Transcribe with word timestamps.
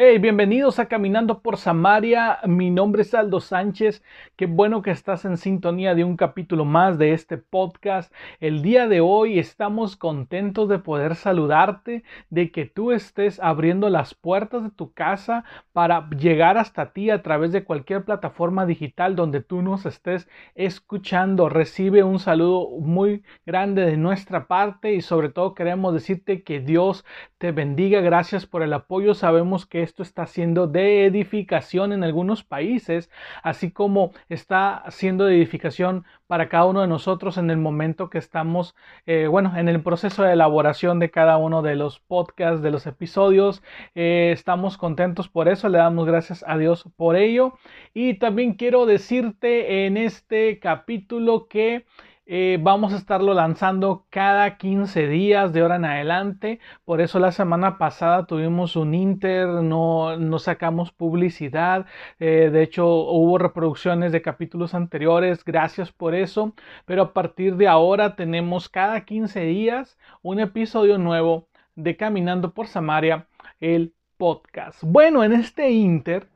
Hey, 0.00 0.18
bienvenidos 0.18 0.78
a 0.78 0.86
Caminando 0.86 1.42
por 1.42 1.56
Samaria. 1.56 2.38
Mi 2.46 2.70
nombre 2.70 3.02
es 3.02 3.14
Aldo 3.14 3.40
Sánchez. 3.40 4.04
Qué 4.36 4.46
bueno 4.46 4.80
que 4.80 4.92
estás 4.92 5.24
en 5.24 5.36
sintonía 5.36 5.96
de 5.96 6.04
un 6.04 6.16
capítulo 6.16 6.64
más 6.64 6.98
de 6.98 7.14
este 7.14 7.36
podcast. 7.36 8.14
El 8.38 8.62
día 8.62 8.86
de 8.86 9.00
hoy 9.00 9.40
estamos 9.40 9.96
contentos 9.96 10.68
de 10.68 10.78
poder 10.78 11.16
saludarte, 11.16 12.04
de 12.30 12.52
que 12.52 12.64
tú 12.64 12.92
estés 12.92 13.40
abriendo 13.40 13.90
las 13.90 14.14
puertas 14.14 14.62
de 14.62 14.70
tu 14.70 14.92
casa 14.92 15.42
para 15.72 16.08
llegar 16.10 16.58
hasta 16.58 16.92
ti 16.92 17.10
a 17.10 17.24
través 17.24 17.50
de 17.50 17.64
cualquier 17.64 18.04
plataforma 18.04 18.66
digital 18.66 19.16
donde 19.16 19.40
tú 19.40 19.62
nos 19.62 19.84
estés 19.84 20.28
escuchando. 20.54 21.48
Recibe 21.48 22.04
un 22.04 22.20
saludo 22.20 22.68
muy 22.78 23.24
grande 23.44 23.84
de 23.84 23.96
nuestra 23.96 24.46
parte 24.46 24.94
y 24.94 25.00
sobre 25.00 25.28
todo 25.28 25.56
queremos 25.56 25.92
decirte 25.92 26.44
que 26.44 26.60
Dios 26.60 27.04
te 27.38 27.50
bendiga. 27.50 28.00
Gracias 28.00 28.46
por 28.46 28.62
el 28.62 28.72
apoyo. 28.72 29.14
Sabemos 29.14 29.66
que 29.66 29.87
esto 29.88 30.02
está 30.02 30.26
siendo 30.26 30.66
de 30.66 31.06
edificación 31.06 31.92
en 31.92 32.04
algunos 32.04 32.44
países, 32.44 33.10
así 33.42 33.70
como 33.70 34.12
está 34.28 34.84
siendo 34.90 35.24
de 35.24 35.36
edificación 35.36 36.04
para 36.26 36.50
cada 36.50 36.66
uno 36.66 36.82
de 36.82 36.88
nosotros 36.88 37.38
en 37.38 37.50
el 37.50 37.56
momento 37.56 38.10
que 38.10 38.18
estamos, 38.18 38.76
eh, 39.06 39.26
bueno, 39.28 39.56
en 39.56 39.68
el 39.68 39.82
proceso 39.82 40.22
de 40.22 40.34
elaboración 40.34 40.98
de 40.98 41.10
cada 41.10 41.38
uno 41.38 41.62
de 41.62 41.74
los 41.74 42.00
podcasts, 42.00 42.62
de 42.62 42.70
los 42.70 42.86
episodios. 42.86 43.62
Eh, 43.94 44.30
estamos 44.32 44.76
contentos 44.76 45.28
por 45.28 45.48
eso, 45.48 45.70
le 45.70 45.78
damos 45.78 46.06
gracias 46.06 46.44
a 46.46 46.58
Dios 46.58 46.84
por 46.96 47.16
ello. 47.16 47.54
Y 47.94 48.14
también 48.14 48.54
quiero 48.54 48.84
decirte 48.84 49.86
en 49.86 49.96
este 49.96 50.58
capítulo 50.60 51.48
que 51.48 51.86
eh, 52.30 52.58
vamos 52.60 52.92
a 52.92 52.98
estarlo 52.98 53.32
lanzando 53.32 54.06
cada 54.10 54.58
15 54.58 55.06
días 55.08 55.54
de 55.54 55.62
hora 55.62 55.76
en 55.76 55.86
adelante. 55.86 56.60
Por 56.84 57.00
eso 57.00 57.18
la 57.18 57.32
semana 57.32 57.78
pasada 57.78 58.26
tuvimos 58.26 58.76
un 58.76 58.94
Inter, 58.94 59.48
no, 59.48 60.18
no 60.18 60.38
sacamos 60.38 60.92
publicidad. 60.92 61.86
Eh, 62.20 62.50
de 62.52 62.62
hecho, 62.62 62.86
hubo 62.86 63.38
reproducciones 63.38 64.12
de 64.12 64.20
capítulos 64.20 64.74
anteriores. 64.74 65.42
Gracias 65.42 65.90
por 65.90 66.14
eso. 66.14 66.52
Pero 66.84 67.02
a 67.02 67.12
partir 67.14 67.56
de 67.56 67.66
ahora 67.66 68.14
tenemos 68.14 68.68
cada 68.68 69.06
15 69.06 69.40
días 69.40 69.98
un 70.20 70.38
episodio 70.40 70.98
nuevo 70.98 71.48
de 71.76 71.96
Caminando 71.96 72.52
por 72.52 72.66
Samaria, 72.66 73.26
el 73.60 73.94
podcast. 74.18 74.82
Bueno, 74.82 75.24
en 75.24 75.32
este 75.32 75.70
Inter 75.70 76.28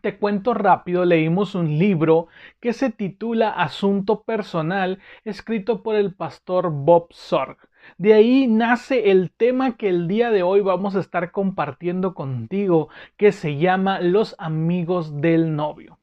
te 0.00 0.16
cuento 0.16 0.54
rápido, 0.54 1.04
leímos 1.04 1.54
un 1.54 1.78
libro 1.78 2.28
que 2.60 2.72
se 2.72 2.90
titula 2.90 3.50
Asunto 3.50 4.22
Personal, 4.22 4.98
escrito 5.24 5.82
por 5.82 5.94
el 5.96 6.14
pastor 6.14 6.70
Bob 6.70 7.08
Sorg. 7.10 7.58
De 7.98 8.14
ahí 8.14 8.46
nace 8.46 9.10
el 9.10 9.30
tema 9.30 9.76
que 9.76 9.88
el 9.88 10.08
día 10.08 10.30
de 10.30 10.42
hoy 10.42 10.60
vamos 10.60 10.96
a 10.96 11.00
estar 11.00 11.32
compartiendo 11.32 12.14
contigo, 12.14 12.88
que 13.16 13.32
se 13.32 13.56
llama 13.56 14.00
Los 14.00 14.34
amigos 14.38 15.20
del 15.20 15.54
novio. 15.56 15.98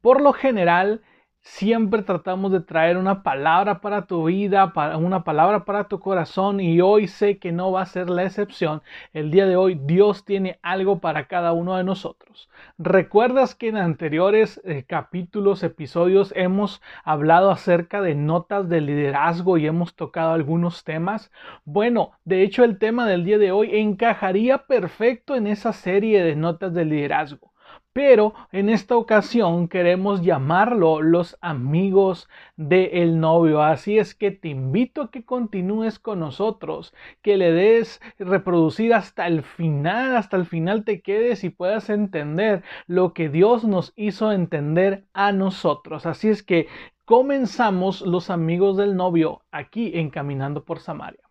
Por 0.00 0.20
lo 0.20 0.32
general, 0.32 1.02
Siempre 1.42 2.02
tratamos 2.02 2.52
de 2.52 2.60
traer 2.60 2.96
una 2.96 3.22
palabra 3.22 3.80
para 3.80 4.06
tu 4.06 4.24
vida, 4.24 4.72
una 4.98 5.24
palabra 5.24 5.64
para 5.64 5.88
tu 5.88 5.98
corazón 5.98 6.60
y 6.60 6.80
hoy 6.80 7.08
sé 7.08 7.38
que 7.38 7.50
no 7.52 7.72
va 7.72 7.82
a 7.82 7.86
ser 7.86 8.08
la 8.10 8.24
excepción. 8.24 8.82
El 9.12 9.30
día 9.30 9.46
de 9.46 9.56
hoy 9.56 9.78
Dios 9.82 10.24
tiene 10.24 10.58
algo 10.62 11.00
para 11.00 11.28
cada 11.28 11.52
uno 11.52 11.76
de 11.76 11.84
nosotros. 11.84 12.48
¿Recuerdas 12.78 13.54
que 13.54 13.68
en 13.68 13.78
anteriores 13.78 14.60
eh, 14.64 14.84
capítulos, 14.86 15.62
episodios 15.62 16.32
hemos 16.36 16.82
hablado 17.04 17.50
acerca 17.50 18.00
de 18.02 18.14
notas 18.14 18.68
de 18.68 18.80
liderazgo 18.82 19.56
y 19.58 19.66
hemos 19.66 19.94
tocado 19.94 20.32
algunos 20.32 20.84
temas? 20.84 21.30
Bueno, 21.64 22.12
de 22.24 22.42
hecho 22.42 22.64
el 22.64 22.78
tema 22.78 23.06
del 23.06 23.24
día 23.24 23.38
de 23.38 23.52
hoy 23.52 23.78
encajaría 23.78 24.66
perfecto 24.66 25.36
en 25.36 25.46
esa 25.46 25.72
serie 25.72 26.22
de 26.22 26.36
notas 26.36 26.74
de 26.74 26.84
liderazgo. 26.84 27.49
Pero 27.92 28.34
en 28.52 28.68
esta 28.68 28.96
ocasión 28.96 29.66
queremos 29.66 30.22
llamarlo 30.22 31.02
los 31.02 31.36
amigos 31.40 32.28
del 32.56 33.18
novio. 33.18 33.62
Así 33.62 33.98
es 33.98 34.14
que 34.14 34.30
te 34.30 34.48
invito 34.48 35.02
a 35.02 35.10
que 35.10 35.24
continúes 35.24 35.98
con 35.98 36.20
nosotros, 36.20 36.94
que 37.20 37.36
le 37.36 37.50
des 37.52 38.00
reproducir 38.18 38.94
hasta 38.94 39.26
el 39.26 39.42
final, 39.42 40.16
hasta 40.16 40.36
el 40.36 40.46
final 40.46 40.84
te 40.84 41.00
quedes 41.02 41.42
y 41.42 41.50
puedas 41.50 41.90
entender 41.90 42.62
lo 42.86 43.12
que 43.12 43.28
Dios 43.28 43.64
nos 43.64 43.92
hizo 43.96 44.30
entender 44.30 45.04
a 45.12 45.32
nosotros. 45.32 46.06
Así 46.06 46.28
es 46.28 46.44
que 46.44 46.68
comenzamos 47.04 48.02
los 48.02 48.30
amigos 48.30 48.76
del 48.76 48.94
novio 48.96 49.42
aquí 49.50 49.92
en 49.98 50.10
Caminando 50.10 50.64
por 50.64 50.78
Samaria. 50.78 51.29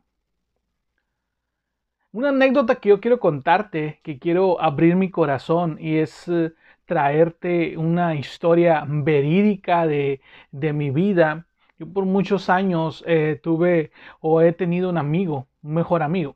Una 2.12 2.30
anécdota 2.30 2.76
que 2.76 2.90
yo 2.90 3.00
quiero 3.02 3.20
contarte, 3.20 4.00
que 4.04 4.18
quiero 4.20 4.60
abrir 4.62 4.96
mi 4.96 5.12
corazón 5.12 5.78
y 5.80 5.98
es 5.98 6.28
eh, 6.28 6.54
traerte 6.86 7.78
una 7.78 8.16
historia 8.16 8.84
verídica 8.88 9.86
de, 9.86 10.22
mi 10.52 10.90
vida. 10.90 11.48
Yo 11.78 11.88
por 11.94 12.06
muchos 12.06 12.50
años 12.50 13.04
eh, 13.08 13.40
tuve 13.44 13.92
o 14.22 14.42
he 14.42 14.54
tenido 14.54 14.90
un 14.90 14.98
amigo, 14.98 15.48
un 15.62 15.74
mejor 15.76 16.02
amigo, 16.02 16.36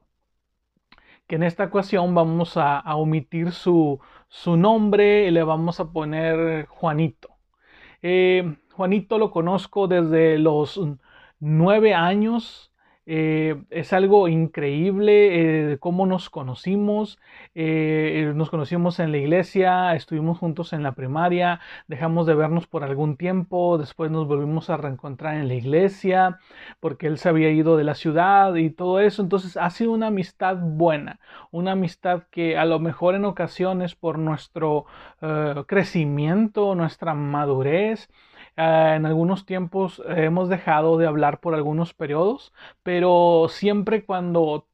que 1.28 1.36
en 1.36 1.44
esta 1.44 1.66
ocasión 1.66 2.14
vamos 2.16 2.58
a, 2.58 2.82
omitir 2.96 3.52
su, 3.52 4.00
nombre 4.46 5.28
y 5.28 5.32
le 5.32 5.44
vamos 5.44 5.80
a 5.80 5.92
poner 5.92 6.68
Juanito. 6.68 7.30
Eh, 8.02 8.58
Juanito 8.74 9.18
lo 9.18 9.32
conozco 9.32 9.88
desde 9.88 10.38
los 10.38 10.80
nueve 11.40 11.94
años 11.94 12.73
eh, 13.06 13.62
es 13.69 13.91
algo 13.91 14.30
increíble 14.30 15.74
eh, 15.74 15.78
cómo 15.80 16.06
nos 16.06 16.30
conocimos. 16.30 17.19
Eh, 17.53 18.31
nos 18.36 18.50
conocimos 18.50 19.00
en 19.00 19.12
la 19.12 19.18
iglesia, 19.18 19.96
estuvimos 19.96 20.38
juntos 20.38 20.74
en 20.74 20.84
la 20.84 20.94
primaria, 20.94 21.59
dejamos 21.88 22.25
de 22.25 22.36
vernos 22.36 22.66
por 22.68 22.84
algún 22.84 23.18
tiempo, 23.18 23.78
después 23.78 24.09
nos 24.09 24.28
volvimos 24.28 24.69
a 24.69 24.78
reencontrar 24.78 25.36
en 25.36 25.47
la 25.47 25.53
iglesia 25.56 26.40
porque 26.80 27.08
él 27.08 27.18
se 27.18 27.30
había 27.30 27.50
ido 27.50 27.78
de 27.78 27.84
la 27.84 27.96
ciudad 27.96 28.56
y 28.56 28.69
todo 28.69 29.00
eso. 29.00 29.22
Entonces 29.22 29.58
ha 29.58 29.69
sido 29.69 29.92
una 29.92 30.08
amistad 30.08 30.58
buena, 30.58 31.19
una 31.52 31.74
amistad 31.74 32.24
que 32.31 32.58
a 32.58 32.66
lo 32.66 32.80
mejor 32.80 33.16
en 33.16 33.25
ocasiones 33.25 33.96
por 33.96 34.18
nuestro 34.18 34.86
crecimiento, 35.68 36.75
nuestra 36.75 37.13
madurez, 37.13 38.09
Ah, 38.56 38.96
en 38.96 39.06
algunos 39.06 39.46
tiempos 39.46 40.02
hemos 40.08 40.50
dejado 40.50 40.97
de 40.97 41.08
hablar 41.08 41.40
por 41.40 41.56
algunos 41.56 41.94
periodos, 41.94 42.53
pero 42.84 43.47
siempre 43.50 44.06
cuando 44.06 44.68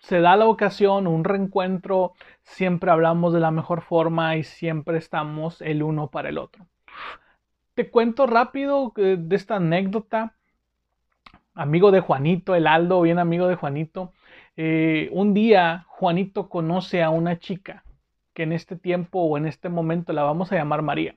se 0.00 0.20
da 0.20 0.36
la 0.36 0.46
ocasión, 0.46 1.06
un 1.06 1.24
reencuentro, 1.24 2.14
siempre 2.42 2.90
hablamos 2.90 3.32
de 3.32 3.40
la 3.40 3.50
mejor 3.50 3.82
forma 3.82 4.36
y 4.36 4.44
siempre 4.44 4.98
estamos 4.98 5.60
el 5.62 5.82
uno 5.82 6.08
para 6.08 6.28
el 6.28 6.38
otro. 6.38 6.66
Te 7.74 7.90
cuento 7.90 8.26
rápido 8.26 8.92
eh, 8.96 9.16
de 9.18 9.36
esta 9.36 9.56
anécdota. 9.56 10.34
Amigo 11.54 11.90
de 11.90 12.00
Juanito, 12.00 12.54
el 12.54 12.66
Aldo, 12.66 13.00
bien 13.02 13.18
amigo 13.18 13.48
de 13.48 13.56
Juanito. 13.56 14.12
Eh, 14.56 15.08
un 15.12 15.34
día 15.34 15.86
Juanito 15.88 16.48
conoce 16.48 17.02
a 17.02 17.10
una 17.10 17.38
chica 17.38 17.84
que 18.34 18.44
en 18.44 18.52
este 18.52 18.76
tiempo 18.76 19.20
o 19.20 19.36
en 19.38 19.46
este 19.46 19.68
momento 19.68 20.12
la 20.12 20.22
vamos 20.22 20.52
a 20.52 20.56
llamar 20.56 20.82
María. 20.82 21.16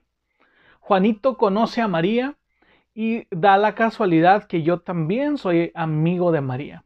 Juanito 0.90 1.36
conoce 1.36 1.80
a 1.80 1.86
María 1.86 2.34
y 2.92 3.28
da 3.30 3.56
la 3.58 3.76
casualidad 3.76 4.48
que 4.48 4.64
yo 4.64 4.80
también 4.80 5.38
soy 5.38 5.70
amigo 5.76 6.32
de 6.32 6.40
María. 6.40 6.84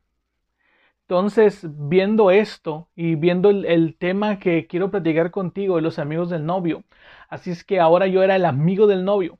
Entonces, 1.05 1.67
viendo 1.89 2.31
esto 2.31 2.91
y 2.95 3.15
viendo 3.15 3.49
el, 3.49 3.97
tema 3.99 4.39
que 4.39 4.67
quiero 4.67 4.91
platicar 4.91 5.31
contigo 5.31 5.77
de 5.77 5.81
los 5.81 5.99
amigos 5.99 6.29
del 6.29 6.45
novio, 6.45 6.85
así 7.31 7.51
es 7.51 7.65
que 7.65 7.81
ahora 7.81 8.07
yo 8.07 8.23
era 8.23 8.37
el 8.37 8.45
amigo 8.45 8.87
del 8.87 9.07
novio. 9.07 9.39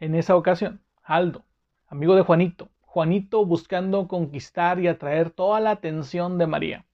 En 0.00 0.16
esa 0.16 0.34
ocasión, 0.34 0.80
Aldo, 1.04 1.44
amigo 1.86 2.16
de 2.16 2.22
Juanito. 2.22 2.70
Juanito 2.80 3.46
buscando 3.46 4.08
conquistar 4.08 4.80
y 4.80 4.88
atraer 4.88 5.30
toda 5.30 5.60
la 5.60 5.70
atención 5.70 6.38
de 6.38 6.46
María. 6.48 6.86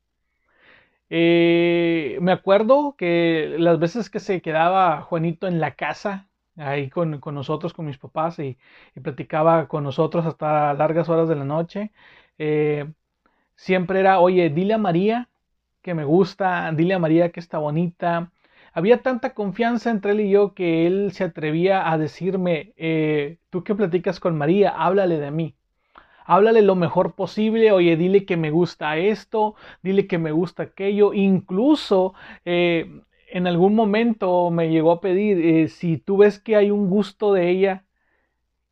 Eh, 1.09 2.19
me 2.21 2.33
acuerdo 2.33 2.97
que 2.99 3.57
las 3.59 3.79
veces 3.79 4.11
que 4.11 4.21
se 4.21 4.43
quedaba 4.43 5.01
Juanito 5.01 5.47
en 5.47 5.59
la 5.59 5.71
casa 5.71 6.29
ahí 6.57 6.91
con, 6.91 7.21
nosotros, 7.35 7.73
con 7.73 7.87
mis 7.87 7.99
papás, 7.99 8.39
y, 8.39 8.59
platicaba 9.03 9.69
con 9.69 9.85
nosotros 9.85 10.27
hasta 10.27 10.75
largas 10.75 11.09
horas 11.09 11.29
de 11.29 11.37
la 11.37 11.45
noche. 11.45 11.93
Eh, 12.39 12.93
siempre 13.57 14.01
era, 14.01 14.21
oye, 14.21 14.51
dile 14.51 14.75
a 14.75 14.79
María 14.79 15.29
que 15.83 15.95
me 15.95 16.05
gusta, 16.05 16.71
dile 16.75 16.95
a 16.95 16.99
María 16.99 17.31
que 17.33 17.41
está 17.41 17.59
bonita. 17.59 18.33
había 18.73 19.03
tanta 19.03 19.35
confianza 19.35 19.91
entre 19.91 20.13
él 20.13 20.21
y 20.23 20.31
yo 20.31 20.55
que 20.55 20.87
él 20.87 21.13
se 21.13 21.25
atrevía 21.25 21.91
a 21.91 21.99
decirme, 21.99 22.75
eh, 22.77 23.39
tú 23.51 23.65
que 23.65 23.75
platicas 23.75 24.21
con 24.21 24.37
María, 24.39 24.71
háblale 24.71 25.19
de 25.19 25.31
mí. 25.31 25.55
Háblale 26.27 26.63
lo 26.63 26.75
mejor 26.75 27.15
posible, 27.15 27.73
oye, 27.73 27.97
dile 27.97 28.27
que 28.27 28.37
me 28.37 28.51
gusta 28.51 28.97
esto, 28.99 29.55
dile 29.83 30.07
que 30.09 30.19
me 30.19 30.33
gusta 30.33 30.65
aquello. 30.65 31.15
Incluso 31.15 32.15
eh, 32.45 33.01
en 33.29 33.47
algún 33.47 33.75
momento 33.75 34.51
me 34.51 34.71
llegó 34.71 34.93
a 34.93 35.01
pedir, 35.01 35.39
eh, 35.45 35.69
si 35.69 35.99
tú 35.99 36.19
ves 36.19 36.39
que 36.39 36.57
hay 36.57 36.71
un 36.71 36.89
gusto 36.89 37.33
de 37.33 37.51
ella 37.51 37.85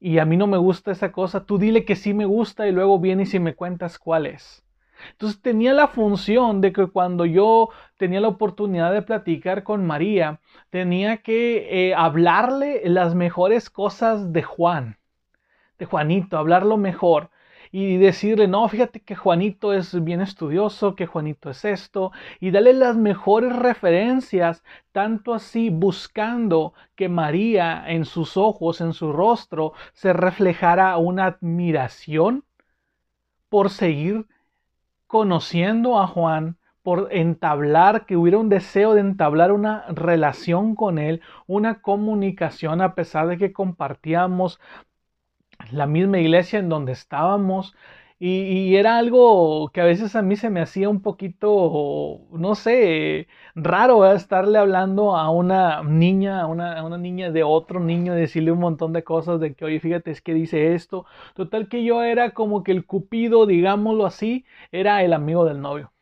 y 0.01 0.19
a 0.19 0.25
mí 0.25 0.37
no 0.37 0.47
me 0.47 0.59
gusta 0.59 0.93
esa 0.93 1.13
cosa, 1.13 1.45
tú 1.47 1.59
dile 1.59 1.85
que 1.85 1.97
sí 1.97 2.15
me 2.15 2.27
gusta 2.27 2.69
y 2.69 2.73
luego 2.73 2.99
vienes 2.99 3.35
y 3.35 3.41
me 3.41 3.55
cuentas 3.55 3.99
cuál 3.99 4.27
es. 4.27 4.65
Entonces 5.13 5.41
tenía 5.43 5.73
la 5.75 5.89
función 5.89 6.61
de 6.61 6.73
que 6.73 6.87
cuando 6.87 7.27
yo 7.27 7.71
tenía 7.99 8.21
la 8.21 8.29
oportunidad 8.29 8.93
de 8.93 9.03
platicar 9.03 9.65
con 9.65 9.87
María, 9.87 10.41
tenía 10.71 11.19
que 11.19 11.89
eh, 11.91 11.95
hablarle 11.95 12.83
las 12.85 13.15
mejores 13.15 13.71
cosas 13.71 14.33
de 14.33 14.43
Juan, 14.43 14.99
de 15.79 15.87
Juanito, 15.87 16.39
hablarlo 16.39 16.77
mejor 16.77 17.31
y 17.77 17.97
decirle, 17.97 18.47
no, 18.47 18.69
fíjate 18.69 19.01
que 19.01 19.17
Juanito 19.17 19.73
es 19.73 20.05
bien 20.05 20.21
estudioso, 20.21 20.95
que 20.95 21.07
Juanito 21.07 21.51
es 21.51 21.65
esto, 21.65 22.13
y 22.39 22.53
darle 22.53 22.73
las 22.73 22.97
mejores 22.97 23.57
referencias, 23.57 24.63
tanto 24.93 25.35
así 25.35 25.71
buscando 25.71 26.73
que 26.95 27.09
María 27.09 27.83
en 27.89 28.05
sus 28.05 28.37
ojos, 28.37 28.81
en 28.81 28.93
su 28.93 29.13
rostro, 29.13 29.73
se 29.93 30.13
reflejara 30.13 30.97
una 30.99 31.27
admiración 31.27 32.45
por 33.49 33.71
seguir 33.71 34.27
conociendo 35.09 35.99
a 35.99 36.07
Juan, 36.07 36.57
por 36.85 37.09
entablar, 37.11 38.07
que 38.07 38.17
hubiera 38.17 38.39
un 38.39 38.51
deseo 38.51 38.95
de 38.95 39.01
entablar 39.01 39.51
una 39.51 39.85
relación 39.89 40.77
con 40.77 40.99
él, 40.99 41.23
una 41.49 41.83
comunicación 41.83 42.81
a 42.81 42.95
pesar 42.95 43.27
de 43.27 43.37
que 43.37 43.53
compartíamos 43.53 44.61
la 45.71 45.87
misma 45.87 46.19
iglesia 46.19 46.59
en 46.59 46.69
donde 46.69 46.93
estábamos. 46.93 47.75
Y, 48.19 48.77
era 48.77 48.97
algo 48.99 49.69
que 49.73 49.81
a 49.81 49.85
veces 49.85 50.17
a 50.17 50.23
mí 50.23 50.37
se 50.37 50.49
me 50.49 50.61
hacía 50.63 50.89
un 50.89 51.03
poquito, 51.03 52.21
no 52.31 52.55
sé, 52.55 53.29
raro 53.55 54.11
estarle 54.13 54.59
hablando 54.59 55.17
a 55.17 55.31
una 55.31 55.83
niña, 55.83 56.41
a 56.41 56.47
una, 56.47 56.79
a 56.79 56.85
una, 56.85 56.97
niña 56.97 57.31
de 57.31 57.43
otro 57.43 57.81
niño, 57.81 58.15
decirle 58.15 58.53
un 58.53 58.61
montón 58.61 58.93
de 58.93 59.05
cosas 59.05 59.41
de 59.41 59.55
que, 59.55 59.65
oye, 59.65 59.81
fíjate, 59.81 60.11
es 60.11 60.23
que 60.23 60.33
dice 60.33 60.75
esto. 60.75 61.07
Total 61.35 61.69
que 61.69 61.85
yo 61.85 62.03
era 62.03 62.31
como 62.31 62.63
que 62.63 62.73
el 62.73 62.87
cupido, 62.87 63.47
digámoslo 63.47 64.07
así, 64.07 64.47
era 64.73 65.03
el 65.03 65.13
amigo 65.13 65.45
del 65.45 65.61
novio. 65.61 65.93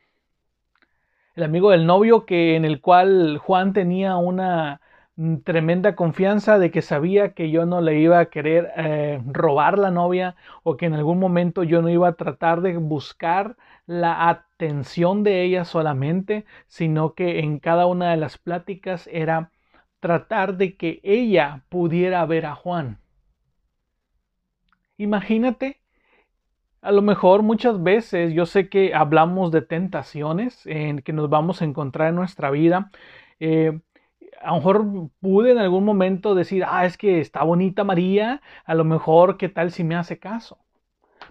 El 1.35 1.45
amigo 1.45 1.71
del 1.71 1.87
novio 1.87 2.25
que 2.27 2.57
en 2.57 2.65
el 2.65 2.81
cual 2.81 3.39
Juan 3.39 3.73
tenía 3.73 4.17
una, 4.17 4.81
tremenda 5.45 5.95
confianza 5.95 6.59
de 6.59 6.71
que 6.71 6.83
sabía 6.83 7.35
que 7.35 7.51
yo 7.51 7.67
no 7.67 7.81
le 7.81 8.01
iba 8.01 8.19
a 8.19 8.27
querer 8.27 8.73
eh, 8.77 9.21
robar 9.27 9.79
la 9.79 9.91
novia 9.91 10.37
o 10.63 10.77
que 10.77 10.87
en 10.87 10.95
algún 10.95 11.19
momento 11.19 11.65
yo 11.65 11.83
no 11.83 11.91
iba 11.91 12.09
a 12.09 12.15
tratar 12.15 12.63
de 12.63 12.77
buscar 12.79 13.57
la 13.87 14.29
atención 14.29 15.23
de 15.23 15.43
ella 15.43 15.65
solamente, 15.65 16.47
sino 16.67 17.15
que 17.15 17.41
en 17.41 17.59
cada 17.59 17.87
una 17.87 18.11
de 18.11 18.17
las 18.17 18.39
pláticas 18.39 19.09
era 19.13 19.51
tratar 20.01 20.57
de 20.57 20.77
que 20.77 21.01
ella 21.03 21.65
pudiera 21.69 22.25
ver 22.27 22.47
a 22.47 22.55
Juan. 22.55 22.99
Imagínate, 24.97 25.81
a 26.81 26.91
lo 26.93 27.03
mejor 27.03 27.43
muchas 27.43 27.83
veces 27.83 28.33
yo 28.33 28.47
sé 28.47 28.69
que 28.69 28.95
hablamos 28.95 29.53
de 29.53 29.63
tentaciones 29.63 30.67
en 30.67 31.01
que 31.03 31.13
nos 31.13 31.29
vamos 31.29 31.63
a 31.63 31.65
encontrar 31.65 32.09
en 32.09 32.17
nuestra 32.17 32.51
vida. 32.51 32.91
Eh, 33.41 33.81
a 34.43 34.51
lo 34.51 34.57
mejor 34.57 35.11
pude 35.21 35.53
en 35.53 35.59
algún 35.59 35.85
momento 35.85 36.35
decir, 36.35 36.65
ah, 36.67 36.85
es 36.87 36.97
que 36.99 37.21
está 37.21 37.43
bonita 37.45 37.85
María, 37.85 38.43
a 38.65 38.75
lo 38.75 38.85
mejor 38.85 39.37
qué 39.37 39.49
tal 39.49 39.71
si 39.71 39.85
me 39.85 39.95
hace 39.97 40.19
caso. 40.19 40.59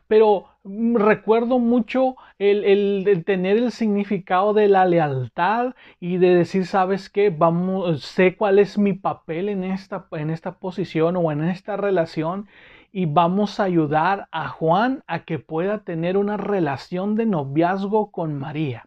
Pero 0.08 0.48
mm, 0.64 0.96
recuerdo 0.98 1.60
mucho 1.60 2.16
el, 2.40 3.24
tener 3.26 3.58
el 3.58 3.72
significado 3.72 4.54
de 4.54 4.68
la 4.68 4.86
lealtad 4.86 5.74
y 6.00 6.18
de 6.18 6.36
decir, 6.36 6.66
sabes 6.66 7.10
qué, 7.10 7.30
vamos, 7.30 8.04
sé 8.04 8.36
cuál 8.36 8.60
es 8.60 8.78
mi 8.78 8.94
papel 8.94 9.50
en 9.50 9.64
esta, 9.64 10.08
en 10.12 10.30
esta 10.30 10.60
posición 10.60 11.16
o 11.18 11.32
en 11.32 11.44
esta 11.44 11.78
relación 11.78 12.48
y 12.92 13.06
vamos 13.06 13.60
a 13.60 13.64
ayudar 13.64 14.28
a 14.32 14.50
Juan 14.50 15.04
a 15.08 15.24
que 15.24 15.40
pueda 15.40 15.84
tener 15.84 16.18
una 16.18 16.38
relación 16.38 17.16
de 17.16 17.26
noviazgo 17.26 18.12
con 18.12 18.38
María 18.38 18.86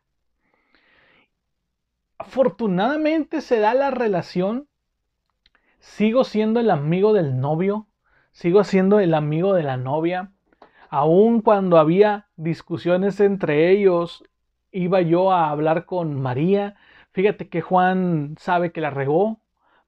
afortunadamente 2.26 3.42
se 3.42 3.60
da 3.60 3.74
la 3.74 3.90
relación, 3.90 4.66
sigo 5.78 6.24
siendo 6.24 6.58
el 6.58 6.70
amigo 6.70 7.12
del 7.12 7.38
novio, 7.38 7.86
sigo 8.32 8.64
siendo 8.64 8.98
el 8.98 9.12
amigo 9.12 9.52
de 9.52 9.62
la 9.62 9.76
novia, 9.76 10.32
aun 10.88 11.42
cuando 11.42 11.76
había 11.76 12.28
discusiones 12.36 13.20
entre 13.20 13.70
ellos, 13.70 14.24
iba 14.72 15.02
yo 15.02 15.32
a 15.32 15.50
hablar 15.50 15.84
con 15.84 16.18
María, 16.18 16.76
fíjate 17.12 17.50
que 17.50 17.60
Juan 17.60 18.36
sabe 18.38 18.72
que 18.72 18.80
la 18.80 18.90
regó, 18.90 19.40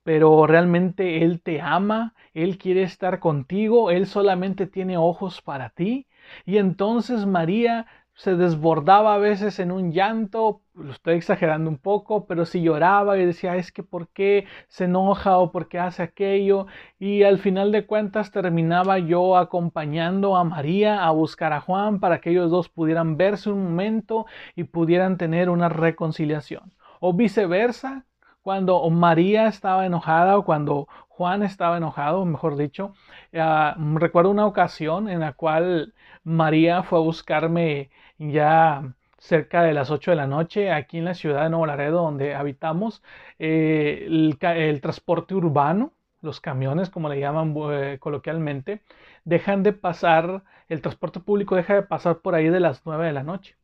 pero 0.02 0.46
realmente 0.46 1.24
Él 1.24 1.40
te 1.40 1.62
ama, 1.62 2.14
Él 2.34 2.58
quiere 2.58 2.82
estar 2.82 3.18
contigo, 3.18 3.90
Él 3.90 4.06
solamente 4.06 4.66
tiene 4.66 4.98
ojos 4.98 5.40
para 5.40 5.70
ti. 5.70 6.06
Y 6.44 6.58
entonces 6.58 7.24
María 7.24 7.86
se 8.16 8.34
desbordaba 8.34 9.14
a 9.14 9.18
veces 9.18 9.58
en 9.58 9.70
un 9.70 9.92
llanto, 9.92 10.62
lo 10.74 10.92
estoy 10.92 11.16
exagerando 11.16 11.68
un 11.68 11.76
poco, 11.76 12.26
pero 12.26 12.46
si 12.46 12.62
lloraba 12.62 13.18
y 13.18 13.26
decía, 13.26 13.56
es 13.56 13.70
que 13.72 13.82
por 13.82 14.08
qué 14.08 14.46
se 14.68 14.84
enoja 14.84 15.36
o 15.38 15.52
por 15.52 15.68
qué 15.68 15.78
hace 15.78 16.02
aquello, 16.02 16.66
y 16.98 17.24
al 17.24 17.38
final 17.38 17.72
de 17.72 17.86
cuentas 17.86 18.30
terminaba 18.30 18.98
yo 18.98 19.36
acompañando 19.36 20.36
a 20.36 20.44
María 20.44 21.04
a 21.04 21.10
buscar 21.10 21.52
a 21.52 21.60
Juan 21.60 22.00
para 22.00 22.20
que 22.20 22.30
ellos 22.30 22.50
dos 22.50 22.70
pudieran 22.70 23.18
verse 23.18 23.50
un 23.50 23.62
momento 23.64 24.24
y 24.54 24.64
pudieran 24.64 25.18
tener 25.18 25.50
una 25.50 25.68
reconciliación. 25.68 26.72
O 27.00 27.12
viceversa, 27.12 28.06
cuando 28.40 28.88
María 28.90 29.48
estaba 29.48 29.84
enojada 29.86 30.38
o 30.38 30.44
cuando 30.44 30.88
Juan 31.08 31.42
estaba 31.42 31.78
enojado, 31.78 32.24
mejor 32.24 32.56
dicho, 32.56 32.94
ah, 33.34 33.76
recuerdo 33.94 34.30
una 34.30 34.46
ocasión 34.46 35.08
en 35.08 35.20
la 35.20 35.32
cual 35.32 35.94
María 36.24 36.82
fue 36.82 36.98
a 36.98 37.02
buscarme 37.02 37.90
ya 38.18 38.94
cerca 39.18 39.62
de 39.62 39.74
las 39.74 39.90
8 39.90 40.10
de 40.12 40.16
la 40.16 40.26
noche 40.26 40.72
aquí 40.72 40.98
en 40.98 41.04
la 41.06 41.14
ciudad 41.14 41.44
de 41.44 41.50
Nuevo 41.50 41.66
Laredo 41.66 42.02
donde 42.02 42.34
habitamos 42.34 43.02
eh, 43.38 44.06
el, 44.06 44.80
transporte 44.80 45.34
urbano 45.34 45.92
los 46.22 46.40
camiones 46.40 46.90
como 46.90 47.08
le 47.08 47.20
llaman 47.20 47.54
eh, 47.72 47.98
coloquialmente 48.00 48.82
dejan 49.24 49.62
de 49.62 49.72
pasar 49.72 50.44
el 50.68 50.80
transporte 50.82 51.20
público 51.20 51.56
deja 51.56 51.74
de 51.74 51.82
pasar 51.82 52.18
por 52.18 52.34
ahí 52.34 52.48
de 52.48 52.60
las 52.60 52.82
9 52.84 53.06
de 53.06 53.12
la 53.12 53.22
noche. 53.22 53.56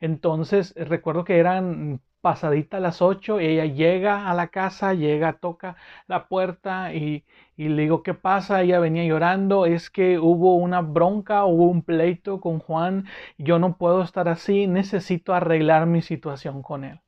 Entonces 0.00 0.74
recuerdo 0.76 1.24
que 1.24 1.38
eran 1.38 2.00
pasadita 2.20 2.78
a 2.78 2.80
las 2.80 3.02
8, 3.02 3.40
ella 3.40 3.64
llega 3.66 4.28
a 4.30 4.34
la 4.34 4.48
casa, 4.48 4.94
llega, 4.94 5.34
toca 5.34 5.76
la 6.06 6.28
puerta 6.28 6.92
y, 6.94 7.24
y, 7.56 7.68
le 7.68 7.82
digo, 7.82 8.02
¿qué 8.02 8.14
pasa? 8.14 8.62
Ella 8.62 8.80
venía 8.80 9.04
llorando, 9.04 9.66
es 9.66 9.90
que 9.90 10.18
hubo 10.18 10.56
una 10.56 10.80
bronca, 10.82 11.44
hubo 11.44 11.66
un 11.68 11.82
pleito 11.82 12.40
con 12.40 12.58
Juan, 12.58 13.06
yo 13.38 13.58
no 13.58 13.76
puedo 13.76 14.02
estar 14.02 14.28
así, 14.28 14.66
necesito 14.66 15.34
arreglar 15.34 15.86
mi 15.86 16.02
situación 16.02 16.62
con 16.62 16.84
él. 16.84 17.00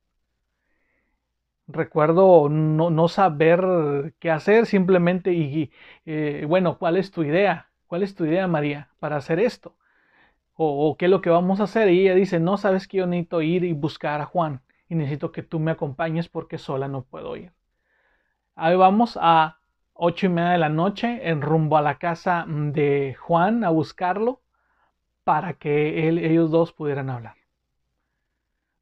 Recuerdo 1.67 2.49
no, 2.49 2.89
no 2.89 3.07
saber 3.07 4.13
qué 4.19 4.29
hacer 4.31 4.65
simplemente 4.65 5.33
y, 5.33 5.71
eh, 6.05 6.45
bueno, 6.47 6.77
¿cuál 6.77 6.97
es 6.97 7.11
tu 7.11 7.23
idea? 7.23 7.69
¿Cuál 7.87 8.03
es 8.03 8.13
tu 8.15 8.25
idea, 8.25 8.47
María, 8.47 8.89
para 8.99 9.17
hacer 9.17 9.39
esto? 9.39 9.75
O, 10.55 10.89
o, 10.89 10.97
qué 10.97 11.05
es 11.05 11.11
lo 11.11 11.21
que 11.21 11.29
vamos 11.31 11.59
a 11.61 11.65
hacer? 11.65 11.89
Y 11.89 12.01
ella 12.01 12.15
dice, 12.15 12.39
no, 12.39 12.57
sabes 12.57 12.87
que 12.87 12.97
yo 12.97 13.07
necesito 13.07 13.41
ir 13.41 13.63
y 13.65 13.73
buscar 13.73 14.21
a 14.21 14.25
Juan 14.25 14.61
y 14.91 14.95
necesito 14.95 15.31
que 15.31 15.41
tú 15.41 15.57
me 15.61 15.71
acompañes 15.71 16.27
porque 16.27 16.57
sola 16.57 16.89
no 16.89 17.03
puedo 17.03 17.37
ir. 17.37 17.53
Ahí 18.55 18.75
vamos 18.75 19.17
a 19.21 19.59
ocho 19.93 20.25
y 20.25 20.29
media 20.29 20.49
de 20.49 20.57
la 20.57 20.67
noche 20.67 21.29
en 21.29 21.41
rumbo 21.41 21.77
a 21.77 21.81
la 21.81 21.97
casa 21.97 22.45
de 22.47 23.15
Juan 23.17 23.63
a 23.63 23.69
buscarlo 23.69 24.41
para 25.23 25.53
que 25.53 26.09
él, 26.09 26.17
ellos 26.19 26.51
dos 26.51 26.73
pudieran 26.73 27.09
hablar. 27.09 27.35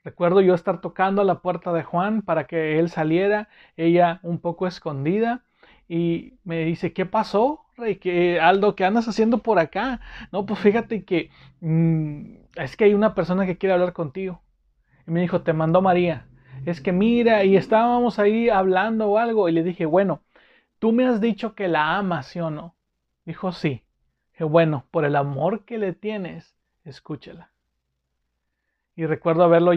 Recuerdo 0.03 0.41
yo 0.41 0.55
estar 0.55 0.81
tocando 0.81 1.21
a 1.21 1.25
la 1.25 1.41
puerta 1.43 1.71
de 1.73 1.83
Juan 1.83 2.23
para 2.23 2.47
que 2.47 2.79
él 2.79 2.89
saliera, 2.89 3.47
ella 3.77 4.19
un 4.23 4.39
poco 4.39 4.65
escondida, 4.65 5.43
y 5.87 6.39
me 6.43 6.65
dice, 6.65 6.91
¿qué 6.91 7.05
pasó? 7.05 7.65
Rey? 7.77 7.99
Aldo, 8.41 8.75
¿qué 8.75 8.83
andas 8.83 9.07
haciendo 9.07 9.43
por 9.43 9.59
acá? 9.59 10.01
No, 10.31 10.47
pues 10.47 10.59
fíjate 10.59 11.05
que 11.05 11.29
mm, 11.61 12.33
es 12.55 12.75
que 12.75 12.85
hay 12.85 12.95
una 12.95 13.13
persona 13.13 13.45
que 13.45 13.59
quiere 13.59 13.73
hablar 13.73 13.93
contigo. 13.93 14.41
Y 15.09 15.11
me 15.11 15.21
dijo, 15.21 15.41
te 15.43 15.53
mandó 15.53 15.81
María. 15.81 16.29
Es 16.65 16.81
que 16.81 16.93
mira, 16.93 17.43
y 17.43 17.57
estábamos 17.57 18.19
ahí 18.19 18.49
hablando 18.49 19.09
o 19.09 19.17
algo, 19.17 19.49
y 19.49 19.51
le 19.53 19.63
dije, 19.63 19.85
bueno, 19.85 20.23
tú 20.79 20.91
me 20.93 21.05
has 21.07 21.21
dicho 21.21 21.55
que 21.55 21.67
la 21.67 21.97
amas, 21.97 22.27
¿sí 22.27 22.39
o 22.39 22.51
no? 22.51 22.77
Dijo, 23.25 23.51
sí. 23.51 23.83
Dije, 24.33 24.43
bueno, 24.45 24.85
por 24.91 25.05
el 25.05 25.15
amor 25.17 25.65
que 25.65 25.77
le 25.79 25.93
tienes, 25.93 26.55
escúchela. 26.85 27.51
y 28.95 29.05
recuerdo 29.05 29.43
haberlo 29.45 29.71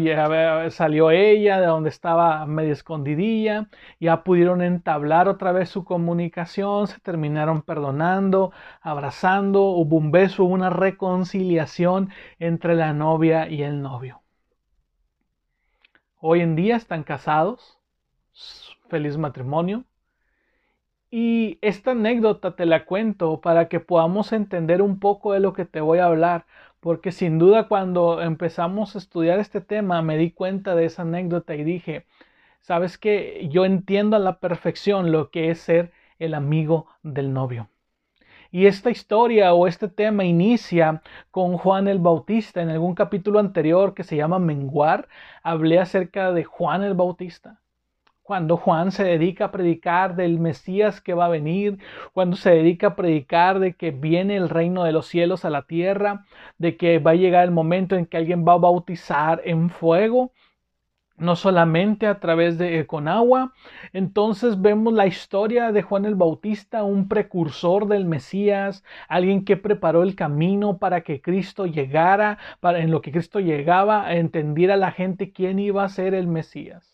salió 0.70 1.10
ella 1.10 1.60
de 1.60 1.66
donde 1.66 1.88
estaba 1.90 2.44
medio 2.46 2.72
escondidilla, 2.72 3.68
ya 4.00 4.24
pudieron 4.24 4.62
entablar 4.62 5.28
otra 5.28 5.52
vez 5.52 5.68
su 5.70 5.84
comunicación, 5.84 6.88
se 6.88 7.00
terminaron 7.00 7.62
perdonando, 7.62 8.52
abrazando, 8.80 9.62
hubo 9.62 9.96
un 9.96 10.10
beso, 10.10 10.44
una 10.44 10.70
reconciliación 10.70 12.10
entre 12.38 12.74
la 12.74 12.92
novia 12.92 13.48
y 13.48 13.62
el 13.62 13.80
novio. 13.80 14.21
Hoy 16.24 16.40
en 16.40 16.54
día 16.54 16.76
están 16.76 17.02
casados, 17.02 17.80
feliz 18.88 19.16
matrimonio. 19.18 19.82
Y 21.10 21.58
esta 21.62 21.90
anécdota 21.90 22.54
te 22.54 22.64
la 22.64 22.84
cuento 22.84 23.40
para 23.40 23.68
que 23.68 23.80
podamos 23.80 24.32
entender 24.32 24.82
un 24.82 25.00
poco 25.00 25.32
de 25.32 25.40
lo 25.40 25.52
que 25.52 25.64
te 25.64 25.80
voy 25.80 25.98
a 25.98 26.06
hablar, 26.06 26.46
porque 26.78 27.10
sin 27.10 27.40
duda 27.40 27.66
cuando 27.66 28.22
empezamos 28.22 28.94
a 28.94 28.98
estudiar 28.98 29.40
este 29.40 29.60
tema 29.60 30.00
me 30.00 30.16
di 30.16 30.30
cuenta 30.30 30.76
de 30.76 30.84
esa 30.84 31.02
anécdota 31.02 31.56
y 31.56 31.64
dije, 31.64 32.06
sabes 32.60 32.98
que 32.98 33.48
yo 33.50 33.64
entiendo 33.64 34.14
a 34.14 34.20
la 34.20 34.38
perfección 34.38 35.10
lo 35.10 35.32
que 35.32 35.50
es 35.50 35.58
ser 35.58 35.90
el 36.20 36.34
amigo 36.34 36.86
del 37.02 37.32
novio. 37.32 37.71
Y 38.52 38.66
esta 38.66 38.90
historia 38.90 39.54
o 39.54 39.66
este 39.66 39.88
tema 39.88 40.24
inicia 40.24 41.02
con 41.30 41.56
Juan 41.56 41.88
el 41.88 41.98
Bautista. 41.98 42.60
En 42.62 42.68
algún 42.68 42.94
capítulo 42.94 43.38
anterior 43.40 43.94
que 43.94 44.04
se 44.04 44.14
llama 44.14 44.38
Menguar, 44.38 45.08
hablé 45.42 45.80
acerca 45.80 46.32
de 46.32 46.44
Juan 46.44 46.82
el 46.84 46.94
Bautista 46.94 47.62
cuando 48.22 48.56
Juan 48.56 48.92
se 48.92 49.04
dedica 49.04 49.46
a 49.46 49.50
predicar 49.50 50.16
del 50.16 50.38
Mesías 50.38 51.00
que 51.00 51.12
va 51.12 51.26
a 51.26 51.28
venir, 51.28 51.78
cuando 52.12 52.36
se 52.36 52.50
dedica 52.50 52.88
a 52.88 52.96
predicar 52.96 53.58
de 53.58 53.74
que 53.74 53.90
viene 53.90 54.36
el 54.36 54.48
reino 54.48 54.84
de 54.84 54.92
los 54.92 55.06
cielos 55.06 55.44
a 55.44 55.50
la 55.50 55.62
tierra, 55.62 56.24
de 56.56 56.76
que 56.76 56.98
va 56.98 57.10
a 57.10 57.14
llegar 57.16 57.44
el 57.44 57.50
momento 57.50 57.96
en 57.96 58.06
que 58.06 58.16
alguien 58.16 58.46
va 58.46 58.54
a 58.54 58.58
bautizar 58.58 59.42
en 59.44 59.70
fuego, 59.70 60.32
no 61.22 61.36
solamente 61.36 62.06
a 62.06 62.20
través 62.20 62.58
de 62.58 62.80
eh, 62.80 62.86
con 62.86 63.08
agua. 63.08 63.52
Entonces 63.92 64.60
vemos 64.60 64.92
la 64.92 65.06
historia 65.06 65.72
de 65.72 65.82
Juan 65.82 66.04
el 66.04 66.14
Bautista, 66.14 66.84
un 66.84 67.08
precursor 67.08 67.88
del 67.88 68.04
Mesías, 68.04 68.84
alguien 69.08 69.44
que 69.44 69.56
preparó 69.56 70.02
el 70.02 70.14
camino 70.14 70.78
para 70.78 71.02
que 71.02 71.20
Cristo 71.20 71.66
llegara, 71.66 72.38
para 72.60 72.80
en 72.80 72.90
lo 72.90 73.00
que 73.00 73.12
Cristo 73.12 73.40
llegaba, 73.40 74.06
a 74.06 74.16
entender 74.16 74.70
a 74.70 74.76
la 74.76 74.92
gente 74.92 75.32
quién 75.32 75.58
iba 75.58 75.84
a 75.84 75.88
ser 75.88 76.14
el 76.14 76.26
Mesías 76.26 76.92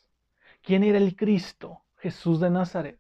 quién 0.69 0.85
era 0.85 0.99
el 0.99 1.17
Cristo, 1.17 1.83
Jesús 1.97 2.41
de 2.41 2.51
Nazaret. 2.51 2.99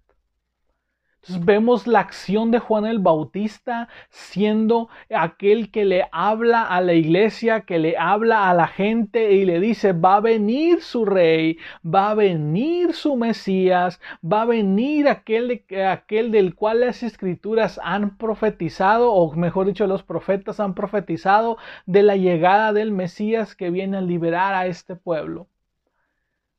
Entonces 1.21 1.45
vemos 1.45 1.87
la 1.89 1.99
acción 2.01 2.53
de 2.53 2.61
Juan 2.61 2.87
el 2.87 3.01
Bautista 3.01 3.89
siendo 4.09 4.89
aquel 5.15 5.71
que 5.73 5.85
le 5.85 6.09
habla 6.13 6.63
a 6.63 6.81
la 6.81 6.95
iglesia, 6.95 7.63
que 7.63 7.79
le 7.81 7.99
habla 7.99 8.49
a 8.49 8.55
la 8.55 8.69
gente 8.69 9.33
y 9.33 9.45
le 9.45 9.59
dice, 9.59 9.93
va 9.93 10.17
a 10.17 10.21
venir 10.21 10.81
su 10.81 11.05
rey, 11.05 11.59
va 11.85 12.11
a 12.11 12.15
venir 12.15 12.95
su 12.95 13.17
Mesías, 13.17 14.01
va 14.25 14.43
a 14.43 14.47
venir 14.47 15.09
aquel, 15.09 15.65
aquel 15.91 16.31
del 16.31 16.55
cual 16.55 16.81
las 16.81 17.03
escrituras 17.03 17.81
han 17.83 18.17
profetizado, 18.17 19.13
o 19.13 19.35
mejor 19.35 19.67
dicho, 19.67 19.89
los 19.89 20.05
profetas 20.05 20.61
han 20.61 20.75
profetizado 20.75 21.59
de 21.87 22.05
la 22.05 22.17
llegada 22.17 22.73
del 22.73 22.93
Mesías 22.93 23.57
que 23.57 23.71
viene 23.71 23.99
a 23.99 24.03
liberar 24.03 24.55
a 24.55 24.67
este 24.67 24.95
pueblo. 24.95 25.49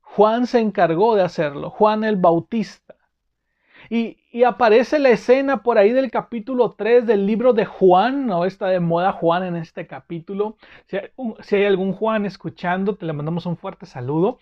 Juan 0.01 0.47
se 0.47 0.59
encargó 0.59 1.15
de 1.15 1.23
hacerlo, 1.23 1.69
Juan 1.69 2.03
el 2.03 2.17
Bautista. 2.17 2.98
Y, 3.89 4.17
aparece 4.43 4.99
la 4.99 5.09
escena 5.09 5.63
por 5.63 5.77
ahí 5.77 5.91
del 5.91 6.11
capítulo 6.11 6.71
3 6.77 7.07
del 7.07 7.25
libro 7.25 7.53
de 7.53 7.65
Juan, 7.65 8.27
no 8.27 8.45
está 8.45 8.67
de 8.67 8.79
moda 8.79 9.11
Juan 9.11 9.43
en 9.43 9.55
este 9.55 9.87
capítulo. 9.87 10.57
Si 10.87 11.55
hay, 11.55 11.65
algún 11.65 11.93
Juan 11.93 12.25
escuchando, 12.25 12.95
te 12.95 13.05
le 13.05 13.13
mandamos 13.13 13.45
un 13.45 13.57
fuerte 13.57 13.85
saludo. 13.85 14.39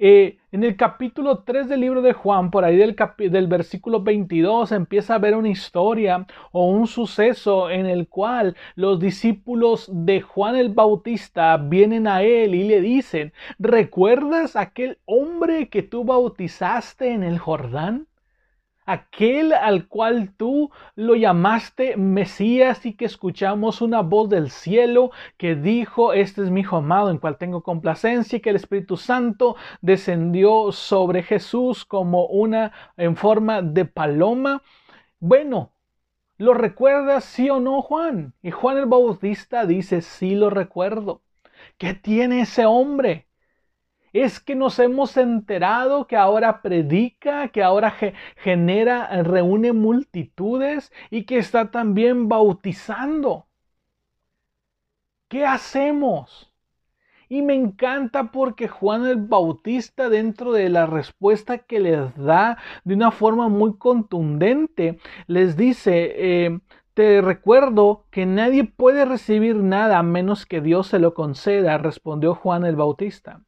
Eh, 0.00 0.38
en 0.52 0.62
el 0.62 0.76
capítulo 0.76 1.42
3 1.42 1.68
del 1.68 1.80
libro 1.80 2.02
de 2.02 2.12
Juan, 2.12 2.50
por 2.52 2.64
ahí 2.64 2.76
del, 2.76 2.96
del 3.18 3.46
versículo 3.48 4.02
22, 4.02 4.70
empieza 4.72 5.16
a 5.16 5.18
ver 5.18 5.34
una 5.34 5.48
historia 5.48 6.26
o 6.52 6.66
un 6.70 6.86
suceso 6.86 7.68
en 7.70 7.86
el 7.86 8.08
cual 8.08 8.56
los 8.76 9.00
discípulos 9.00 9.90
de 9.92 10.20
Juan 10.20 10.56
el 10.56 10.68
Bautista 10.68 11.56
vienen 11.56 12.06
a 12.06 12.22
él 12.22 12.54
y 12.54 12.64
le 12.64 12.80
dicen, 12.80 13.32
¿recuerdas 13.58 14.54
aquel 14.54 14.98
hombre 15.04 15.68
que 15.68 15.82
tú 15.82 16.04
bautizaste 16.04 17.12
en 17.12 17.24
el 17.24 17.38
Jordán? 17.38 18.07
Aquel 18.88 19.52
al 19.52 19.86
cual 19.86 20.32
tú 20.34 20.70
lo 20.96 21.14
llamaste 21.14 21.98
Mesías 21.98 22.86
y 22.86 22.94
que 22.94 23.04
escuchamos 23.04 23.82
una 23.82 24.00
voz 24.00 24.30
del 24.30 24.50
cielo 24.50 25.10
que 25.36 25.54
dijo, 25.54 26.14
este 26.14 26.42
es 26.42 26.50
mi 26.50 26.60
hijo 26.62 26.76
amado 26.78 27.10
en 27.10 27.18
cual 27.18 27.36
tengo 27.36 27.62
complacencia 27.62 28.38
y 28.38 28.40
que 28.40 28.48
el 28.50 28.56
Espíritu 28.56 28.96
Santo 28.96 29.56
descendió 29.82 30.72
sobre 30.72 31.22
Jesús 31.22 31.84
como 31.84 32.26
una 32.28 32.72
en 32.96 33.16
forma 33.16 33.60
de 33.60 33.84
paloma. 33.84 34.62
Bueno, 35.20 35.72
¿lo 36.38 36.54
recuerdas 36.54 37.24
sí 37.24 37.50
o 37.50 37.60
no 37.60 37.82
Juan? 37.82 38.34
Y 38.42 38.52
Juan 38.52 38.78
el 38.78 38.86
Bautista 38.86 39.66
dice, 39.66 40.02
sí 40.02 40.34
lo 40.34 40.50
recuerdo. 40.50 41.22
¿Qué 41.78 41.94
tiene 41.94 42.42
ese 42.42 42.66
hombre? 42.66 43.27
Es 44.20 44.40
que 44.40 44.54
nos 44.54 44.78
hemos 44.78 45.16
enterado 45.16 46.06
que 46.06 46.16
ahora 46.16 46.62
predica, 46.62 47.48
que 47.48 47.62
ahora 47.62 47.94
genera, 48.36 49.22
reúne 49.22 49.72
multitudes 49.72 50.92
y 51.10 51.24
que 51.24 51.38
está 51.38 51.70
también 51.70 52.28
bautizando. 52.28 53.46
¿Qué 55.28 55.44
hacemos? 55.44 56.52
Y 57.28 57.42
me 57.42 57.54
encanta 57.54 58.32
porque 58.32 58.68
Juan 58.68 59.06
el 59.06 59.16
Bautista, 59.16 60.08
dentro 60.08 60.52
de 60.52 60.70
la 60.70 60.86
respuesta 60.86 61.58
que 61.58 61.80
les 61.80 62.16
da 62.16 62.56
de 62.84 62.94
una 62.94 63.10
forma 63.10 63.48
muy 63.48 63.76
contundente, 63.76 64.98
les 65.26 65.56
dice, 65.56 66.14
eh, 66.16 66.60
te 66.94 67.20
recuerdo 67.20 68.06
que 68.10 68.24
nadie 68.24 68.64
puede 68.64 69.04
recibir 69.04 69.56
nada 69.56 69.98
a 69.98 70.02
menos 70.02 70.46
que 70.46 70.62
Dios 70.62 70.86
se 70.88 70.98
lo 70.98 71.12
conceda, 71.14 71.76
respondió 71.76 72.34
Juan 72.34 72.64
el 72.64 72.76
Bautista. 72.76 73.42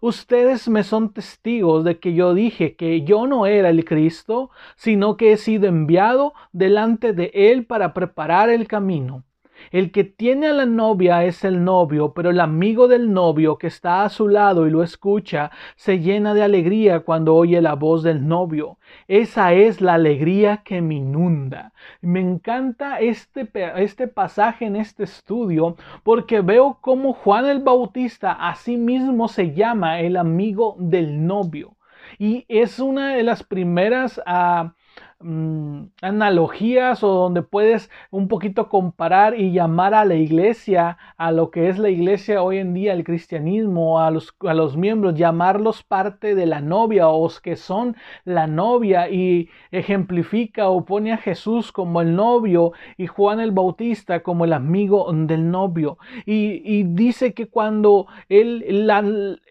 Ustedes 0.00 0.68
me 0.68 0.84
son 0.84 1.12
testigos 1.12 1.84
de 1.84 1.98
que 1.98 2.14
yo 2.14 2.34
dije 2.34 2.76
que 2.76 3.02
yo 3.02 3.26
no 3.26 3.46
era 3.46 3.70
el 3.70 3.84
Cristo, 3.84 4.50
sino 4.76 5.16
que 5.16 5.32
he 5.32 5.36
sido 5.36 5.66
enviado 5.66 6.34
delante 6.52 7.12
de 7.12 7.30
Él 7.34 7.66
para 7.66 7.94
preparar 7.94 8.50
el 8.50 8.66
camino. 8.68 9.24
El 9.70 9.90
que 9.90 10.04
tiene 10.04 10.46
a 10.48 10.52
la 10.52 10.66
novia 10.66 11.24
es 11.24 11.44
el 11.44 11.64
novio, 11.64 12.12
pero 12.12 12.30
el 12.30 12.40
amigo 12.40 12.88
del 12.88 13.12
novio 13.12 13.58
que 13.58 13.66
está 13.66 14.04
a 14.04 14.08
su 14.08 14.28
lado 14.28 14.66
y 14.66 14.70
lo 14.70 14.82
escucha 14.82 15.50
se 15.76 16.00
llena 16.00 16.34
de 16.34 16.42
alegría 16.42 17.00
cuando 17.00 17.34
oye 17.34 17.60
la 17.60 17.74
voz 17.74 18.02
del 18.02 18.26
novio. 18.26 18.78
Esa 19.08 19.52
es 19.52 19.80
la 19.80 19.94
alegría 19.94 20.58
que 20.58 20.80
me 20.80 20.96
inunda. 20.96 21.72
Me 22.00 22.20
encanta 22.20 23.00
este, 23.00 23.48
este 23.76 24.08
pasaje 24.08 24.66
en 24.66 24.76
este 24.76 25.04
estudio 25.04 25.76
porque 26.02 26.40
veo 26.40 26.78
cómo 26.80 27.12
Juan 27.12 27.46
el 27.46 27.60
Bautista 27.60 28.32
a 28.32 28.54
sí 28.54 28.76
mismo 28.76 29.28
se 29.28 29.52
llama 29.54 30.00
el 30.00 30.16
amigo 30.16 30.76
del 30.78 31.26
novio. 31.26 31.76
Y 32.18 32.44
es 32.48 32.78
una 32.78 33.14
de 33.14 33.22
las 33.22 33.42
primeras... 33.42 34.18
Uh, 34.26 34.70
Mm, 35.18 35.86
analogías 36.02 37.02
o 37.02 37.08
donde 37.08 37.40
puedes 37.40 37.90
un 38.10 38.28
poquito 38.28 38.68
comparar 38.68 39.40
y 39.40 39.50
llamar 39.50 39.94
a 39.94 40.04
la 40.04 40.14
iglesia, 40.14 40.98
a 41.16 41.32
lo 41.32 41.50
que 41.50 41.70
es 41.70 41.78
la 41.78 41.88
iglesia 41.88 42.42
hoy 42.42 42.58
en 42.58 42.74
día, 42.74 42.92
el 42.92 43.02
cristianismo, 43.02 43.98
a 43.98 44.10
los, 44.10 44.36
a 44.40 44.52
los 44.52 44.76
miembros, 44.76 45.14
llamarlos 45.14 45.82
parte 45.82 46.34
de 46.34 46.44
la 46.44 46.60
novia 46.60 47.08
o 47.08 47.30
que 47.42 47.56
son 47.56 47.96
la 48.24 48.46
novia 48.46 49.08
y 49.08 49.48
ejemplifica 49.70 50.68
o 50.68 50.84
pone 50.84 51.12
a 51.12 51.16
Jesús 51.16 51.72
como 51.72 52.02
el 52.02 52.14
novio 52.14 52.72
y 52.98 53.06
Juan 53.06 53.40
el 53.40 53.52
Bautista 53.52 54.22
como 54.22 54.44
el 54.44 54.52
amigo 54.52 55.10
del 55.12 55.50
novio. 55.50 55.96
Y, 56.26 56.82
dice 56.84 57.32
que 57.34 57.48
cuando 57.48 58.06
él, 58.28 58.86
la, 58.86 59.02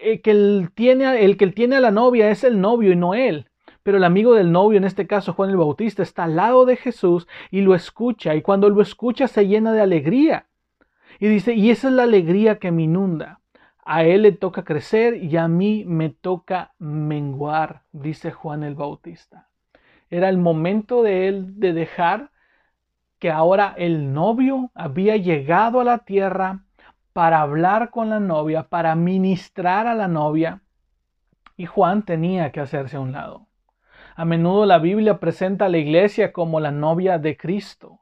eh, 0.01 0.22
que 0.22 0.31
él 0.31 0.69
tiene, 0.75 1.25
el 1.25 1.38
que 1.38 1.45
él 1.45 1.55
tiene 1.55 1.77
a 1.77 1.81
la 1.81 1.91
novia 1.91 2.29
es 2.29 2.43
el 2.43 2.62
novio 2.62 2.91
y 2.91 2.95
no 2.95 3.15
él. 3.15 3.48
Pero 3.86 4.00
el 4.00 4.04
amigo 4.04 4.34
del 4.34 4.51
novio, 4.51 4.80
en 4.80 4.84
este 4.84 5.06
caso 5.06 5.34
Juan 5.34 5.51
el 5.51 5.58
Bautista, 5.58 6.01
está 6.01 6.24
al 6.24 6.36
lado 6.36 6.65
de 6.65 6.75
Jesús 6.75 7.27
y 7.51 7.62
lo 7.62 7.75
escucha. 7.75 8.34
Y 8.34 8.42
cuando 8.42 8.68
lo 8.68 8.82
escucha 8.82 9.27
se 9.27 9.46
llena 9.46 9.74
de 9.74 9.82
alegría. 9.82 10.48
Y 11.20 11.27
dice, 11.27 11.54
y 11.54 11.70
esa 11.70 11.89
es 11.89 11.94
la 11.94 12.01
alegría 12.01 12.58
que 12.58 12.72
me 12.72 12.82
inunda. 12.82 13.42
A 13.86 14.04
él 14.04 14.24
le 14.24 14.32
toca 14.32 14.63
crecer 14.63 15.24
y 15.24 15.38
a 15.38 15.48
mí 15.48 15.84
me 15.86 16.10
toca 16.10 16.74
menguar, 16.80 17.84
dice 17.92 18.32
Juan 18.32 18.63
el 18.63 18.74
Bautista. 18.74 19.50
Era 20.10 20.30
el 20.30 20.39
momento 20.39 21.04
de 21.04 21.27
él 21.27 21.60
de 21.60 21.74
dejar 21.74 22.32
que 23.20 23.30
ahora 23.30 23.75
el 23.77 24.13
novio 24.13 24.72
había 24.74 25.15
llegado 25.18 25.80
a 25.80 25.84
la 25.84 26.00
tierra 26.00 26.63
para 27.13 27.42
hablar 27.42 27.92
con 27.92 28.10
la 28.10 28.20
novia, 28.20 28.63
para 28.63 28.96
ministrar 28.96 29.86
a 29.86 29.94
la 29.94 30.08
novia, 30.08 30.63
y 31.56 31.68
Juan 31.68 32.01
tenía 32.01 32.51
que 32.51 32.62
hacerse 32.62 32.98
a 32.98 33.01
un 33.01 33.12
lado. 33.12 33.46
A 34.17 34.24
menudo 34.24 34.65
la 34.65 34.79
Biblia 34.79 35.19
presenta 35.19 35.65
a 35.65 35.69
la 35.69 35.77
iglesia 35.77 36.31
como 36.31 36.62
la 36.62 36.72
novia 36.72 37.17
de 37.17 37.36
Cristo. 37.36 38.00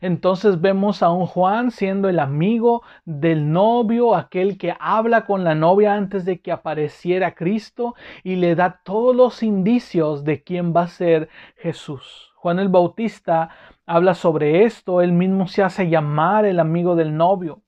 Entonces 0.00 0.60
vemos 0.60 1.02
a 1.02 1.10
un 1.10 1.26
Juan 1.26 1.72
siendo 1.72 2.08
el 2.08 2.20
amigo 2.20 2.82
del 3.04 3.50
novio, 3.50 4.14
aquel 4.14 4.58
que 4.58 4.76
habla 4.78 5.24
con 5.24 5.42
la 5.42 5.56
novia 5.56 5.94
antes 5.94 6.24
de 6.24 6.40
que 6.40 6.52
apareciera 6.52 7.34
Cristo 7.34 7.96
y 8.22 8.36
le 8.36 8.54
da 8.54 8.80
todos 8.84 9.16
los 9.16 9.42
indicios 9.42 10.22
de 10.22 10.44
quién 10.44 10.72
va 10.72 10.82
a 10.82 10.88
ser 10.88 11.28
Jesús. 11.56 12.32
Juan 12.36 12.60
el 12.60 12.68
Bautista 12.68 13.50
habla 13.86 14.14
sobre 14.14 14.62
esto, 14.62 15.02
él 15.02 15.10
mismo 15.10 15.48
se 15.48 15.64
hace 15.64 15.88
llamar 15.88 16.44
el 16.44 16.60
amigo 16.60 16.94
del 16.94 17.16
novio. 17.16 17.62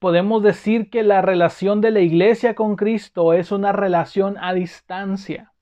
Podemos 0.00 0.42
decir 0.42 0.90
que 0.90 1.04
la 1.04 1.22
relación 1.22 1.80
de 1.80 1.92
la 1.92 2.00
iglesia 2.00 2.56
con 2.56 2.74
Cristo 2.74 3.34
es 3.34 3.52
una 3.52 3.70
relación 3.70 4.36
a 4.40 4.52
distancia 4.52 5.52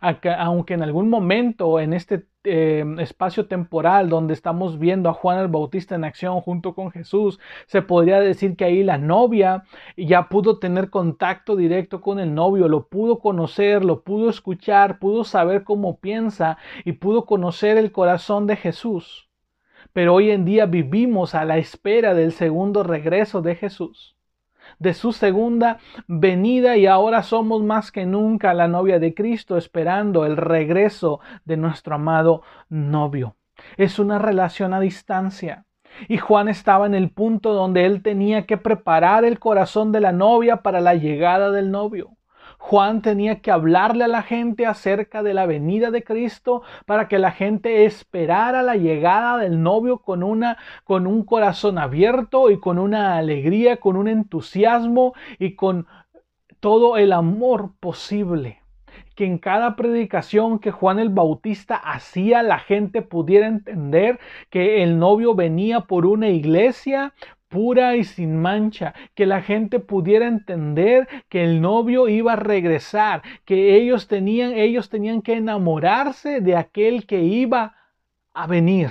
aunque 0.00 0.74
en 0.74 0.82
algún 0.82 1.08
momento 1.08 1.80
en 1.80 1.92
este 1.92 2.26
eh, 2.44 2.84
espacio 2.98 3.46
temporal 3.46 4.08
donde 4.08 4.34
estamos 4.34 4.78
viendo 4.78 5.08
a 5.08 5.12
Juan 5.12 5.38
el 5.38 5.48
Bautista 5.48 5.94
en 5.94 6.04
acción 6.04 6.40
junto 6.40 6.74
con 6.74 6.90
Jesús, 6.90 7.38
se 7.66 7.82
podría 7.82 8.20
decir 8.20 8.56
que 8.56 8.64
ahí 8.64 8.82
la 8.84 8.98
novia 8.98 9.64
ya 9.96 10.28
pudo 10.28 10.58
tener 10.58 10.90
contacto 10.90 11.56
directo 11.56 12.00
con 12.00 12.20
el 12.20 12.34
novio, 12.34 12.68
lo 12.68 12.88
pudo 12.88 13.18
conocer, 13.18 13.84
lo 13.84 14.02
pudo 14.02 14.30
escuchar, 14.30 14.98
pudo 14.98 15.24
saber 15.24 15.64
cómo 15.64 15.98
piensa 15.98 16.58
y 16.84 16.92
pudo 16.92 17.26
conocer 17.26 17.76
el 17.76 17.92
corazón 17.92 18.46
de 18.46 18.56
Jesús. 18.56 19.28
Pero 19.92 20.14
hoy 20.14 20.30
en 20.30 20.44
día 20.44 20.66
vivimos 20.66 21.34
a 21.34 21.44
la 21.44 21.58
espera 21.58 22.14
del 22.14 22.32
segundo 22.32 22.82
regreso 22.82 23.42
de 23.42 23.54
Jesús 23.54 24.17
de 24.78 24.94
su 24.94 25.12
segunda 25.12 25.78
venida 26.06 26.76
y 26.76 26.86
ahora 26.86 27.22
somos 27.22 27.62
más 27.62 27.90
que 27.92 28.06
nunca 28.06 28.54
la 28.54 28.68
novia 28.68 28.98
de 28.98 29.14
Cristo 29.14 29.56
esperando 29.56 30.24
el 30.24 30.36
regreso 30.36 31.20
de 31.44 31.56
nuestro 31.56 31.96
amado 31.96 32.42
novio. 32.68 33.36
Es 33.76 33.98
una 33.98 34.18
relación 34.18 34.72
a 34.74 34.80
distancia. 34.80 35.64
Y 36.08 36.18
Juan 36.18 36.48
estaba 36.48 36.86
en 36.86 36.94
el 36.94 37.10
punto 37.10 37.54
donde 37.54 37.86
él 37.86 38.02
tenía 38.02 38.46
que 38.46 38.56
preparar 38.56 39.24
el 39.24 39.38
corazón 39.38 39.90
de 39.90 40.00
la 40.00 40.12
novia 40.12 40.58
para 40.58 40.80
la 40.80 40.94
llegada 40.94 41.50
del 41.50 41.70
novio. 41.70 42.17
Juan 42.58 43.00
tenía 43.02 43.40
que 43.40 43.50
hablarle 43.50 44.04
a 44.04 44.08
la 44.08 44.22
gente 44.22 44.66
acerca 44.66 45.22
de 45.22 45.32
la 45.32 45.46
venida 45.46 45.90
de 45.90 46.02
Cristo 46.02 46.62
para 46.84 47.08
que 47.08 47.18
la 47.18 47.30
gente 47.30 47.84
esperara 47.86 48.62
la 48.62 48.76
llegada 48.76 49.38
del 49.38 49.62
novio 49.62 49.98
con 49.98 50.22
una 50.22 50.58
con 50.84 51.06
un 51.06 51.24
corazón 51.24 51.78
abierto 51.78 52.50
y 52.50 52.60
con 52.60 52.78
una 52.78 53.16
alegría, 53.16 53.78
con 53.78 53.96
un 53.96 54.08
entusiasmo 54.08 55.14
y 55.38 55.54
con 55.54 55.86
todo 56.60 56.96
el 56.96 57.12
amor 57.12 57.72
posible. 57.80 58.60
Que 59.14 59.24
en 59.24 59.38
cada 59.38 59.76
predicación 59.76 60.58
que 60.58 60.70
Juan 60.70 60.98
el 60.98 61.08
Bautista 61.08 61.76
hacía 61.76 62.42
la 62.42 62.58
gente 62.58 63.02
pudiera 63.02 63.46
entender 63.46 64.18
que 64.50 64.82
el 64.82 64.98
novio 64.98 65.34
venía 65.34 65.80
por 65.80 66.06
una 66.06 66.28
iglesia, 66.28 67.14
pura 67.48 67.96
y 67.96 68.04
sin 68.04 68.40
mancha, 68.40 68.94
que 69.14 69.26
la 69.26 69.42
gente 69.42 69.80
pudiera 69.80 70.26
entender 70.26 71.08
que 71.28 71.44
el 71.44 71.60
novio 71.60 72.08
iba 72.08 72.34
a 72.34 72.36
regresar, 72.36 73.22
que 73.44 73.76
ellos 73.76 74.08
tenían, 74.08 74.52
ellos 74.52 74.88
tenían 74.88 75.22
que 75.22 75.34
enamorarse 75.34 76.40
de 76.40 76.56
aquel 76.56 77.06
que 77.06 77.22
iba 77.22 77.74
a 78.34 78.46
venir. 78.46 78.90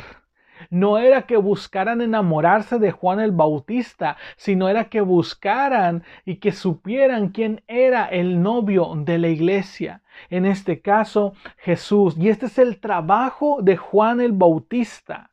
No 0.69 0.97
era 0.97 1.23
que 1.23 1.37
buscaran 1.37 2.01
enamorarse 2.01 2.79
de 2.79 2.91
Juan 2.91 3.19
el 3.19 3.31
Bautista, 3.31 4.17
sino 4.35 4.69
era 4.69 4.85
que 4.85 5.01
buscaran 5.01 6.03
y 6.25 6.37
que 6.37 6.51
supieran 6.51 7.29
quién 7.29 7.63
era 7.67 8.05
el 8.05 8.41
novio 8.41 8.93
de 8.95 9.17
la 9.17 9.27
iglesia. 9.27 10.01
En 10.29 10.45
este 10.45 10.81
caso, 10.81 11.33
Jesús. 11.57 12.17
Y 12.17 12.29
este 12.29 12.47
es 12.47 12.57
el 12.57 12.79
trabajo 12.79 13.59
de 13.61 13.77
Juan 13.77 14.19
el 14.19 14.31
Bautista, 14.31 15.31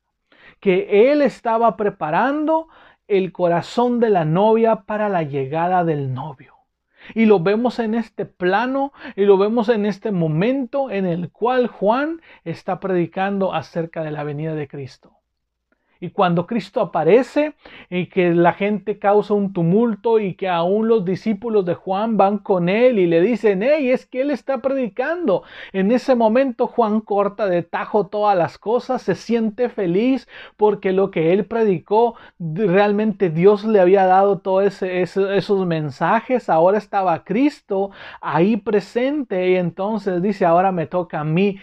que 0.61 1.11
él 1.11 1.23
estaba 1.23 1.77
preparando 1.77 2.69
el 3.09 3.33
corazón 3.33 4.01
de 4.01 4.11
la 4.11 4.25
novia 4.25 4.83
para 4.87 5.09
la 5.09 5.23
llegada 5.23 5.85
del 5.85 6.15
novio. 6.15 6.55
Y 7.15 7.27
lo 7.27 7.41
vemos 7.41 7.79
en 7.79 7.95
este 7.95 8.25
plano 8.25 8.93
y 9.15 9.25
lo 9.25 9.37
vemos 9.37 9.69
en 9.69 9.85
este 9.85 10.11
momento 10.11 10.91
en 10.91 11.05
el 11.07 11.31
cual 11.31 11.67
Juan 11.67 12.23
está 12.45 12.81
predicando 12.81 13.53
acerca 13.53 14.03
de 14.03 14.11
la 14.11 14.25
venida 14.25 14.55
de 14.55 14.69
Cristo. 14.69 15.14
Y 16.05 16.11
cuando 16.11 16.47
Cristo 16.47 16.83
aparece 16.83 17.55
y 17.89 18.09
que 18.11 18.35
la 18.35 18.53
gente 18.53 18.99
causa 18.99 19.33
un 19.33 19.55
tumulto 19.55 20.19
y 20.19 20.35
que 20.35 20.51
aún 20.51 20.87
los 20.87 21.07
discípulos 21.07 21.65
de 21.65 21.73
Juan 21.73 22.19
van 22.19 22.37
con 22.37 22.69
él 22.69 22.99
y 22.99 23.07
le 23.07 23.23
dicen, 23.23 23.63
hey, 23.63 23.91
es 23.91 24.05
que 24.05 24.21
él 24.21 24.31
está 24.31 24.59
predicando. 24.59 25.45
En 25.73 25.91
ese 25.93 26.15
momento 26.15 26.67
Juan 26.67 27.01
corta 27.01 27.47
de 27.47 27.63
tajo 27.63 28.09
todas 28.09 28.37
las 28.37 28.59
cosas, 28.59 29.01
se 29.01 29.15
siente 29.15 29.71
feliz 29.71 30.29
porque 30.59 30.93
lo 30.93 31.11
que 31.11 31.33
él 31.33 31.47
predicó, 31.47 32.17
realmente 32.39 33.31
Dios 33.31 33.65
le 33.65 33.81
había 33.81 34.05
dado 34.05 34.41
todos 34.41 34.83
esos 34.83 35.67
mensajes. 35.67 36.51
Ahora 36.51 36.77
estaba 36.77 37.25
Cristo 37.25 37.93
ahí 38.21 38.59
presente 38.59 39.53
y 39.53 39.55
entonces 39.57 40.21
dice, 40.21 40.45
ahora 40.45 40.71
me 40.71 40.87
toca 40.87 41.21
a 41.21 41.25
mí 41.25 41.59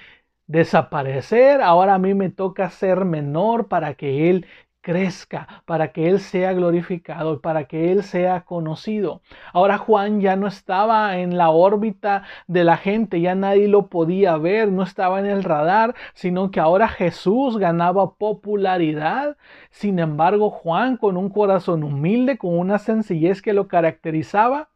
desaparecer, 0.51 1.61
ahora 1.61 1.95
a 1.95 1.99
mí 1.99 2.13
me 2.13 2.29
toca 2.29 2.69
ser 2.69 3.05
menor 3.05 3.67
para 3.67 3.93
que 3.95 4.29
Él 4.29 4.45
crezca, 4.81 5.47
para 5.65 5.91
que 5.93 6.09
Él 6.09 6.19
sea 6.19 6.53
glorificado, 6.53 7.39
para 7.39 7.65
que 7.65 7.91
Él 7.91 8.03
sea 8.03 8.43
conocido. 8.45 9.21
Ahora 9.53 9.77
Juan 9.77 10.21
ya 10.21 10.35
no 10.35 10.47
estaba 10.47 11.17
en 11.19 11.37
la 11.37 11.51
órbita 11.51 12.23
de 12.47 12.63
la 12.63 12.77
gente, 12.77 13.21
ya 13.21 13.35
nadie 13.35 13.67
lo 13.67 13.87
podía 13.87 14.37
ver, 14.37 14.71
no 14.71 14.83
estaba 14.83 15.19
en 15.19 15.27
el 15.27 15.43
radar, 15.43 15.95
sino 16.13 16.51
que 16.51 16.59
ahora 16.59 16.87
Jesús 16.89 17.57
ganaba 17.57 18.15
popularidad. 18.15 19.37
Sin 19.69 19.99
embargo, 19.99 20.49
Juan, 20.49 20.97
con 20.97 21.15
un 21.15 21.29
corazón 21.29 21.83
humilde, 21.83 22.37
con 22.37 22.57
una 22.57 22.79
sencillez 22.79 23.41
que 23.41 23.53
lo 23.53 23.67
caracterizaba, 23.67 24.70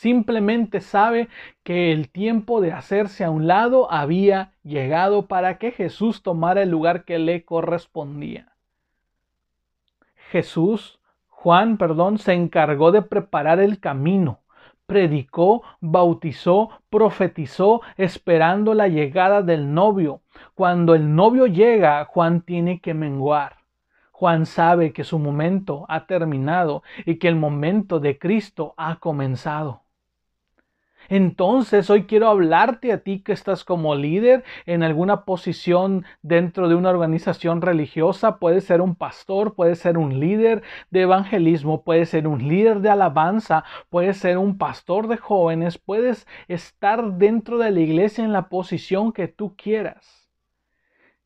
Simplemente 0.00 0.80
sabe 0.80 1.28
que 1.62 1.92
el 1.92 2.08
tiempo 2.08 2.62
de 2.62 2.72
hacerse 2.72 3.22
a 3.22 3.30
un 3.30 3.46
lado 3.46 3.92
había 3.92 4.54
llegado 4.62 5.26
para 5.26 5.58
que 5.58 5.72
Jesús 5.72 6.22
tomara 6.22 6.62
el 6.62 6.70
lugar 6.70 7.04
que 7.04 7.18
le 7.18 7.44
correspondía. 7.44 8.54
Jesús, 10.30 11.00
Juan, 11.28 11.76
perdón, 11.76 12.16
se 12.16 12.32
encargó 12.32 12.92
de 12.92 13.02
preparar 13.02 13.60
el 13.60 13.78
camino, 13.78 14.40
predicó, 14.86 15.64
bautizó, 15.80 16.70
profetizó, 16.88 17.82
esperando 17.98 18.72
la 18.72 18.88
llegada 18.88 19.42
del 19.42 19.74
novio. 19.74 20.22
Cuando 20.54 20.94
el 20.94 21.14
novio 21.14 21.46
llega, 21.46 22.06
Juan 22.06 22.40
tiene 22.40 22.80
que 22.80 22.94
menguar. 22.94 23.56
Juan 24.12 24.46
sabe 24.46 24.94
que 24.94 25.04
su 25.04 25.18
momento 25.18 25.84
ha 25.90 26.06
terminado 26.06 26.82
y 27.04 27.16
que 27.16 27.28
el 27.28 27.36
momento 27.36 28.00
de 28.00 28.18
Cristo 28.18 28.72
ha 28.78 28.96
comenzado. 28.96 29.82
Entonces 31.10 31.90
hoy 31.90 32.04
quiero 32.04 32.28
hablarte 32.28 32.92
a 32.92 33.02
ti 33.02 33.20
que 33.20 33.32
estás 33.32 33.64
como 33.64 33.96
líder 33.96 34.44
en 34.64 34.84
alguna 34.84 35.24
posición 35.24 36.04
dentro 36.22 36.68
de 36.68 36.76
una 36.76 36.90
organización 36.90 37.62
religiosa. 37.62 38.38
Puede 38.38 38.60
ser 38.60 38.80
un 38.80 38.94
pastor, 38.94 39.56
puede 39.56 39.74
ser 39.74 39.98
un 39.98 40.20
líder 40.20 40.62
de 40.90 41.02
evangelismo, 41.02 41.82
puede 41.82 42.06
ser 42.06 42.28
un 42.28 42.46
líder 42.46 42.80
de 42.80 42.90
alabanza, 42.90 43.64
puede 43.88 44.14
ser 44.14 44.38
un 44.38 44.56
pastor 44.56 45.08
de 45.08 45.16
jóvenes, 45.16 45.78
puedes 45.78 46.28
estar 46.46 47.14
dentro 47.14 47.58
de 47.58 47.72
la 47.72 47.80
iglesia 47.80 48.22
en 48.22 48.32
la 48.32 48.48
posición 48.48 49.12
que 49.12 49.26
tú 49.26 49.56
quieras. 49.56 50.30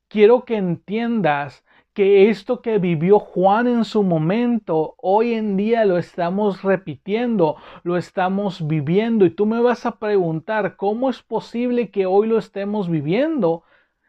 Quiero 0.09 0.45
que 0.47 0.57
entiendas 0.57 1.64
que 1.95 2.29
esto 2.29 2.61
que 2.61 2.79
vivió 2.79 3.21
Juan 3.21 3.69
en 3.69 3.85
su 3.85 4.03
momento, 4.03 4.97
hoy 4.99 5.35
en 5.35 5.57
día 5.57 5.85
lo 5.85 5.97
estamos 5.97 6.63
repitiendo, 6.63 7.57
lo 7.85 7.97
estamos 7.97 8.67
viviendo. 8.67 9.25
Y 9.25 9.31
tú 9.31 9.47
me 9.47 9.61
vas 9.61 9.87
a 9.87 9.99
preguntar, 9.99 10.77
¿cómo 10.77 11.09
es 11.09 11.23
posible 11.23 11.91
que 11.91 12.07
hoy 12.07 12.27
lo 12.27 12.39
estemos 12.39 12.91
viviendo? 12.91 13.63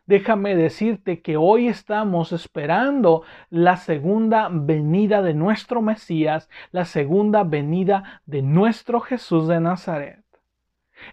Déjame 0.07 0.55
decirte 0.55 1.21
que 1.21 1.37
hoy 1.37 1.67
estamos 1.67 2.31
esperando 2.31 3.23
la 3.49 3.77
segunda 3.77 4.49
venida 4.51 5.21
de 5.21 5.33
nuestro 5.33 5.81
Mesías, 5.81 6.49
la 6.71 6.85
segunda 6.85 7.43
venida 7.43 8.21
de 8.25 8.41
nuestro 8.41 8.99
Jesús 8.99 9.47
de 9.47 9.59
Nazaret. 9.59 10.24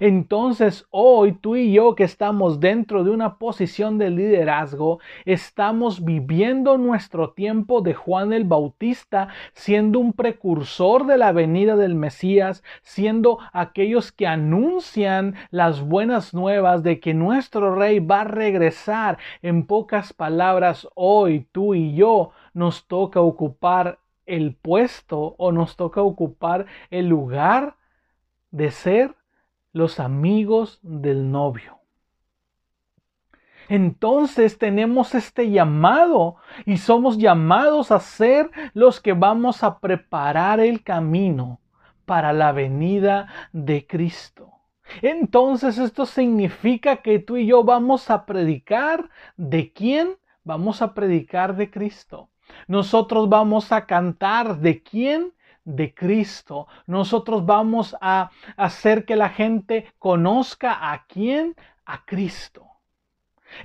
Entonces 0.00 0.86
hoy 0.90 1.32
tú 1.32 1.56
y 1.56 1.72
yo 1.72 1.94
que 1.94 2.04
estamos 2.04 2.60
dentro 2.60 3.04
de 3.04 3.10
una 3.10 3.38
posición 3.38 3.98
de 3.98 4.10
liderazgo, 4.10 5.00
estamos 5.24 6.04
viviendo 6.04 6.78
nuestro 6.78 7.30
tiempo 7.30 7.80
de 7.80 7.94
Juan 7.94 8.32
el 8.32 8.44
Bautista, 8.44 9.28
siendo 9.52 9.98
un 9.98 10.12
precursor 10.12 11.06
de 11.06 11.18
la 11.18 11.32
venida 11.32 11.76
del 11.76 11.94
Mesías, 11.94 12.62
siendo 12.82 13.38
aquellos 13.52 14.12
que 14.12 14.26
anuncian 14.26 15.34
las 15.50 15.80
buenas 15.80 16.34
nuevas 16.34 16.82
de 16.82 17.00
que 17.00 17.14
nuestro 17.14 17.74
rey 17.74 17.98
va 17.98 18.22
a 18.22 18.24
regresar. 18.24 19.18
En 19.42 19.66
pocas 19.66 20.12
palabras, 20.12 20.88
hoy 20.94 21.46
tú 21.52 21.74
y 21.74 21.94
yo 21.94 22.30
nos 22.54 22.86
toca 22.86 23.20
ocupar 23.20 23.98
el 24.26 24.54
puesto 24.54 25.34
o 25.38 25.52
nos 25.52 25.76
toca 25.76 26.02
ocupar 26.02 26.66
el 26.90 27.08
lugar 27.08 27.76
de 28.50 28.70
ser 28.70 29.14
los 29.72 30.00
amigos 30.00 30.78
del 30.82 31.30
novio. 31.30 31.78
Entonces 33.68 34.58
tenemos 34.58 35.14
este 35.14 35.50
llamado 35.50 36.36
y 36.66 36.76
somos 36.76 37.16
llamados 37.18 37.90
a 37.90 38.00
ser 38.00 38.50
los 38.74 39.00
que 39.00 39.12
vamos 39.12 39.62
a 39.62 39.78
preparar 39.78 40.60
el 40.60 40.82
camino 40.82 41.60
para 42.04 42.32
la 42.32 42.52
venida 42.52 43.28
de 43.52 43.86
Cristo. 43.86 44.50
Entonces 45.00 45.78
esto 45.78 46.04
significa 46.04 46.96
que 46.96 47.18
tú 47.18 47.36
y 47.36 47.46
yo 47.46 47.64
vamos 47.64 48.10
a 48.10 48.26
predicar 48.26 49.08
de 49.36 49.72
quién? 49.72 50.16
Vamos 50.44 50.82
a 50.82 50.92
predicar 50.92 51.56
de 51.56 51.70
Cristo. 51.70 52.28
Nosotros 52.66 53.28
vamos 53.28 53.72
a 53.72 53.86
cantar 53.86 54.58
de 54.58 54.82
quién? 54.82 55.32
De 55.64 55.94
Cristo. 55.94 56.66
Nosotros 56.86 57.44
vamos 57.46 57.96
a 58.00 58.30
hacer 58.56 59.04
que 59.04 59.16
la 59.16 59.30
gente 59.30 59.92
conozca 59.98 60.92
a 60.92 61.06
quién? 61.06 61.54
A 61.84 62.04
Cristo. 62.04 62.71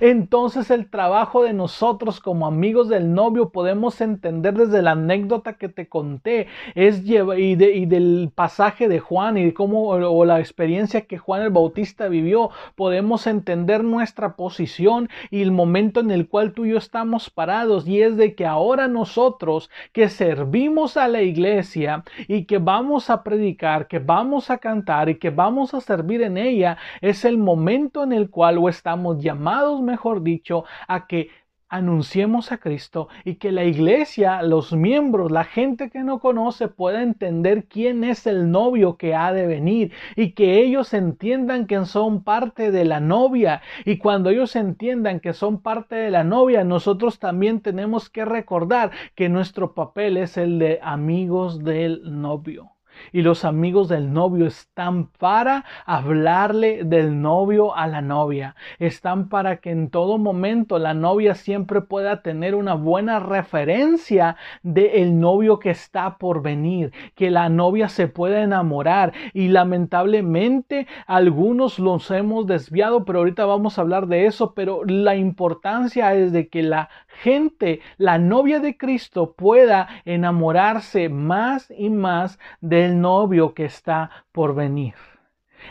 Entonces 0.00 0.70
el 0.70 0.88
trabajo 0.90 1.42
de 1.42 1.52
nosotros 1.52 2.20
como 2.20 2.46
amigos 2.46 2.88
del 2.88 3.14
novio 3.14 3.50
podemos 3.50 4.00
entender 4.00 4.54
desde 4.54 4.82
la 4.82 4.92
anécdota 4.92 5.54
que 5.54 5.68
te 5.68 5.88
conté. 5.88 6.46
Es 6.74 7.02
y, 7.06 7.56
del 7.56 8.30
pasaje 8.34 8.88
de 8.88 9.00
Juan 9.00 9.38
y 9.38 9.52
cómo 9.52 9.88
o 9.88 10.24
la 10.24 10.40
experiencia 10.40 11.02
que 11.02 11.18
Juan 11.18 11.42
el 11.42 11.50
Bautista 11.50 12.08
vivió, 12.08 12.50
podemos 12.74 13.26
entender 13.26 13.84
nuestra 13.84 14.36
posición 14.36 15.08
y 15.30 15.42
el 15.42 15.52
momento 15.52 16.00
en 16.00 16.10
el 16.10 16.28
cual 16.28 16.52
tú 16.52 16.64
y 16.64 16.70
yo 16.70 16.78
estamos 16.78 17.30
parados. 17.30 17.86
Y 17.86 18.02
es 18.02 18.16
de 18.16 18.34
que 18.34 18.46
ahora 18.46 18.88
nosotros 18.88 19.70
que 19.92 20.08
servimos 20.08 20.96
a 20.96 21.08
la 21.08 21.22
iglesia 21.22 22.04
y 22.26 22.44
que 22.44 22.58
vamos 22.58 23.10
a 23.10 23.22
predicar, 23.22 23.88
que 23.88 23.98
vamos 23.98 24.50
a 24.50 24.58
cantar 24.58 25.08
y 25.08 25.18
que 25.18 25.30
vamos 25.30 25.74
a 25.74 25.80
servir 25.80 26.22
en 26.22 26.36
ella, 26.36 26.78
es 27.00 27.24
el 27.24 27.38
momento 27.38 28.02
en 28.02 28.12
el 28.12 28.30
cual 28.30 28.58
estamos 28.68 29.22
llamados 29.22 29.77
mejor 29.82 30.22
dicho, 30.22 30.64
a 30.86 31.06
que 31.06 31.30
anunciemos 31.68 32.50
a 32.50 32.58
Cristo 32.58 33.08
y 33.24 33.36
que 33.36 33.52
la 33.52 33.64
iglesia, 33.64 34.42
los 34.42 34.72
miembros, 34.72 35.30
la 35.30 35.44
gente 35.44 35.90
que 35.90 36.00
no 36.00 36.18
conoce 36.18 36.68
pueda 36.68 37.02
entender 37.02 37.66
quién 37.66 38.04
es 38.04 38.26
el 38.26 38.50
novio 38.50 38.96
que 38.96 39.14
ha 39.14 39.32
de 39.32 39.46
venir 39.46 39.92
y 40.16 40.32
que 40.32 40.60
ellos 40.60 40.94
entiendan 40.94 41.66
que 41.66 41.84
son 41.84 42.24
parte 42.24 42.70
de 42.70 42.84
la 42.84 43.00
novia. 43.00 43.62
Y 43.84 43.98
cuando 43.98 44.30
ellos 44.30 44.56
entiendan 44.56 45.20
que 45.20 45.32
son 45.34 45.60
parte 45.60 45.96
de 45.96 46.10
la 46.10 46.24
novia, 46.24 46.64
nosotros 46.64 47.18
también 47.18 47.60
tenemos 47.60 48.08
que 48.08 48.24
recordar 48.24 48.90
que 49.14 49.28
nuestro 49.28 49.74
papel 49.74 50.16
es 50.16 50.36
el 50.36 50.58
de 50.58 50.80
amigos 50.82 51.64
del 51.64 52.02
novio 52.20 52.77
y 53.12 53.22
los 53.22 53.44
amigos 53.44 53.88
del 53.88 54.12
novio 54.12 54.46
están 54.46 55.06
para 55.06 55.64
hablarle 55.86 56.84
del 56.84 57.20
novio 57.20 57.76
a 57.76 57.86
la 57.86 58.00
novia. 58.00 58.54
Están 58.78 59.28
para 59.28 59.56
que 59.58 59.70
en 59.70 59.90
todo 59.90 60.18
momento 60.18 60.78
la 60.78 60.94
novia 60.94 61.34
siempre 61.34 61.80
pueda 61.80 62.22
tener 62.22 62.54
una 62.54 62.74
buena 62.74 63.20
referencia 63.20 64.36
del 64.62 65.18
novio 65.18 65.58
que 65.58 65.70
está 65.70 66.18
por 66.18 66.42
venir, 66.42 66.92
que 67.14 67.30
la 67.30 67.48
novia 67.48 67.88
se 67.88 68.08
pueda 68.08 68.42
enamorar 68.42 69.12
y 69.32 69.48
lamentablemente 69.48 70.86
algunos 71.06 71.78
los 71.78 72.10
hemos 72.10 72.46
desviado, 72.46 73.04
pero 73.04 73.20
ahorita 73.20 73.44
vamos 73.46 73.78
a 73.78 73.82
hablar 73.82 74.06
de 74.06 74.26
eso, 74.26 74.54
pero 74.54 74.84
la 74.84 75.16
importancia 75.16 76.14
es 76.14 76.32
de 76.32 76.48
que 76.48 76.62
la 76.62 76.88
gente, 77.22 77.80
la 77.96 78.18
novia 78.18 78.60
de 78.60 78.76
Cristo 78.76 79.34
pueda 79.36 79.88
enamorarse 80.04 81.08
más 81.08 81.72
y 81.76 81.90
más 81.90 82.38
de 82.60 82.87
novio 82.88 83.54
que 83.54 83.64
está 83.64 84.10
por 84.32 84.54
venir. 84.54 84.94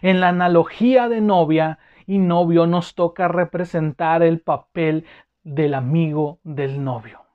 En 0.01 0.19
la 0.19 0.30
analogía 0.30 1.10
de 1.10 1.21
novia 1.21 1.80
y 2.06 2.17
novio 2.17 2.67
nos 2.67 2.95
toca 2.95 3.27
representar 3.27 4.23
el 4.23 4.39
papel 4.39 5.06
del 5.43 5.73
amigo 5.73 6.39
del 6.43 6.84
novio 6.84 7.26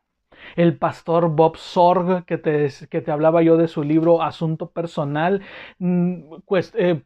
el 0.56 0.76
pastor 0.76 1.30
Bob 1.30 1.56
Sorg, 1.56 2.24
que 2.24 2.38
te, 2.38 2.68
que 2.90 3.00
te 3.00 3.10
hablaba 3.10 3.42
yo 3.42 3.56
de 3.56 3.68
su 3.68 3.82
libro 3.82 4.22
Asunto 4.22 4.70
Personal, 4.70 5.42
mm, 5.78 6.40
pues 6.46 6.72
eh, 6.76 7.00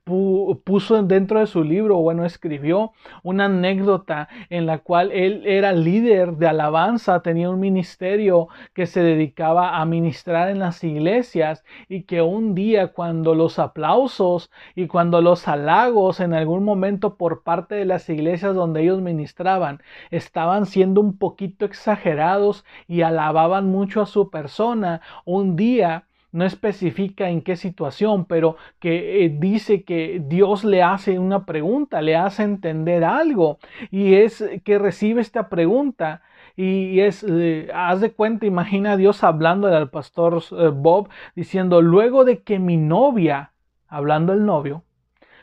puso 0.64 1.02
dentro 1.02 1.40
de 1.40 1.46
su 1.46 1.62
libro, 1.64 1.96
bueno, 1.98 2.24
escribió 2.24 2.92
una 3.22 3.46
anécdota 3.46 4.28
en 4.50 4.66
la 4.66 4.78
cual 4.78 5.12
él 5.12 5.42
era 5.46 5.72
líder 5.72 6.32
de 6.32 6.48
alabanza, 6.48 7.20
tenía 7.22 7.50
un 7.50 7.60
ministerio 7.60 8.48
que 8.74 8.86
se 8.86 9.02
dedicaba 9.02 9.80
a 9.80 9.84
ministrar 9.84 10.48
en 10.48 10.58
las 10.58 10.82
iglesias 10.84 11.64
y 11.88 12.02
que 12.02 12.22
un 12.22 12.54
día 12.54 12.88
cuando 12.88 13.34
los 13.34 13.58
aplausos 13.58 14.50
y 14.74 14.86
cuando 14.86 15.20
los 15.20 15.48
halagos 15.48 16.20
en 16.20 16.34
algún 16.34 16.64
momento 16.64 17.16
por 17.16 17.42
parte 17.42 17.74
de 17.74 17.84
las 17.84 18.08
iglesias 18.08 18.54
donde 18.54 18.82
ellos 18.82 19.00
ministraban 19.00 19.82
estaban 20.10 20.66
siendo 20.66 21.00
un 21.00 21.18
poquito 21.18 21.64
exagerados 21.64 22.64
y 22.88 23.02
alabados 23.28 23.64
mucho 23.64 24.00
a 24.00 24.06
su 24.06 24.30
persona, 24.30 25.00
un 25.24 25.56
día 25.56 26.06
no 26.36 26.44
especifica 26.44 27.30
en 27.30 27.40
qué 27.40 27.56
situación, 27.56 28.26
pero 28.26 28.56
que 28.78 29.24
eh, 29.24 29.30
dice 29.30 29.84
que 29.84 30.22
Dios 30.22 30.64
le 30.64 30.82
hace 30.82 31.18
una 31.18 31.46
pregunta, 31.46 32.02
le 32.02 32.14
hace 32.14 32.42
entender 32.42 33.04
algo 33.04 33.58
y 33.90 34.16
es 34.16 34.44
que 34.62 34.78
recibe 34.78 35.22
esta 35.22 35.48
pregunta 35.48 36.20
y 36.54 37.00
es, 37.00 37.24
eh, 37.26 37.70
haz 37.74 38.02
de 38.02 38.12
cuenta, 38.12 38.44
imagina 38.44 38.92
a 38.92 38.96
Dios 38.98 39.24
hablando 39.24 39.68
al 39.68 39.88
pastor 39.88 40.42
eh, 40.52 40.68
Bob 40.68 41.08
diciendo, 41.34 41.80
luego 41.80 42.26
de 42.26 42.42
que 42.42 42.58
mi 42.58 42.76
novia, 42.76 43.52
hablando 43.88 44.34
el 44.34 44.44
novio, 44.44 44.84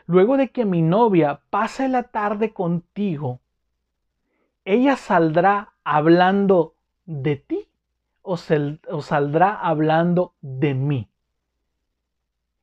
luego 0.06 0.36
de 0.36 0.50
que 0.50 0.64
mi 0.64 0.80
novia 0.80 1.40
pase 1.50 1.88
la 1.88 2.04
tarde 2.04 2.52
contigo, 2.52 3.40
ella 4.64 4.94
saldrá 4.94 5.72
hablando 5.82 6.76
de 7.04 7.34
ti 7.34 7.68
o, 8.24 8.36
saldrá 8.36 9.54
hablando 9.54 10.34
de 10.40 10.74
mí? 10.74 11.08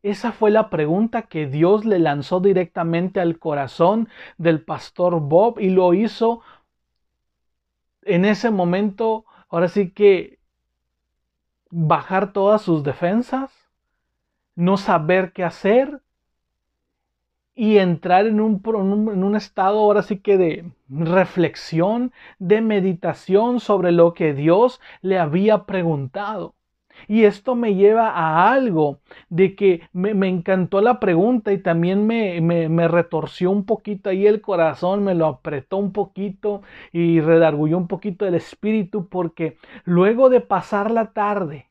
Esa 0.04 0.32
fue 0.32 0.50
la 0.50 0.70
pregunta 0.70 1.24
que 1.24 1.46
Dios 1.46 1.86
le 1.86 2.00
lanzó 2.00 2.40
directamente 2.40 3.20
al 3.22 3.38
corazón 3.38 4.10
del 4.38 4.64
pastor 4.64 5.22
Bob 5.22 5.60
y 5.60 5.70
lo 5.70 5.94
hizo 5.94 6.42
en 8.02 8.26
ese 8.26 8.50
momento, 8.50 9.26
ahora 9.48 9.68
sí 9.68 9.92
que 9.92 10.40
bajar 11.70 12.34
todas 12.34 12.64
sus 12.64 12.84
defensas, 12.84 13.52
no 14.56 14.78
saber 14.78 15.34
qué 15.34 15.44
hacer, 15.44 16.02
y 17.62 17.78
entrar 17.78 18.26
en 18.26 18.42
un, 18.42 18.60
en 18.66 19.24
un, 19.24 19.36
estado 19.36 19.78
ahora 19.78 20.02
sí 20.02 20.18
que 20.18 20.36
de 20.36 20.72
reflexión, 20.90 22.12
de 22.40 22.60
meditación 22.60 23.60
sobre 23.60 23.92
lo 23.92 24.16
que 24.16 24.34
Dios 24.34 24.82
le 25.04 25.20
había 25.20 25.66
preguntado. 25.66 26.56
Y 27.08 27.26
esto 27.26 27.54
me 27.54 27.76
lleva 27.76 28.10
a 28.10 28.52
algo 28.52 28.98
de 29.30 29.56
que 29.56 29.88
me, 29.94 30.28
encantó 30.28 30.82
la 30.82 31.00
pregunta 31.00 31.54
y 31.54 31.60
también 31.60 32.08
me, 32.08 32.42
me, 32.42 32.68
me, 32.68 32.88
retorció 32.88 33.52
un 33.52 33.64
poquito 33.64 34.10
ahí 34.10 34.26
el 34.26 34.42
corazón, 34.42 35.04
me 35.04 35.14
lo 35.14 35.28
apretó 35.28 35.78
un 35.78 35.94
poquito 35.94 36.64
y 36.92 37.22
redargulló 37.22 37.78
un 37.78 37.88
poquito 37.88 38.26
el 38.26 38.34
espíritu 38.34 39.08
porque 39.08 39.58
luego 39.84 40.32
de 40.32 40.42
pasar 40.42 40.90
la 40.90 41.14
tarde 41.14 41.68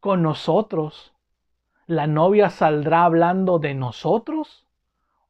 con 0.00 0.22
nosotros, 0.22 1.14
¿La 1.88 2.08
novia 2.08 2.50
saldrá 2.50 3.04
hablando 3.04 3.60
de 3.60 3.74
nosotros 3.74 4.65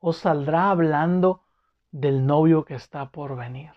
o 0.00 0.12
saldrá 0.12 0.70
hablando 0.70 1.42
del 1.90 2.26
novio 2.26 2.64
que 2.64 2.74
está 2.74 3.10
por 3.10 3.36
venir? 3.36 3.70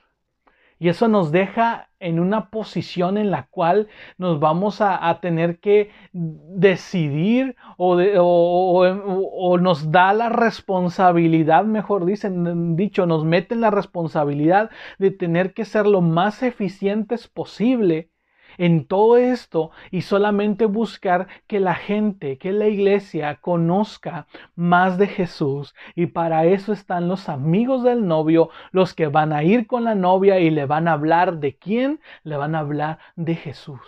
Y 0.82 0.88
eso 0.88 1.10
nos 1.10 1.34
deja 1.34 1.90
en 2.00 2.22
una 2.22 2.50
posición 2.50 3.18
en 3.18 3.32
la 3.32 3.48
cual 3.48 3.90
nos 4.18 4.40
vamos 4.40 4.80
a, 4.80 5.20
tener 5.22 5.60
que 5.60 5.92
decidir 6.14 7.58
o, 7.76 7.98
o, 7.98 9.58
nos 9.58 9.92
da 9.92 10.14
la 10.14 10.30
responsabilidad, 10.30 11.66
mejor 11.66 12.06
dicen, 12.06 12.78
dicho, 12.78 13.06
nos 13.06 13.26
mete 13.26 13.56
en 13.56 13.62
la 13.62 13.72
responsabilidad 13.72 14.70
de 15.00 15.12
tener 15.12 15.54
que 15.54 15.66
ser 15.66 15.86
lo 15.86 16.00
más 16.00 16.44
eficientes 16.44 17.28
posible 17.28 18.10
en 18.60 18.86
todo 18.86 19.18
esto 19.18 19.72
y 19.90 20.02
solamente 20.02 20.66
buscar 20.66 21.28
que 21.48 21.60
la 21.60 21.74
gente, 21.74 22.38
que 22.38 22.52
la 22.52 22.68
iglesia 22.68 23.38
conozca 23.38 24.28
más 24.56 24.98
de 24.98 25.08
Jesús. 25.08 25.74
Y 25.96 26.08
para 26.08 26.46
eso 26.46 26.74
están 26.74 27.08
los 27.08 27.30
amigos 27.30 27.84
del 27.84 28.06
novio, 28.06 28.50
los 28.72 28.94
que 28.94 29.08
van 29.08 29.34
a 29.34 29.44
ir 29.44 29.66
con 29.66 29.86
la 29.86 29.96
novia 29.96 30.40
y 30.40 30.50
le 30.52 30.66
van 30.66 30.88
a 30.88 30.94
hablar 30.94 31.40
de 31.40 31.56
quién, 31.56 32.02
le 32.24 32.36
van 32.36 32.54
a 32.54 32.60
hablar 32.60 33.00
de 33.16 33.36
Jesús 33.36 33.80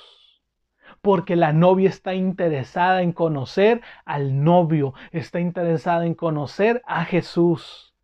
porque 1.02 1.36
la 1.36 1.52
novia 1.52 1.90
está 1.90 2.14
interesada 2.14 3.02
en 3.02 3.12
conocer 3.12 3.82
al 4.06 4.44
novio, 4.44 4.94
está 5.12 5.40
interesada 5.40 6.06
en 6.06 6.14
conocer 6.14 6.84
a 6.86 7.06
Jesús. 7.06 7.96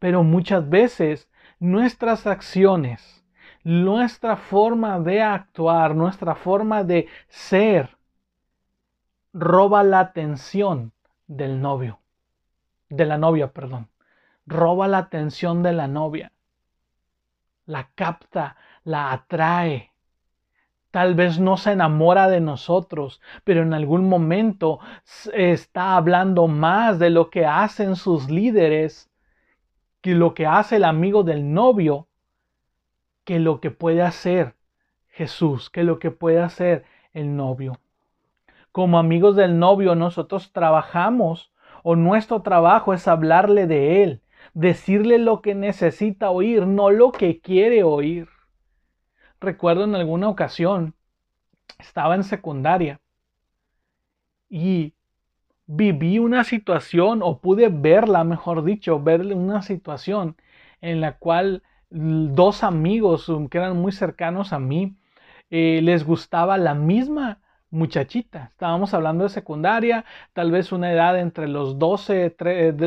Pero 0.00 0.24
muchas 0.24 0.68
veces 0.68 1.30
nuestras 1.60 2.26
acciones 2.26 3.21
nuestra 3.64 4.36
forma 4.36 4.98
de 5.00 5.22
actuar, 5.22 5.94
nuestra 5.94 6.34
forma 6.34 6.84
de 6.84 7.08
ser, 7.28 7.96
roba 9.32 9.82
la 9.82 10.00
atención 10.00 10.92
del 11.26 11.60
novio, 11.60 12.00
de 12.88 13.06
la 13.06 13.18
novia, 13.18 13.52
perdón. 13.52 13.88
Roba 14.46 14.88
la 14.88 14.98
atención 14.98 15.62
de 15.62 15.72
la 15.72 15.86
novia. 15.88 16.32
la 17.66 17.90
capta, 17.94 18.56
la 18.84 19.12
atrae. 19.12 19.92
Tal 20.90 21.14
vez 21.14 21.38
no 21.38 21.56
se 21.56 21.72
enamora 21.72 22.28
de 22.28 22.40
nosotros, 22.40 23.20
pero 23.44 23.62
en 23.62 23.72
algún 23.72 24.08
momento 24.08 24.80
está 25.32 25.96
hablando 25.96 26.48
más 26.48 26.98
de 26.98 27.10
lo 27.10 27.30
que 27.30 27.46
hacen 27.46 27.96
sus 27.96 28.30
líderes, 28.30 29.10
que 30.02 30.14
lo 30.14 30.34
que 30.34 30.46
hace 30.46 30.76
el 30.76 30.84
amigo 30.84 31.22
del 31.22 31.52
novio, 31.54 32.08
que 33.24 33.38
lo 33.38 33.60
que 33.60 33.70
puede 33.70 34.02
hacer 34.02 34.54
Jesús, 35.08 35.70
que 35.70 35.84
lo 35.84 35.98
que 35.98 36.10
puede 36.10 36.40
hacer 36.40 36.84
el 37.12 37.36
novio. 37.36 37.78
Como 38.72 38.98
amigos 38.98 39.36
del 39.36 39.58
novio, 39.58 39.94
nosotros 39.94 40.52
trabajamos 40.52 41.52
o 41.82 41.96
nuestro 41.96 42.42
trabajo 42.42 42.94
es 42.94 43.06
hablarle 43.08 43.66
de 43.66 44.02
Él, 44.02 44.22
decirle 44.54 45.18
lo 45.18 45.42
que 45.42 45.54
necesita 45.54 46.30
oír, 46.30 46.66
no 46.66 46.90
lo 46.90 47.12
que 47.12 47.40
quiere 47.40 47.82
oír 47.82 48.28
recuerdo 49.42 49.84
en 49.84 49.94
alguna 49.94 50.28
ocasión, 50.28 50.94
estaba 51.78 52.14
en 52.14 52.24
secundaria 52.24 53.00
y 54.48 54.94
viví 55.66 56.18
una 56.18 56.44
situación, 56.44 57.20
o 57.22 57.40
pude 57.40 57.68
verla, 57.68 58.24
mejor 58.24 58.64
dicho, 58.64 59.00
ver 59.02 59.20
una 59.34 59.62
situación 59.62 60.36
en 60.80 61.00
la 61.00 61.18
cual 61.18 61.62
dos 61.92 62.62
amigos 62.64 63.28
um, 63.28 63.48
que 63.48 63.58
eran 63.58 63.76
muy 63.76 63.92
cercanos 63.92 64.52
a 64.52 64.58
mí, 64.58 64.96
eh, 65.50 65.80
les 65.82 66.04
gustaba 66.04 66.58
la 66.58 66.74
misma 66.74 67.40
muchachita. 67.70 68.48
Estábamos 68.52 68.94
hablando 68.94 69.24
de 69.24 69.30
secundaria, 69.30 70.04
tal 70.32 70.50
vez 70.50 70.72
una 70.72 70.92
edad 70.92 71.18
entre 71.18 71.48
los 71.48 71.78
12, 71.78 72.36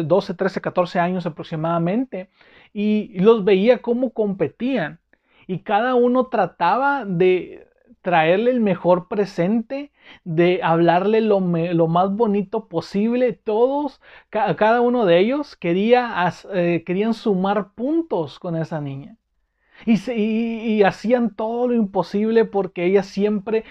12 0.04 0.34
13, 0.34 0.62
14 0.62 1.00
años 1.00 1.26
aproximadamente, 1.26 2.30
y 2.74 3.20
los 3.20 3.44
veía 3.44 3.82
cómo 3.82 4.12
competían 4.12 5.00
y 5.48 5.60
cada 5.60 5.96
uno 5.96 6.28
trataba 6.28 7.06
de 7.06 7.68
traerle 8.06 8.52
el 8.52 8.60
mejor 8.60 9.08
presente, 9.08 9.91
de 10.24 10.60
hablarle 10.62 11.22
lo, 11.22 11.39
más 11.39 12.15
bonito 12.15 12.68
posible. 12.68 13.34
Todos, 13.34 14.00
cada 14.30 14.82
uno 14.82 15.08
de 15.08 15.18
ellos 15.18 15.56
quería, 15.56 16.32
eh, 16.54 16.84
querían 16.86 17.15
sumar 17.15 17.74
puntos 17.74 18.38
con 18.38 18.56
esa 18.58 18.80
niña. 18.80 19.18
Y, 19.88 20.84
hacían 20.84 21.36
todo 21.36 21.68
lo 21.68 21.74
imposible 21.74 22.46
porque 22.46 22.86
ella 22.86 23.02
siempre 23.02 23.63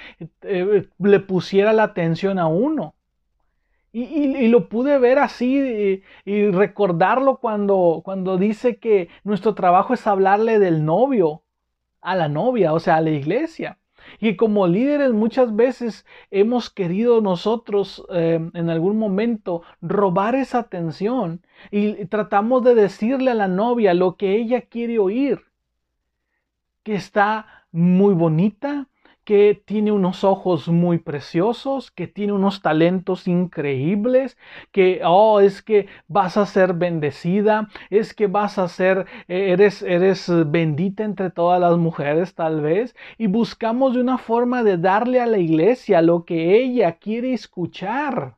eh, 0.42 0.88
le 0.98 1.20
pusiera 1.20 1.72
la 1.72 1.84
atención 1.84 2.40
a 2.40 2.48
uno. 2.48 2.96
Y, 3.92 4.48
lo 4.48 4.68
pude 4.68 4.98
ver 4.98 5.20
así 5.20 6.02
y, 6.24 6.50
recordarlo 6.50 7.36
cuando, 7.36 8.02
cuando 8.04 8.36
dice 8.36 8.78
que 8.78 9.08
nuestro 9.22 9.54
trabajo 9.54 9.94
es 9.94 10.04
hablarle 10.08 10.58
del 10.58 10.84
novio 10.84 11.42
a 12.00 12.16
la 12.16 12.28
novia, 12.28 12.72
o 12.72 12.80
sea, 12.80 12.96
a 12.96 13.00
la 13.00 13.10
iglesia. 13.10 13.78
Y 14.20 14.36
como 14.36 14.66
líderes 14.66 15.12
muchas 15.12 15.54
veces 15.54 16.06
hemos 16.30 16.70
querido 16.70 17.20
nosotros 17.20 18.04
eh, 18.10 18.50
en 18.52 18.70
algún 18.70 18.98
momento 18.98 19.62
robar 19.80 20.34
esa 20.34 20.58
atención 20.58 21.42
y 21.70 22.04
tratamos 22.06 22.64
de 22.64 22.74
decirle 22.74 23.30
a 23.30 23.34
la 23.34 23.48
novia 23.48 23.94
lo 23.94 24.16
que 24.16 24.36
ella 24.36 24.62
quiere 24.62 24.98
oír, 24.98 25.42
que 26.82 26.94
está 26.94 27.66
muy 27.72 28.14
bonita, 28.14 28.88
que 29.24 29.62
tiene 29.64 29.92
unos 29.92 30.24
ojos 30.24 30.68
muy 30.68 30.98
preciosos, 30.98 31.90
que 31.90 32.06
tiene 32.06 32.32
unos 32.32 32.62
talentos 32.62 33.26
increíbles, 33.28 34.36
que, 34.72 35.00
oh, 35.04 35.40
es 35.40 35.62
que 35.62 35.86
vas 36.08 36.36
a 36.36 36.46
ser 36.46 36.74
bendecida, 36.74 37.68
es 37.90 38.14
que 38.14 38.26
vas 38.26 38.58
a 38.58 38.68
ser, 38.68 39.06
eh, 39.28 39.50
eres, 39.52 39.82
eres 39.82 40.30
bendita 40.46 41.04
entre 41.04 41.30
todas 41.30 41.60
las 41.60 41.76
mujeres 41.78 42.34
tal 42.34 42.60
vez, 42.60 42.94
y 43.18 43.26
buscamos 43.26 43.96
una 43.96 44.18
forma 44.18 44.62
de 44.62 44.78
darle 44.78 45.20
a 45.20 45.26
la 45.26 45.38
iglesia 45.38 46.02
lo 46.02 46.24
que 46.24 46.56
ella 46.56 46.92
quiere 46.98 47.32
escuchar 47.32 48.36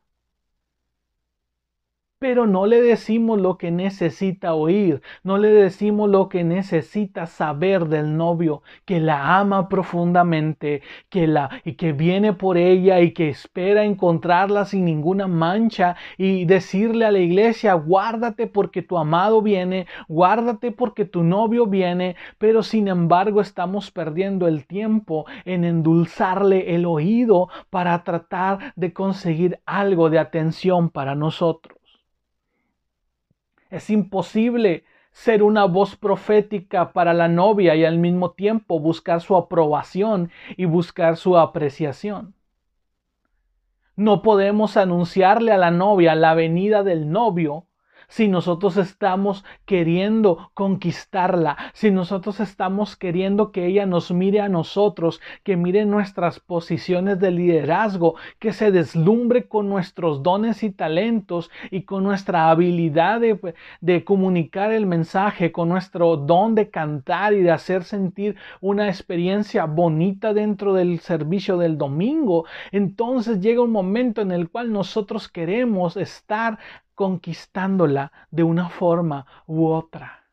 pero 2.19 2.47
no 2.47 2.65
le 2.65 2.81
decimos 2.81 3.39
lo 3.39 3.57
que 3.57 3.71
necesita 3.71 4.53
oír, 4.53 5.01
no 5.23 5.37
le 5.37 5.49
decimos 5.49 6.09
lo 6.09 6.29
que 6.29 6.43
necesita 6.43 7.27
saber 7.27 7.85
del 7.85 8.17
novio, 8.17 8.63
que 8.85 8.99
la 8.99 9.37
ama 9.39 9.69
profundamente, 9.69 10.81
que 11.09 11.27
la 11.27 11.61
y 11.63 11.73
que 11.73 11.93
viene 11.93 12.33
por 12.33 12.57
ella 12.57 13.01
y 13.01 13.11
que 13.11 13.29
espera 13.29 13.83
encontrarla 13.83 14.65
sin 14.65 14.85
ninguna 14.85 15.27
mancha 15.27 15.95
y 16.17 16.45
decirle 16.45 17.05
a 17.05 17.11
la 17.11 17.19
iglesia, 17.19 17.73
guárdate 17.73 18.47
porque 18.47 18.81
tu 18.81 18.97
amado 18.97 19.41
viene, 19.41 19.87
guárdate 20.07 20.71
porque 20.71 21.05
tu 21.05 21.23
novio 21.23 21.67
viene, 21.67 22.15
pero 22.37 22.63
sin 22.63 22.87
embargo 22.87 23.41
estamos 23.41 23.91
perdiendo 23.91 24.47
el 24.47 24.65
tiempo 24.65 25.25
en 25.45 25.63
endulzarle 25.65 26.73
el 26.75 26.85
oído 26.85 27.49
para 27.69 28.03
tratar 28.03 28.73
de 28.75 28.93
conseguir 28.93 29.59
algo 29.65 30.09
de 30.09 30.19
atención 30.19 30.89
para 30.89 31.15
nosotros. 31.15 31.77
Es 33.69 33.89
imposible 33.89 34.85
ser 35.11 35.41
una 35.41 35.65
voz 35.65 35.95
profética 35.95 36.93
para 36.93 37.13
la 37.13 37.27
novia 37.27 37.75
y 37.75 37.83
al 37.83 37.97
mismo 37.97 38.31
tiempo 38.31 38.79
buscar 38.79 39.21
su 39.21 39.35
aprobación 39.35 40.29
y 40.55 40.65
buscar 40.65 41.17
su 41.17 41.37
apreciación. 41.37 42.35
No 43.95 44.21
podemos 44.21 44.77
anunciarle 44.77 45.51
a 45.51 45.57
la 45.57 45.71
novia 45.71 46.13
la 46.13 46.35
venida 46.35 46.83
del 46.83 47.09
novio 47.09 47.65
si 48.07 48.27
nosotros 48.27 48.77
estamos 48.77 49.43
queriendo 49.65 50.51
conquistarla, 50.53 51.57
si 51.73 51.91
nosotros 51.91 52.39
estamos 52.39 52.95
queriendo 52.95 53.51
que 53.51 53.65
ella 53.65 53.85
nos 53.85 54.11
mire 54.11 54.41
a 54.41 54.49
nosotros, 54.49 55.21
que 55.43 55.57
mire 55.57 55.85
nuestras 55.85 56.39
posiciones 56.39 57.19
de 57.19 57.31
liderazgo, 57.31 58.15
que 58.39 58.53
se 58.53 58.71
deslumbre 58.71 59.47
con 59.47 59.69
nuestros 59.69 60.23
dones 60.23 60.63
y 60.63 60.71
talentos 60.71 61.51
y 61.71 61.83
con 61.83 62.03
nuestra 62.03 62.49
habilidad 62.49 63.19
de, 63.19 63.55
de 63.81 64.03
comunicar 64.03 64.71
el 64.71 64.85
mensaje, 64.85 65.51
con 65.51 65.69
nuestro 65.69 66.17
don 66.17 66.55
de 66.55 66.69
cantar 66.69 67.33
y 67.33 67.41
de 67.41 67.51
hacer 67.51 67.83
sentir 67.83 68.35
una 68.61 68.87
experiencia 68.87 69.65
bonita 69.65 70.33
dentro 70.33 70.73
del 70.73 70.99
servicio 70.99 71.57
del 71.57 71.77
domingo, 71.77 72.45
entonces 72.71 73.41
llega 73.41 73.61
un 73.61 73.71
momento 73.71 74.21
en 74.21 74.31
el 74.31 74.49
cual 74.49 74.71
nosotros 74.71 75.27
queremos 75.27 75.97
estar 75.97 76.59
conquistándola 76.97 78.11
de 78.31 78.41
una 78.41 78.69
forma 78.69 79.27
u 79.45 79.67
otra. 79.67 80.23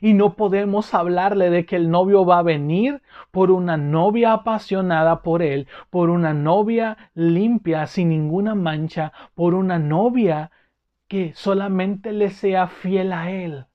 Y 0.00 0.14
no 0.14 0.34
podemos 0.34 0.94
hablarle 0.94 1.48
de 1.48 1.64
que 1.64 1.76
el 1.76 1.90
novio 1.90 2.26
va 2.26 2.40
a 2.40 2.42
venir 2.42 3.02
por 3.30 3.52
una 3.52 3.76
novia 3.76 4.32
apasionada 4.32 5.22
por 5.22 5.42
él, 5.42 5.68
por 5.88 6.10
una 6.10 6.34
novia 6.34 6.96
limpia, 7.14 7.86
sin 7.86 8.08
ninguna 8.08 8.56
mancha, 8.56 9.12
por 9.34 9.54
una 9.54 9.78
novia 9.78 10.50
que 11.06 11.34
solamente 11.34 12.12
le 12.12 12.30
sea 12.30 12.66
fiel 12.66 13.12
a 13.12 13.30
él. 13.30 13.66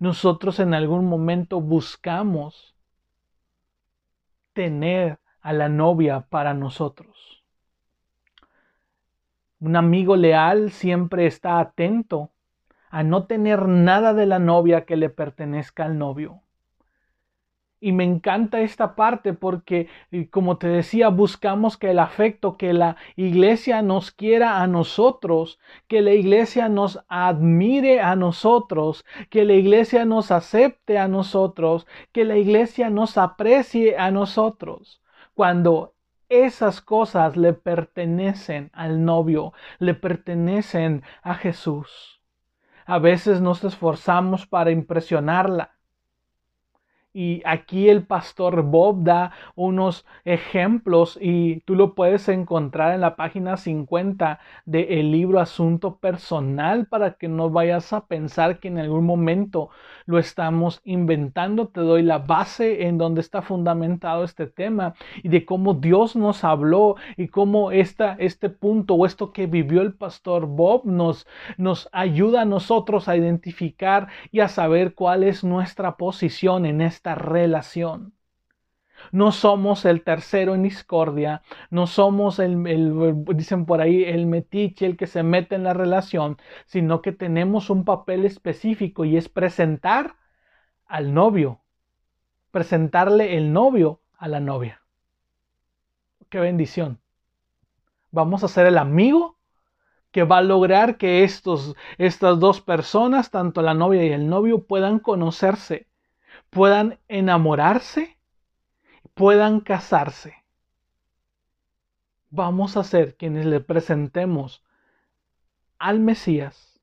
Nosotros 0.00 0.60
en 0.60 0.74
algún 0.74 1.06
momento 1.06 1.62
buscamos 1.62 2.76
tener 4.52 5.18
a 5.40 5.54
la 5.54 5.70
novia 5.70 6.26
para 6.28 6.52
nosotros. 6.52 7.11
Un 9.62 9.76
amigo 9.76 10.16
leal 10.16 10.72
siempre 10.72 11.24
está 11.24 11.60
atento 11.60 12.32
a 12.90 13.04
no 13.04 13.26
tener 13.26 13.68
nada 13.68 14.12
de 14.12 14.26
la 14.26 14.40
novia 14.40 14.86
que 14.86 14.96
le 14.96 15.08
pertenezca 15.08 15.84
al 15.84 15.98
novio. 15.98 16.42
Y 17.78 17.92
me 17.92 18.02
encanta 18.02 18.60
esta 18.60 18.96
parte 18.96 19.34
porque, 19.34 19.86
como 20.32 20.58
te 20.58 20.66
decía, 20.66 21.10
buscamos 21.10 21.76
que 21.76 21.92
el 21.92 22.00
afecto, 22.00 22.56
que 22.56 22.72
la 22.72 22.96
iglesia 23.14 23.82
nos 23.82 24.10
quiera 24.10 24.62
a 24.62 24.66
nosotros, 24.66 25.60
que 25.86 26.00
la 26.00 26.12
iglesia 26.12 26.68
nos 26.68 26.98
admire 27.06 28.00
a 28.00 28.16
nosotros, 28.16 29.04
que 29.30 29.44
la 29.44 29.52
iglesia 29.52 30.04
nos 30.04 30.32
acepte 30.32 30.98
a 30.98 31.06
nosotros, 31.06 31.86
que 32.10 32.24
la 32.24 32.36
iglesia 32.36 32.90
nos 32.90 33.16
aprecie 33.16 33.96
a 33.96 34.10
nosotros. 34.10 35.00
Cuando 35.34 35.94
esas 36.32 36.80
cosas 36.80 37.36
le 37.36 37.52
pertenecen 37.52 38.70
al 38.72 39.04
novio, 39.04 39.52
le 39.78 39.94
pertenecen 39.94 41.02
a 41.22 41.34
Jesús. 41.34 42.20
A 42.86 42.98
veces 42.98 43.40
nos 43.40 43.64
esforzamos 43.64 44.46
para 44.46 44.70
impresionarla, 44.70 45.71
y 47.14 47.42
aquí 47.44 47.90
el 47.90 48.04
pastor 48.04 48.62
Bob 48.62 49.04
da 49.04 49.32
unos 49.54 50.06
ejemplos 50.24 51.18
y 51.20 51.60
tú 51.60 51.74
lo 51.74 51.94
puedes 51.94 52.28
encontrar 52.28 52.94
en 52.94 53.02
la 53.02 53.16
página 53.16 53.58
50 53.58 54.40
del 54.64 55.10
libro 55.10 55.38
Asunto 55.38 55.96
Personal 55.96 56.86
para 56.86 57.12
que 57.12 57.28
no 57.28 57.50
vayas 57.50 57.92
a 57.92 58.06
pensar 58.06 58.60
que 58.60 58.68
en 58.68 58.78
algún 58.78 59.04
momento 59.04 59.68
lo 60.06 60.18
estamos 60.18 60.80
inventando. 60.84 61.68
Te 61.68 61.80
doy 61.80 62.02
la 62.02 62.18
base 62.18 62.86
en 62.86 62.96
donde 62.96 63.20
está 63.20 63.42
fundamentado 63.42 64.24
este 64.24 64.46
tema 64.46 64.94
y 65.22 65.28
de 65.28 65.44
cómo 65.44 65.74
Dios 65.74 66.16
nos 66.16 66.44
habló 66.44 66.96
y 67.18 67.28
cómo 67.28 67.72
esta, 67.72 68.16
este 68.18 68.48
punto 68.48 68.94
o 68.94 69.04
esto 69.04 69.32
que 69.32 69.46
vivió 69.46 69.82
el 69.82 69.92
pastor 69.92 70.46
Bob 70.46 70.86
nos, 70.86 71.26
nos 71.58 71.90
ayuda 71.92 72.42
a 72.42 72.46
nosotros 72.46 73.08
a 73.08 73.16
identificar 73.16 74.08
y 74.30 74.40
a 74.40 74.48
saber 74.48 74.94
cuál 74.94 75.24
es 75.24 75.44
nuestra 75.44 75.96
posición 75.98 76.64
en 76.64 76.80
este 76.80 77.01
esta 77.02 77.16
relación. 77.16 78.14
No 79.10 79.32
somos 79.32 79.84
el 79.84 80.04
tercero 80.04 80.54
en 80.54 80.62
discordia, 80.62 81.42
no 81.70 81.88
somos 81.88 82.38
el, 82.38 82.64
el, 82.68 83.24
dicen 83.34 83.66
por 83.66 83.80
ahí, 83.80 84.04
el 84.04 84.26
metiche, 84.26 84.86
el 84.86 84.96
que 84.96 85.08
se 85.08 85.24
mete 85.24 85.56
en 85.56 85.64
la 85.64 85.74
relación, 85.74 86.36
sino 86.66 87.02
que 87.02 87.10
tenemos 87.10 87.70
un 87.70 87.84
papel 87.84 88.24
específico 88.24 89.04
y 89.04 89.16
es 89.16 89.28
presentar 89.28 90.14
al 90.86 91.12
novio, 91.12 91.60
presentarle 92.52 93.36
el 93.36 93.52
novio 93.52 94.00
a 94.16 94.28
la 94.28 94.38
novia. 94.38 94.82
Qué 96.28 96.38
bendición. 96.38 97.00
Vamos 98.12 98.44
a 98.44 98.48
ser 98.48 98.66
el 98.66 98.78
amigo 98.78 99.38
que 100.12 100.22
va 100.22 100.38
a 100.38 100.42
lograr 100.42 100.98
que 100.98 101.24
estos, 101.24 101.74
estas 101.98 102.38
dos 102.38 102.60
personas, 102.60 103.32
tanto 103.32 103.60
la 103.60 103.74
novia 103.74 104.04
y 104.04 104.12
el 104.12 104.28
novio, 104.28 104.64
puedan 104.64 105.00
conocerse, 105.00 105.88
puedan 106.52 106.98
enamorarse, 107.08 108.18
puedan 109.14 109.60
casarse. 109.60 110.34
Vamos 112.28 112.76
a 112.76 112.84
ser 112.84 113.16
quienes 113.16 113.46
le 113.46 113.60
presentemos 113.60 114.62
al 115.78 115.98
Mesías, 115.98 116.78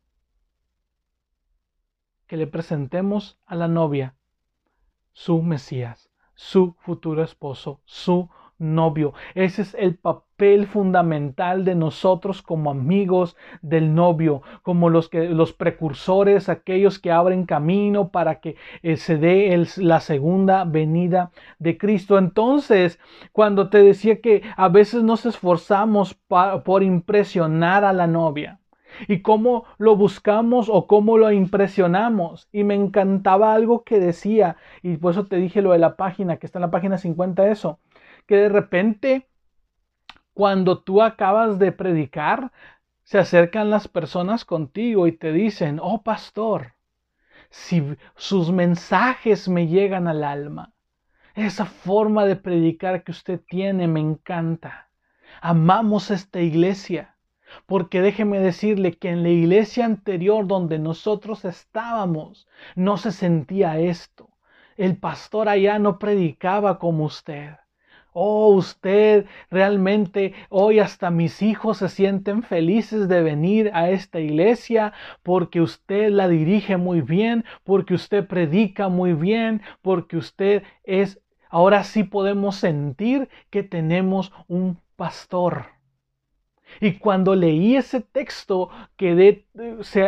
que 2.26 2.36
le 2.36 2.48
presentemos 2.48 3.38
a 3.46 3.56
la 3.56 3.68
novia 3.68 4.16
su 5.14 5.44
Mesías, 5.44 6.10
su 6.34 6.76
futuro 6.80 7.24
esposo, 7.24 7.80
su 7.86 8.28
novio. 8.58 9.14
Ese 9.36 9.62
es 9.62 9.76
el 9.76 10.00
papel 10.00 10.29
fundamental 10.68 11.66
de 11.66 11.76
nosotros 11.76 12.42
como 12.42 12.72
amigos 12.72 13.36
del 13.62 13.94
novio, 13.94 14.42
como 14.64 14.90
los 14.90 15.10
que 15.10 15.30
los 15.30 15.52
precursores, 15.54 16.48
aquellos 16.48 16.98
que 16.98 17.12
abren 17.12 17.46
camino 17.46 18.10
para 18.10 18.40
que 18.40 18.56
eh, 18.82 18.96
se 18.96 19.18
dé 19.18 19.66
la 19.78 20.00
segunda 20.00 20.64
venida 20.64 21.32
de 21.60 21.78
Cristo. 21.78 22.18
Entonces, 22.18 23.00
cuando 23.34 23.70
te 23.70 23.84
decía 23.84 24.22
que 24.22 24.44
a 24.56 24.70
veces 24.70 25.04
nos 25.04 25.26
esforzamos 25.26 26.18
por 26.64 26.84
impresionar 26.84 27.84
a 27.84 27.94
la 27.94 28.08
novia, 28.08 28.60
y 29.08 29.22
cómo 29.22 29.66
lo 29.78 29.96
buscamos 29.96 30.68
o 30.68 30.88
cómo 30.88 31.18
lo 31.18 31.32
impresionamos. 31.32 32.50
Y 32.52 32.64
me 32.64 32.74
encantaba 32.74 33.54
algo 33.54 33.84
que 33.84 34.00
decía, 34.00 34.58
y 34.82 34.98
por 34.98 35.12
eso 35.12 35.26
te 35.28 35.38
dije 35.38 35.62
lo 35.62 35.72
de 35.72 35.78
la 35.80 35.96
página, 35.96 36.38
que 36.38 36.48
está 36.48 36.60
en 36.60 36.64
la 36.64 36.72
página 36.72 36.98
50 36.98 37.50
eso, 37.50 37.80
que 38.26 38.36
de 38.36 38.50
repente 38.50 39.28
cuando 40.34 40.80
tú 40.80 41.02
acabas 41.02 41.60
de 41.60 41.72
predicar, 41.72 42.52
se 43.04 43.18
acercan 43.18 43.70
las 43.70 43.88
personas 43.88 44.46
contigo 44.46 45.08
y 45.08 45.12
te 45.12 45.32
dicen, 45.32 45.80
oh 45.82 46.04
pastor, 46.04 46.76
si 47.50 47.98
sus 48.16 48.52
mensajes 48.52 49.50
me 49.50 49.68
llegan 49.68 50.08
al 50.08 50.24
alma, 50.24 50.74
esa 51.34 51.66
forma 51.66 52.26
de 52.26 52.36
predicar 52.36 53.04
que 53.04 53.12
usted 53.12 53.42
tiene 53.48 53.88
me 53.88 54.00
encanta. 54.00 54.90
Amamos 55.42 56.12
esta 56.12 56.42
iglesia, 56.42 57.16
porque 57.66 58.02
déjeme 58.02 58.40
decirle 58.40 58.98
que 58.98 59.10
en 59.10 59.24
la 59.24 59.30
iglesia 59.30 59.86
anterior 59.86 60.46
donde 60.48 60.80
nosotros 60.80 61.46
estábamos 61.46 62.48
no 62.76 62.98
se 62.98 63.12
sentía 63.12 63.80
esto. 63.80 64.30
El 64.78 64.98
pastor 64.98 65.50
allá 65.50 65.80
no 65.80 66.00
predicaba 66.00 66.78
como 66.80 67.06
usted. 67.06 67.56
Oh, 68.22 68.50
usted 68.56 69.28
realmente 69.50 70.34
hoy 70.50 70.80
hasta 70.80 71.10
mis 71.10 71.42
hijos 71.42 71.78
se 71.78 71.88
sienten 71.88 72.44
felices 72.44 73.08
de 73.08 73.24
venir 73.24 73.72
a 73.74 73.92
esta 73.92 74.20
iglesia 74.20 74.92
porque 75.24 75.62
usted 75.62 76.10
la 76.12 76.28
dirige 76.28 76.76
muy 76.76 77.00
bien, 77.00 77.46
porque 77.64 77.94
usted 77.94 78.28
predica 78.28 78.90
muy 78.90 79.14
bien, 79.14 79.62
porque 79.82 80.18
usted 80.18 80.64
es, 80.84 81.22
ahora 81.50 81.86
sí 81.86 82.04
podemos 82.04 82.58
sentir 82.58 83.30
que 83.50 83.64
tenemos 83.64 84.34
un 84.50 84.78
pastor. 84.98 85.79
Y 86.82 86.94
cuando 86.94 87.36
leí 87.36 87.76
ese 87.76 88.02
texto, 88.02 88.70
quedé, 88.96 89.46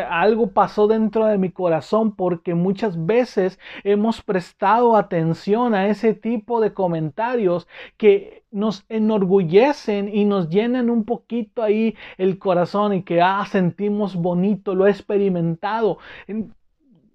algo 0.10 0.52
pasó 0.52 0.88
dentro 0.88 1.26
de 1.26 1.38
mi 1.38 1.52
corazón 1.52 2.16
porque 2.16 2.56
muchas 2.56 3.06
veces 3.06 3.60
hemos 3.84 4.22
prestado 4.22 4.96
atención 4.96 5.74
a 5.74 5.88
ese 5.88 6.14
tipo 6.14 6.62
de 6.62 6.74
comentarios 6.74 7.68
que 7.98 8.44
nos 8.52 8.86
enorgullecen 8.90 10.14
y 10.14 10.26
nos 10.26 10.50
llenan 10.50 10.90
un 10.90 11.06
poquito 11.06 11.64
ahí 11.64 11.96
el 12.18 12.38
corazón 12.38 12.94
y 12.94 13.04
que, 13.04 13.22
ah, 13.22 13.46
sentimos 13.50 14.16
bonito, 14.16 14.76
lo 14.76 14.88
he 14.88 14.92
experimentado 14.92 15.98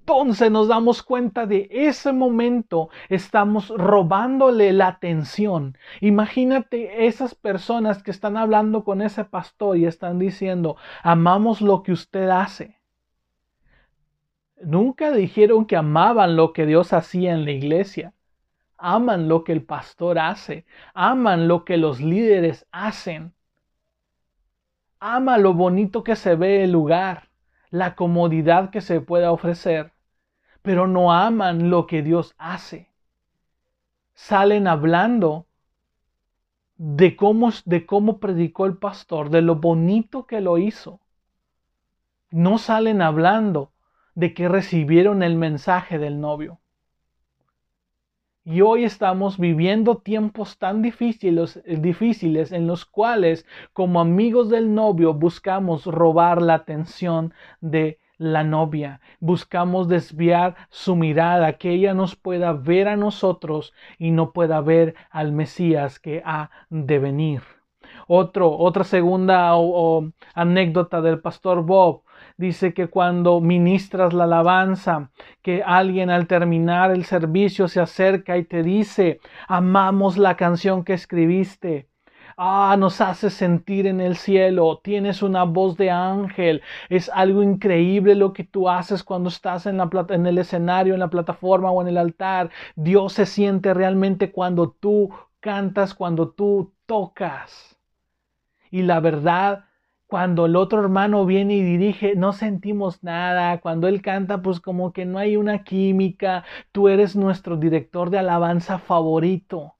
entonces 0.08 0.52
nos 0.52 0.68
damos 0.68 1.02
cuenta 1.02 1.46
de 1.46 1.68
ese 1.68 2.12
momento 2.12 2.90
estamos 3.08 3.70
robándole 3.70 4.72
la 4.72 4.86
atención. 4.86 5.76
Imagínate 6.00 7.06
esas 7.06 7.34
personas 7.34 8.04
que 8.04 8.12
están 8.12 8.36
hablando 8.36 8.84
con 8.84 9.02
ese 9.02 9.24
pastor 9.24 9.76
y 9.76 9.84
están 9.84 10.20
diciendo, 10.20 10.76
amamos 11.02 11.60
lo 11.60 11.82
que 11.82 11.90
usted 11.90 12.28
hace. 12.28 12.78
Nunca 14.62 15.10
dijeron 15.10 15.66
que 15.66 15.74
amaban 15.74 16.36
lo 16.36 16.52
que 16.52 16.66
Dios 16.66 16.92
hacía 16.92 17.32
en 17.32 17.44
la 17.44 17.50
iglesia. 17.50 18.14
Aman 18.78 19.28
lo 19.28 19.42
que 19.42 19.50
el 19.50 19.64
pastor 19.64 20.20
hace. 20.20 20.66
Aman 20.94 21.48
lo 21.48 21.64
que 21.64 21.78
los 21.78 22.00
líderes 22.00 22.64
hacen. 22.70 23.34
Ama 25.00 25.36
lo 25.36 25.52
bonito 25.52 26.04
que 26.04 26.14
se 26.14 26.36
ve 26.36 26.62
el 26.62 26.70
lugar, 26.70 27.28
la 27.70 27.96
comodidad 27.96 28.70
que 28.70 28.80
se 28.80 29.00
pueda 29.00 29.32
ofrecer 29.32 29.95
pero 30.66 30.88
no 30.88 31.12
aman 31.12 31.70
lo 31.70 31.86
que 31.86 32.02
Dios 32.02 32.34
hace. 32.38 32.90
Salen 34.14 34.66
hablando 34.66 35.46
de 36.76 37.14
cómo, 37.14 37.52
de 37.64 37.86
cómo 37.86 38.18
predicó 38.18 38.66
el 38.66 38.76
pastor, 38.76 39.30
de 39.30 39.42
lo 39.42 39.54
bonito 39.54 40.26
que 40.26 40.40
lo 40.40 40.58
hizo. 40.58 40.98
No 42.32 42.58
salen 42.58 43.00
hablando 43.00 43.70
de 44.16 44.34
que 44.34 44.48
recibieron 44.48 45.22
el 45.22 45.36
mensaje 45.36 46.00
del 46.00 46.20
novio. 46.20 46.58
Y 48.44 48.60
hoy 48.60 48.82
estamos 48.82 49.38
viviendo 49.38 49.98
tiempos 49.98 50.58
tan 50.58 50.82
difíciles, 50.82 51.62
difíciles 51.64 52.50
en 52.50 52.66
los 52.66 52.84
cuales 52.84 53.46
como 53.72 54.00
amigos 54.00 54.50
del 54.50 54.74
novio 54.74 55.14
buscamos 55.14 55.84
robar 55.84 56.42
la 56.42 56.54
atención 56.54 57.32
de 57.60 58.00
la 58.18 58.44
novia. 58.44 59.00
Buscamos 59.20 59.88
desviar 59.88 60.56
su 60.70 60.96
mirada, 60.96 61.54
que 61.54 61.70
ella 61.70 61.94
nos 61.94 62.16
pueda 62.16 62.52
ver 62.52 62.88
a 62.88 62.96
nosotros 62.96 63.72
y 63.98 64.10
no 64.10 64.32
pueda 64.32 64.60
ver 64.60 64.94
al 65.10 65.32
Mesías 65.32 65.98
que 65.98 66.22
ha 66.24 66.50
de 66.70 66.98
venir. 66.98 67.42
Otro, 68.08 68.50
otra 68.56 68.84
segunda 68.84 69.52
anécdota 70.34 71.00
del 71.00 71.20
pastor 71.20 71.64
Bob 71.64 72.02
dice 72.36 72.74
que 72.74 72.88
cuando 72.88 73.40
ministras 73.40 74.12
la 74.12 74.24
alabanza, 74.24 75.10
que 75.42 75.62
alguien 75.64 76.10
al 76.10 76.26
terminar 76.26 76.90
el 76.90 77.04
servicio 77.04 77.68
se 77.68 77.80
acerca 77.80 78.36
y 78.36 78.44
te 78.44 78.62
dice, 78.62 79.20
amamos 79.48 80.18
la 80.18 80.36
canción 80.36 80.84
que 80.84 80.94
escribiste. 80.94 81.88
Ah, 82.38 82.76
nos 82.78 83.00
hace 83.00 83.28
sentir 83.30 83.86
en 83.86 84.00
el 84.00 84.16
cielo. 84.16 84.80
Tienes 84.82 85.22
una 85.22 85.44
voz 85.44 85.76
de 85.76 85.90
ángel. 85.90 86.62
Es 86.88 87.08
algo 87.10 87.42
increíble 87.42 88.14
lo 88.14 88.32
que 88.32 88.44
tú 88.44 88.68
haces 88.68 89.02
cuando 89.04 89.28
estás 89.28 89.66
en, 89.66 89.76
la, 89.78 89.88
en 90.10 90.26
el 90.26 90.38
escenario, 90.38 90.94
en 90.94 91.00
la 91.00 91.08
plataforma 91.10 91.70
o 91.70 91.80
en 91.82 91.88
el 91.88 91.96
altar. 91.98 92.50
Dios 92.74 93.14
se 93.14 93.26
siente 93.26 93.72
realmente 93.74 94.32
cuando 94.32 94.70
tú 94.70 95.10
cantas, 95.40 95.94
cuando 95.94 96.30
tú 96.30 96.74
tocas. 96.86 97.78
Y 98.70 98.82
la 98.82 99.00
verdad, 99.00 99.66
cuando 100.08 100.46
el 100.46 100.56
otro 100.56 100.80
hermano 100.80 101.26
viene 101.26 101.54
y 101.56 101.62
dirige, 101.64 102.16
no 102.16 102.32
sentimos 102.34 103.02
nada. 103.04 103.60
Cuando 103.60 103.88
él 103.88 104.02
canta, 104.02 104.42
pues 104.42 104.60
como 104.60 104.92
que 104.92 105.06
no 105.06 105.18
hay 105.18 105.36
una 105.38 105.64
química. 105.64 106.44
Tú 106.72 106.88
eres 106.88 107.16
nuestro 107.16 107.56
director 107.58 108.10
de 108.10 108.18
alabanza 108.20 108.78
favorito. 108.80 109.75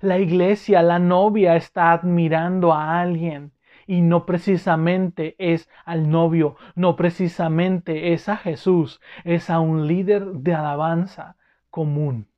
La 0.00 0.18
iglesia, 0.18 0.82
la 0.82 0.98
novia 0.98 1.56
está 1.56 1.92
admirando 1.92 2.72
a 2.72 3.00
alguien 3.00 3.52
y 3.86 4.02
no 4.02 4.26
precisamente 4.26 5.34
es 5.38 5.68
al 5.84 6.10
novio, 6.10 6.56
no 6.74 6.94
precisamente 6.94 8.12
es 8.12 8.28
a 8.28 8.36
Jesús, 8.36 9.00
es 9.24 9.48
a 9.50 9.60
un 9.60 9.86
líder 9.86 10.26
de 10.26 10.54
alabanza 10.54 11.36
común. 11.70 12.28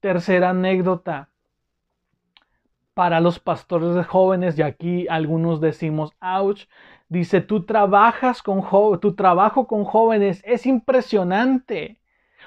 Tercera 0.00 0.50
anécdota. 0.50 1.28
Para 2.92 3.20
los 3.20 3.38
pastores 3.38 3.94
de 3.94 4.02
jóvenes, 4.02 4.58
y 4.58 4.62
aquí 4.62 5.06
algunos 5.08 5.60
decimos, 5.60 6.10
ouch, 6.20 6.64
dice, 7.08 7.40
tú 7.40 7.64
trabajas 7.64 8.42
con 8.42 8.64
tu 9.00 9.14
trabajo 9.14 9.68
con 9.68 9.84
jóvenes 9.84 10.42
es 10.44 10.66
impresionante. 10.66 11.97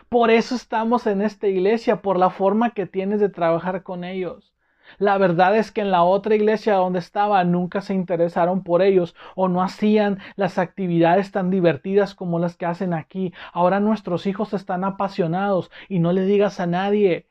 Por 0.09 0.29
eso 0.29 0.55
estamos 0.55 1.07
en 1.07 1.21
esta 1.21 1.47
iglesia, 1.47 2.01
por 2.01 2.17
la 2.17 2.29
forma 2.29 2.71
que 2.71 2.85
tienes 2.85 3.19
de 3.19 3.29
trabajar 3.29 3.83
con 3.83 4.03
ellos. 4.03 4.53
La 4.97 5.17
verdad 5.17 5.57
es 5.57 5.71
que 5.71 5.81
en 5.81 5.91
la 5.91 6.03
otra 6.03 6.35
iglesia 6.35 6.75
donde 6.75 6.99
estaba 6.99 7.43
nunca 7.43 7.81
se 7.81 7.93
interesaron 7.93 8.63
por 8.63 8.81
ellos 8.81 9.15
o 9.35 9.47
no 9.47 9.63
hacían 9.63 10.19
las 10.35 10.57
actividades 10.57 11.31
tan 11.31 11.49
divertidas 11.49 12.13
como 12.15 12.39
las 12.39 12.57
que 12.57 12.65
hacen 12.65 12.93
aquí. 12.93 13.33
Ahora 13.53 13.79
nuestros 13.79 14.27
hijos 14.27 14.53
están 14.53 14.83
apasionados 14.83 15.71
y 15.87 15.99
no 15.99 16.11
le 16.11 16.25
digas 16.25 16.59
a 16.59 16.67
nadie. 16.67 17.29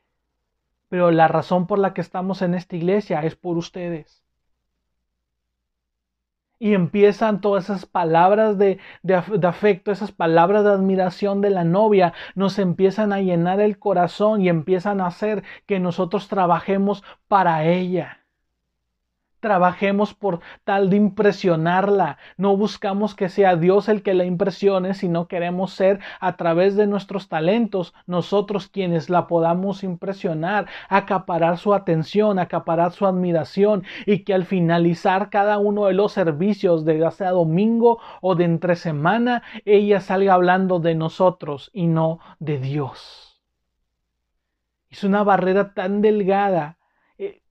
Pero 0.89 1.11
la 1.11 1.27
razón 1.27 1.67
por 1.67 1.79
la 1.79 1.93
que 1.93 2.01
estamos 2.01 2.41
en 2.41 2.55
esta 2.55 2.75
iglesia 2.75 3.21
es 3.21 3.35
por 3.35 3.57
ustedes 3.57 4.21
y 6.61 6.75
empiezan 6.75 7.41
todas 7.41 7.65
esas 7.65 7.87
palabras 7.87 8.57
de, 8.59 8.79
afecto, 9.43 9.91
esas 9.91 10.11
palabras 10.11 10.63
de 10.63 10.69
admiración 10.69 11.41
de 11.41 11.49
la 11.49 11.63
novia, 11.63 12.13
nos 12.35 12.59
empiezan 12.59 13.13
a 13.13 13.19
llenar 13.19 13.59
el 13.59 13.79
corazón 13.79 14.41
y 14.41 14.49
empiezan 14.49 15.01
a 15.01 15.07
hacer 15.07 15.43
que 15.65 15.79
nosotros 15.79 16.27
trabajemos 16.27 17.03
para 17.27 17.65
ella. 17.65 18.20
Trabajemos 19.41 20.13
por 20.13 20.39
tal 20.63 20.89
de 20.89 20.97
impresionarla. 20.97 22.19
No 22.37 22.55
buscamos 22.55 23.15
que 23.15 23.27
sea 23.27 23.55
Dios 23.55 23.89
el 23.89 24.03
que 24.03 24.13
la 24.13 24.23
impresione, 24.23 24.93
sino 24.93 25.27
queremos 25.27 25.73
ser 25.73 25.99
a 26.19 26.37
través 26.37 26.75
de 26.75 26.87
nuestros 26.87 27.27
talentos 27.27 27.93
nosotros 28.05 28.67
quienes 28.67 29.09
la 29.09 29.27
podamos 29.27 29.83
impresionar, 29.83 30.67
acaparar 30.89 31.57
su 31.57 31.73
atención, 31.73 32.39
acaparar 32.39 32.91
su 32.91 33.05
admiración 33.05 33.83
y 34.05 34.19
que 34.19 34.35
al 34.35 34.45
finalizar 34.45 35.29
cada 35.31 35.57
uno 35.57 35.87
de 35.87 35.93
los 35.93 36.11
servicios, 36.11 36.85
de 36.85 36.99
ya 36.99 37.11
sea 37.11 37.31
domingo 37.31 37.99
o 38.21 38.35
de 38.35 38.45
entre 38.45 38.75
semana, 38.75 39.43
ella 39.65 39.99
salga 40.01 40.35
hablando 40.35 40.79
de 40.79 40.93
nosotros 40.93 41.71
y 41.73 41.87
no 41.87 42.19
de 42.39 42.59
Dios. 42.59 43.41
Es 44.89 45.03
una 45.03 45.23
barrera 45.23 45.73
tan 45.73 46.01
delgada 46.01 46.77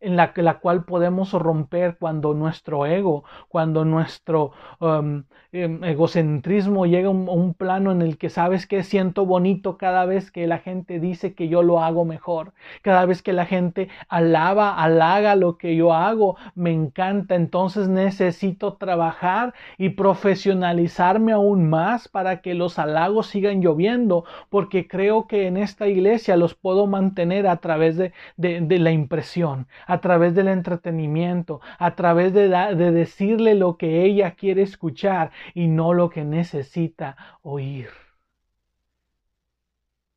en 0.01 0.17
la, 0.17 0.33
la, 0.37 0.59
cual 0.59 0.85
podemos 0.85 1.33
romper 1.33 1.97
cuando 1.99 2.35
nuestro 2.35 2.87
ego, 2.87 3.25
cuando 3.49 3.85
nuestro 3.85 4.53
um, 4.81 5.25
em, 5.53 5.83
egocentrismo 5.85 6.87
llega 6.87 7.09
a 7.09 7.11
un, 7.11 7.55
plano 7.55 7.91
en 7.93 8.03
el 8.03 8.19
que 8.19 8.31
sabes 8.31 8.67
que 8.67 8.83
siento 8.85 9.27
bonito 9.27 9.77
cada 9.77 10.07
vez 10.07 10.31
que 10.31 10.47
la 10.47 10.59
gente 10.59 11.01
dice 11.01 11.35
que 11.35 11.49
yo 11.49 11.63
lo 11.63 11.83
hago 11.83 12.05
mejor, 12.05 12.53
cada 12.83 13.05
vez 13.07 13.23
que 13.23 13.33
la 13.33 13.47
gente 13.47 13.89
alaba, 14.09 14.83
halaga 14.83 15.35
lo 15.35 15.59
que 15.59 15.75
yo 15.75 15.93
hago, 15.93 16.37
me 16.55 16.73
encanta, 16.73 17.35
entonces 17.35 17.89
necesito 17.89 18.75
trabajar 18.75 19.55
y 19.79 19.91
profesionalizarme 19.91 21.33
aún 21.33 21.69
más 21.69 22.09
para 22.09 22.41
que 22.41 22.55
los 22.55 22.79
halagos 22.79 23.27
sigan 23.27 23.61
lloviendo, 23.61 24.25
porque 24.49 24.87
creo 24.87 25.27
que 25.27 25.47
en 25.47 25.57
esta 25.57 25.89
iglesia 25.89 26.37
los 26.37 26.55
puedo 26.55 26.87
mantener 26.87 27.47
a 27.47 27.57
través 27.57 27.97
de, 27.97 28.13
la 28.37 28.93
impresión 28.93 29.67
a 29.87 30.01
través 30.01 30.35
del 30.35 30.49
entretenimiento, 30.49 31.61
a 31.79 31.95
través 31.95 32.33
de 32.33 32.49
decirle 32.93 33.55
lo 33.55 33.77
que 33.77 34.05
ella 34.05 34.33
quiere 34.33 34.63
escuchar 34.63 35.31
y 35.55 35.69
no 35.69 35.95
lo 35.95 36.11
que 36.11 36.25
necesita 36.25 37.17
oír. 37.43 37.89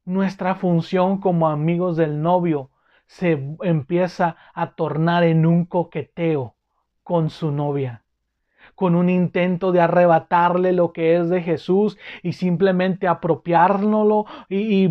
Nuestra 0.06 0.56
función 0.56 1.20
como 1.20 1.48
amigos 1.48 1.96
del 1.98 2.22
novio 2.22 2.72
se 3.08 3.56
empieza 3.62 4.36
a 4.54 4.76
tornar 4.76 5.24
en 5.24 5.46
un 5.46 5.66
coqueteo 5.66 6.56
con 7.04 7.30
su 7.30 7.52
novia 7.52 8.03
con 8.84 8.96
un 8.96 9.10
intento 9.10 9.72
de 9.72 9.80
arrebatarle 9.80 10.74
lo 10.74 10.92
que 10.92 11.16
es 11.16 11.30
de 11.30 11.42
Jesús 11.42 11.98
y 12.22 12.34
simplemente 12.34 13.08
apropiárnoslo 13.08 14.26
y, 14.50 14.90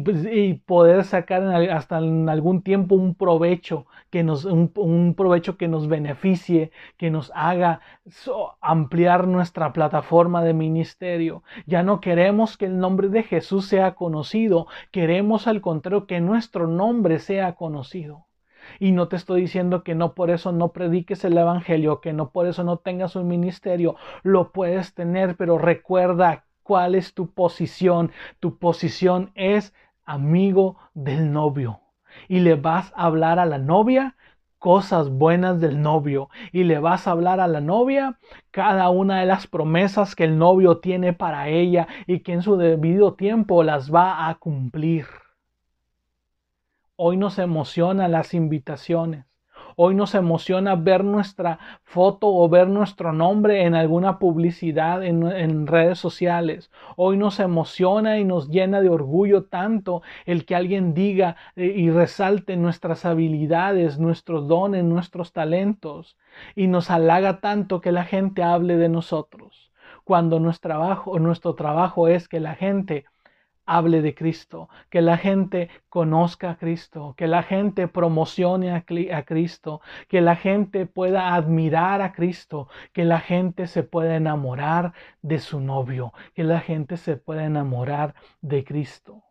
poder 0.65 1.05
sacar 1.05 1.43
hasta 1.71 1.99
en 1.99 2.27
algún 2.31 2.63
tiempo 2.63 2.95
un 2.95 3.15
provecho 3.15 3.85
que 4.09 4.25
nos, 4.25 4.47
un, 4.47 5.15
provecho 5.15 5.59
que 5.59 5.69
nos 5.69 5.89
beneficie, 5.89 6.71
que 6.97 7.11
nos 7.11 7.31
haga 7.35 7.81
ampliar 8.63 9.29
nuestra 9.29 9.75
plataforma 9.75 10.43
de 10.43 10.55
ministerio. 10.55 11.43
Ya 11.67 11.83
no 11.83 12.01
queremos 12.01 12.57
que 12.57 12.65
el 12.65 12.79
nombre 12.79 13.11
de 13.11 13.25
Jesús 13.25 13.67
sea 13.67 13.95
conocido, 13.95 14.69
queremos 14.91 15.47
al 15.47 15.61
contrario 15.61 16.07
que 16.07 16.23
nuestro 16.23 16.67
nombre 16.67 17.19
sea 17.19 17.57
conocido. 17.57 18.25
Y 18.79 18.93
no 18.93 19.09
te 19.09 19.17
estoy 19.17 19.43
diciendo 19.43 19.83
que 19.83 19.95
no 19.95 20.15
por 20.15 20.31
eso 20.31 20.53
no 20.53 20.73
prediques 20.73 21.25
el 21.25 21.37
Evangelio, 21.39 22.01
que 22.01 22.13
no 22.13 22.31
por 22.31 22.47
eso 22.47 22.65
no 22.65 22.79
tengas 22.79 23.17
un 23.17 23.29
ministerio. 23.29 23.97
Lo 24.23 24.53
puedes 24.53 24.95
tener, 24.95 25.37
pero 25.37 25.59
recuerda 25.59 26.45
cuál 26.63 26.95
es 26.95 27.15
tu 27.15 27.33
posición. 27.33 28.13
Tu 28.41 28.59
posición 28.59 29.33
es 29.35 29.75
amigo 30.05 30.77
del 30.95 31.33
novio. 31.33 31.81
Y 32.29 32.41
le 32.41 32.55
vas 32.57 32.93
a 32.95 33.05
hablar 33.07 33.39
a 33.39 33.47
la 33.47 33.59
novia 33.59 34.17
cosas 34.63 35.11
buenas 35.11 35.61
del 35.61 35.83
novio 35.83 36.29
y 36.53 36.63
le 36.63 36.79
vas 36.79 37.09
a 37.09 37.11
hablar 37.11 37.41
a 37.41 37.49
la 37.49 37.61
novia 37.61 38.21
cada 38.53 38.91
una 38.91 39.19
de 39.19 39.27
las 39.27 39.49
promesas 39.49 40.15
que 40.15 40.23
el 40.23 40.39
novio 40.39 40.79
tiene 40.79 41.13
para 41.13 41.49
ella 41.49 41.89
y 42.07 42.21
que 42.21 42.33
en 42.33 42.43
su 42.43 42.57
debido 42.57 43.15
tiempo 43.15 43.65
las 43.65 43.93
va 43.93 44.29
a 44.29 44.37
cumplir. 44.37 45.07
Hoy 46.97 47.17
nos 47.17 47.39
emociona 47.39 48.09
las 48.09 48.35
invitaciones. 48.35 49.27
Hoy 49.77 49.95
nos 49.95 50.15
emociona 50.15 50.75
ver 50.77 51.05
nuestra 51.05 51.59
foto 51.85 52.29
o 52.29 52.49
ver 52.49 52.69
nuestro 52.69 53.13
nombre 53.13 53.65
en 53.65 53.75
alguna 53.75 54.19
publicidad 54.19 55.03
en, 55.03 55.67
redes 55.67 55.99
sociales. 55.99 56.71
Hoy 56.97 57.17
nos 57.17 57.41
emociona 57.41 58.19
y 58.19 58.25
nos 58.25 58.49
llena 58.51 58.81
de 58.83 58.91
orgullo 58.91 59.45
tanto 59.45 60.03
el 60.27 60.45
que 60.45 60.55
alguien 60.55 60.93
diga 60.93 61.37
eh, 61.57 61.73
y 61.75 61.91
resalte 61.91 62.57
nuestras 62.57 63.05
habilidades, 63.05 63.99
nuestros 63.99 64.47
dones, 64.47 64.85
nuestros 64.85 65.33
talentos. 65.33 66.19
Y 66.55 66.67
nos 66.67 66.91
halaga 66.91 67.41
tanto 67.41 67.81
que 67.81 67.93
la 67.93 68.05
gente 68.05 68.43
hable 68.43 68.77
de 68.77 68.89
nosotros. 68.89 69.73
Cuando 70.05 70.41
nuestro 70.41 70.71
trabajo, 70.71 71.19
nuestro 71.19 71.55
trabajo 71.55 72.09
es 72.09 72.29
que 72.29 72.41
la 72.41 72.55
gente 72.55 73.07
hable 73.67 74.03
de 74.03 74.15
Cristo, 74.15 74.69
que 74.91 75.03
la 75.03 75.17
gente 75.17 75.69
conozca 75.89 76.51
a 76.51 76.57
Cristo, 76.57 77.15
que 77.17 77.27
la 77.27 77.43
gente 77.43 77.89
promocione 77.89 78.73
a, 78.73 79.25
Cristo, 79.25 79.81
que 80.09 80.21
la 80.21 80.37
gente 80.37 80.87
pueda 80.87 81.35
admirar 81.35 82.01
a 82.03 82.13
Cristo, 82.13 82.69
que 82.93 83.05
la 83.05 83.21
gente 83.21 83.67
se 83.67 83.83
pueda 83.83 84.17
enamorar 84.17 84.93
de 85.23 85.39
su 85.39 85.61
novio, 85.61 86.13
que 86.35 86.45
la 86.45 86.61
gente 86.61 86.97
se 86.97 87.17
pueda 87.17 87.45
enamorar 87.45 88.15
de 88.41 88.65
Cristo. 88.65 89.23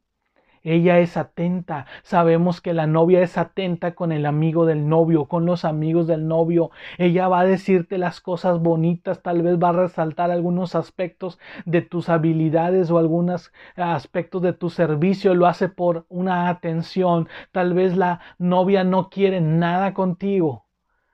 Ella 0.64 1.00
es 1.00 1.18
atenta. 1.18 1.86
Sabemos 2.04 2.62
que 2.62 2.74
la 2.74 2.88
novia 2.88 3.22
es 3.22 3.38
atenta 3.38 3.96
con 3.96 4.12
el 4.12 4.26
amigo 4.26 4.66
del 4.66 4.88
novio, 4.88 5.26
con 5.26 5.46
los 5.46 5.66
amigos 5.66 6.08
del 6.08 6.28
novio. 6.28 6.72
Ella 6.98 7.28
va 7.28 7.42
a 7.42 7.46
decirte 7.46 7.98
las 7.98 8.22
cosas 8.22 8.60
bonitas, 8.60 9.22
tal 9.22 9.42
vez 9.42 9.58
va 9.58 9.70
a 9.70 9.74
resaltar 9.74 10.32
algunos 10.32 10.76
aspectos 10.76 11.40
de 11.66 11.82
tus 11.82 12.10
habilidades 12.10 12.92
o 12.92 12.98
algunos 12.98 13.52
aspectos 13.76 14.42
de 14.42 14.54
tu 14.54 14.70
servicio. 14.70 15.34
Lo 15.36 15.48
hace 15.48 15.70
por 15.70 16.06
una 16.10 16.50
atención. 16.50 17.28
Tal 17.52 17.74
vez 17.74 17.98
la 17.98 18.22
novia 18.38 18.84
no 18.84 19.10
quiere 19.10 19.42
nada 19.42 19.94
contigo 19.94 20.66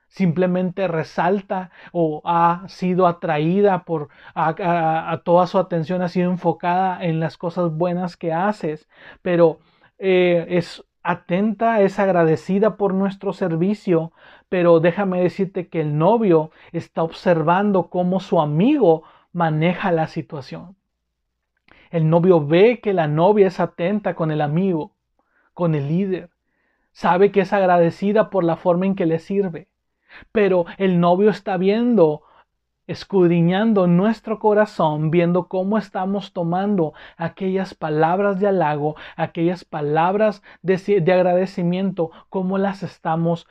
simplemente 0.08 0.88
resalta 0.88 1.70
o 1.92 2.22
ha 2.24 2.64
sido 2.68 3.06
atraída 3.06 3.84
por 3.84 4.08
a, 4.34 5.20
toda 5.24 5.46
su 5.46 5.58
atención 5.58 6.02
ha 6.02 6.08
sido 6.08 6.30
enfocada 6.30 7.04
en 7.04 7.20
las 7.20 7.36
cosas 7.36 7.72
buenas 7.72 8.16
que 8.16 8.32
haces, 8.32 8.88
pero 9.22 9.60
eh, 9.98 10.46
es 10.50 10.84
atenta, 11.02 11.80
es 11.82 11.98
agradecida 11.98 12.76
por 12.76 12.94
nuestro 12.94 13.32
servicio, 13.32 14.12
pero 14.48 14.80
déjame 14.80 15.20
decirte 15.20 15.68
que 15.68 15.80
el 15.80 15.96
novio 15.98 16.50
está 16.72 17.02
observando 17.02 17.88
cómo 17.88 18.20
su 18.20 18.40
amigo 18.40 19.04
maneja 19.32 19.92
la 19.92 20.08
situación. 20.08 20.76
El 21.90 22.10
novio 22.10 22.46
ve 22.46 22.80
que 22.80 22.92
la 22.92 23.08
novia 23.08 23.46
es 23.46 23.60
atenta 23.60 24.14
con 24.14 24.30
el 24.30 24.40
amigo, 24.40 24.92
con 25.54 25.74
el 25.74 25.88
líder, 25.88 26.30
sabe 26.92 27.32
que 27.32 27.40
es 27.40 27.52
agradecida 27.52 28.30
por 28.30 28.44
la 28.44 28.56
forma 28.56 28.86
en 28.86 28.94
que 28.94 29.06
le 29.06 29.18
sirve 29.18 29.67
pero 30.32 30.66
el 30.78 31.00
novio 31.00 31.30
está 31.30 31.56
viendo, 31.56 32.22
escudriñando 32.86 33.86
nuestro 33.86 34.38
corazón, 34.38 35.10
viendo 35.10 35.48
cómo 35.48 35.78
estamos 35.78 36.32
tomando 36.32 36.94
aquellas 37.16 37.74
palabras 37.74 38.40
de 38.40 38.48
halago, 38.48 38.96
aquellas 39.16 39.64
palabras 39.64 40.42
de, 40.62 41.00
de 41.00 41.12
agradecimiento, 41.12 42.10
cómo 42.30 42.56
las 42.58 42.82
estamos 42.82 43.46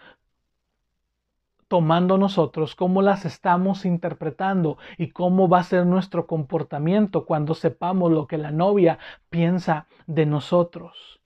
tomando 1.67 2.17
nosotros, 2.17 2.75
cómo 2.75 3.01
las 3.01 3.25
estamos 3.25 3.85
interpretando 3.85 4.77
y 4.97 5.09
cómo 5.09 5.49
va 5.49 5.59
a 5.59 5.63
ser 5.63 5.85
nuestro 5.85 6.25
comportamiento 6.25 7.25
cuando 7.25 7.53
sepamos 7.53 8.11
lo 8.11 8.27
que 8.27 8.37
la 8.37 8.51
novia 8.51 8.99
piensa 9.29 9.87
de 10.05 10.25
nosotros. 10.25 11.21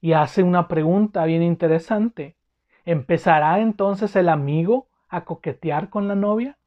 Y 0.00 0.12
hace 0.12 0.42
una 0.42 0.68
pregunta 0.68 1.24
bien 1.24 1.42
interesante. 1.42 2.36
¿Empezará 2.84 3.60
entonces 3.60 4.16
el 4.16 4.28
amigo 4.28 4.88
a 5.08 5.24
coquetear 5.24 5.90
con 5.90 6.08
la 6.08 6.14
novia? 6.14 6.58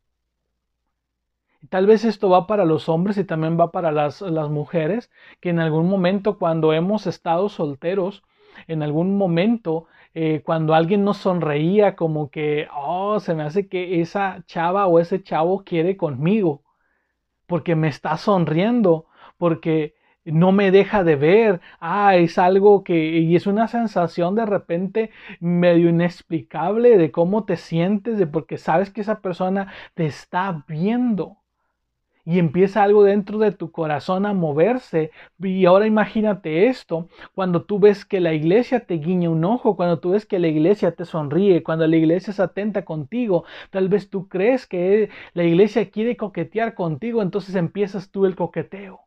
Tal 1.70 1.88
vez 1.88 2.03
esto 2.03 2.30
va 2.30 2.45
para 2.45 2.66
los 2.66 2.89
hombres 2.89 3.18
y 3.18 3.24
también 3.24 3.59
va 3.59 3.72
para 3.72 3.91
las, 3.91 4.22
las, 4.22 4.49
mujeres, 4.49 5.09
que 5.39 5.49
en 5.49 5.59
algún 5.59 5.88
momento 5.88 6.38
cuando 6.38 6.74
hemos 6.74 7.07
estado 7.07 7.47
solteros, 7.49 8.24
en 8.68 8.84
algún 8.84 9.18
momento 9.18 9.88
eh, 10.14 10.41
cuando 10.45 10.76
alguien 10.76 11.03
nos 11.05 11.18
sonreía, 11.18 11.95
como 11.95 12.30
que, 12.30 12.68
oh, 12.76 13.20
se 13.20 13.34
me 13.34 13.43
hace 13.43 13.68
que 13.68 14.01
esa 14.01 14.43
chava 14.45 14.88
o 14.88 14.99
ese 14.99 15.24
chavo 15.24 15.64
quiere 15.64 15.97
conmigo, 15.97 16.64
porque 17.47 17.76
me 17.76 17.88
está 17.88 18.18
sonriendo, 18.18 19.07
porque 19.38 19.95
no 20.26 20.51
me 20.51 20.71
deja 20.71 21.03
de 21.03 21.15
ver. 21.15 21.61
Ah, 21.80 22.15
es 22.15 22.38
algo 22.38 22.84
que, 22.84 23.19
y 23.19 23.36
es 23.36 23.47
una 23.47 23.67
sensación 23.67 24.36
de 24.36 24.45
repente 24.45 25.11
medio 25.39 25.89
inexplicable 25.89 26.97
de 26.97 27.11
cómo 27.11 27.45
te 27.45 27.57
sientes, 27.57 28.17
de 28.17 28.28
porque 28.28 28.57
sabes 28.57 28.89
que 28.91 29.01
esa 29.01 29.21
persona 29.21 29.71
te 29.95 30.05
está 30.05 30.63
viendo. 30.67 31.38
Y 32.26 32.39
empieza 32.39 32.84
algo 32.84 33.03
dentro 33.03 33.38
de 33.38 33.51
tu 33.51 33.71
corazón 33.71 34.26
a 34.26 34.34
moverse. 34.34 35.11
Y 35.39 35.65
ahora 35.65 35.88
imagínate 35.88 36.67
esto, 36.67 37.07
cuando 37.36 37.63
tú 37.65 37.80
ves 37.80 38.05
que 38.05 38.19
la 38.21 38.34
iglesia 38.34 38.86
te 38.86 38.95
guiña 38.95 39.30
un 39.30 39.43
ojo, 39.45 39.76
cuando 39.76 39.99
tú 39.99 40.11
ves 40.11 40.26
que 40.26 40.39
la 40.39 40.47
iglesia 40.47 40.95
te 40.95 41.05
sonríe, 41.05 41.63
cuando 41.63 41.86
la 41.88 41.97
iglesia 41.97 42.34
se 42.34 42.41
atenta 42.43 42.86
contigo, 42.86 43.43
tal 43.71 43.89
vez 43.89 44.09
tú 44.09 44.28
crees 44.30 44.67
que 44.67 45.09
la 45.34 45.43
iglesia 45.43 45.91
quiere 45.91 46.15
coquetear 46.17 46.76
contigo, 46.76 47.21
entonces 47.21 47.55
empiezas 47.55 48.09
tú 48.11 48.26
el 48.26 48.36
coqueteo 48.36 49.01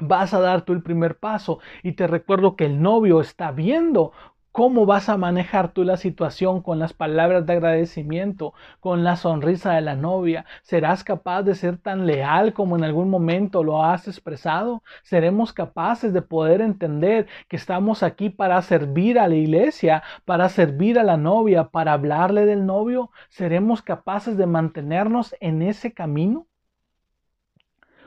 vas 0.00 0.34
a 0.34 0.40
dar 0.40 0.62
tú 0.62 0.72
el 0.72 0.82
primer 0.82 1.18
paso 1.18 1.58
y 1.82 1.92
te 1.92 2.06
recuerdo 2.06 2.56
que 2.56 2.66
el 2.66 2.82
novio 2.82 3.20
está 3.20 3.50
viendo 3.52 4.12
cómo 4.56 4.86
vas 4.86 5.10
a 5.10 5.18
manejar 5.18 5.72
tú 5.74 5.84
la 5.84 5.98
situación 5.98 6.62
con 6.62 6.78
las 6.78 6.94
palabras 6.94 7.44
de 7.44 7.52
agradecimiento, 7.52 8.54
con 8.80 9.04
la 9.04 9.16
sonrisa 9.16 9.74
de 9.74 9.82
la 9.82 9.96
novia. 9.96 10.46
¿Serás 10.62 11.04
capaz 11.04 11.42
de 11.42 11.54
ser 11.54 11.76
tan 11.76 12.06
leal 12.06 12.54
como 12.54 12.74
en 12.74 12.82
algún 12.82 13.10
momento 13.10 13.62
lo 13.62 13.84
has 13.84 14.08
expresado? 14.08 14.82
¿Seremos 15.02 15.52
capaces 15.52 16.14
de 16.14 16.22
poder 16.22 16.62
entender 16.62 17.26
que 17.48 17.56
estamos 17.56 18.02
aquí 18.02 18.30
para 18.30 18.62
servir 18.62 19.18
a 19.18 19.28
la 19.28 19.34
iglesia, 19.34 20.02
para 20.24 20.48
servir 20.48 20.98
a 20.98 21.04
la 21.04 21.18
novia, 21.18 21.64
para 21.64 21.92
hablarle 21.92 22.46
del 22.46 22.64
novio? 22.64 23.10
¿Seremos 23.28 23.82
capaces 23.82 24.38
de 24.38 24.46
mantenernos 24.46 25.36
en 25.40 25.60
ese 25.60 25.92
camino? 25.92 26.46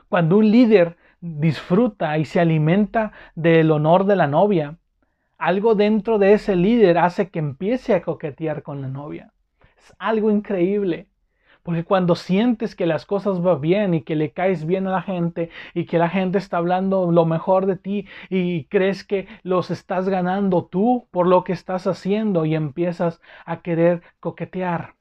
Cuando 0.08 0.38
un 0.38 0.50
líder 0.50 0.96
disfruta 1.20 2.18
y 2.18 2.24
se 2.24 2.40
alimenta 2.40 3.12
del 3.34 3.70
honor 3.70 4.04
de 4.04 4.16
la 4.16 4.26
novia, 4.26 4.78
algo 5.38 5.74
dentro 5.74 6.18
de 6.18 6.34
ese 6.34 6.56
líder 6.56 6.98
hace 6.98 7.30
que 7.30 7.38
empiece 7.38 7.94
a 7.94 8.02
coquetear 8.02 8.62
con 8.62 8.82
la 8.82 8.88
novia. 8.88 9.32
Es 9.78 9.94
algo 9.98 10.30
increíble. 10.30 11.06
Porque 11.62 11.84
cuando 11.84 12.14
sientes 12.14 12.74
que 12.74 12.86
las 12.86 13.04
cosas 13.04 13.42
van 13.42 13.60
bien 13.60 13.94
y 13.94 14.02
que 14.02 14.16
le 14.16 14.32
caes 14.32 14.64
bien 14.64 14.86
a 14.86 14.92
la 14.92 15.02
gente 15.02 15.50
y 15.74 15.84
que 15.84 15.98
la 15.98 16.08
gente 16.08 16.38
está 16.38 16.56
hablando 16.56 17.10
lo 17.12 17.26
mejor 17.26 17.66
de 17.66 17.76
ti 17.76 18.06
y 18.30 18.64
crees 18.64 19.04
que 19.04 19.28
los 19.42 19.70
estás 19.70 20.08
ganando 20.08 20.64
tú 20.64 21.06
por 21.10 21.26
lo 21.26 21.44
que 21.44 21.52
estás 21.52 21.86
haciendo 21.86 22.46
y 22.46 22.54
empiezas 22.54 23.20
a 23.44 23.60
querer 23.60 24.02
coquetear. 24.20 24.94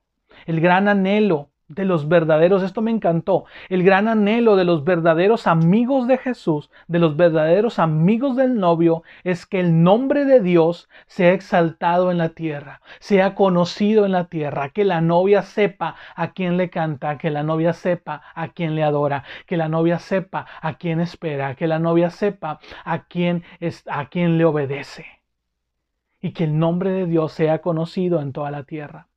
El 0.46 0.60
gran 0.60 0.90
anhelo 0.90 1.50
de 1.70 1.86
los 1.86 2.08
verdaderos, 2.08 2.64
esto 2.64 2.82
me 2.82 2.92
encantó, 2.92 3.46
el 3.70 3.84
gran 3.84 4.08
anhelo 4.08 4.56
de 4.56 4.66
los 4.66 4.84
verdaderos 4.84 5.46
amigos 5.48 6.08
de 6.08 6.18
Jesús, 6.18 6.70
de 6.88 7.00
los 7.00 7.16
verdaderos 7.16 7.80
amigos 7.80 8.36
del 8.36 8.56
novio, 8.60 9.04
es 9.24 9.46
que 9.46 9.60
el 9.60 9.84
nombre 9.84 10.26
de 10.26 10.42
Dios 10.42 10.90
sea 11.06 11.32
exaltado 11.32 12.12
en 12.12 12.18
la 12.18 12.30
tierra, 12.30 12.82
sea 13.00 13.36
conocido 13.36 14.06
en 14.06 14.14
la 14.14 14.26
tierra, 14.26 14.70
que 14.70 14.84
la 14.84 15.00
novia 15.00 15.44
sepa 15.44 15.96
a 16.16 16.34
quién 16.34 16.58
le 16.58 16.72
canta, 16.72 17.20
que 17.20 17.30
la 17.30 17.44
novia 17.44 17.74
sepa 17.74 18.24
a 18.34 18.50
quién 18.50 18.76
le 18.76 18.84
adora, 18.84 19.24
que 19.46 19.56
la 19.56 19.70
novia 19.70 20.00
sepa 20.00 20.48
a 20.62 20.74
quién 20.78 21.00
espera, 21.00 21.56
que 21.56 21.68
la 21.68 21.78
novia 21.78 22.10
sepa 22.10 22.60
a 22.84 23.04
quién, 23.04 23.44
es, 23.60 23.84
a 23.88 24.10
quién 24.10 24.40
le 24.40 24.46
obedece. 24.46 25.06
Y 26.20 26.32
que 26.32 26.46
el 26.46 26.58
nombre 26.58 26.92
de 26.92 27.06
Dios 27.06 27.32
sea 27.32 27.60
conocido 27.62 28.22
en 28.22 28.34
toda 28.34 28.52
la 28.52 28.64
tierra 28.64 29.09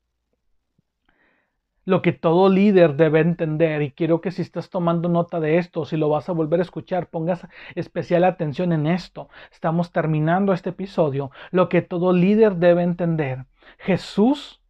lo 1.85 2.03
que 2.03 2.13
todo 2.13 2.49
líder 2.49 2.95
debe 2.95 3.21
entender, 3.21 3.83
y 3.83 3.91
quiero 3.91 4.21
que 4.21 4.31
si 4.31 4.43
estás 4.43 4.71
tomando 4.71 5.09
nota 5.09 5.41
de 5.41 5.59
esto, 5.59 5.85
si 5.85 5.97
lo 5.97 6.09
vas 6.09 6.29
a 6.29 6.33
volver 6.33 6.61
a 6.61 6.63
escuchar, 6.63 7.09
pongas 7.09 7.47
especial 7.75 8.25
atención 8.25 8.73
en 8.73 8.87
esto. 8.87 9.29
Estamos 9.51 9.91
terminando 9.91 10.53
este 10.53 10.71
episodio. 10.71 11.31
Lo 11.51 11.69
que 11.69 11.83
todo 11.83 12.13
líder 12.13 12.57
debe 12.57 12.83
entender. 12.83 13.47
Jesús 13.79 14.63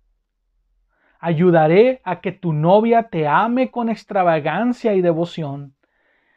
ayudaré 1.19 2.01
a 2.05 2.21
que 2.21 2.33
tu 2.33 2.53
novia 2.53 3.05
te 3.05 3.29
ame 3.29 3.71
con 3.71 3.89
extravagancia 3.89 4.95
y 4.95 5.03
devoción. 5.03 5.75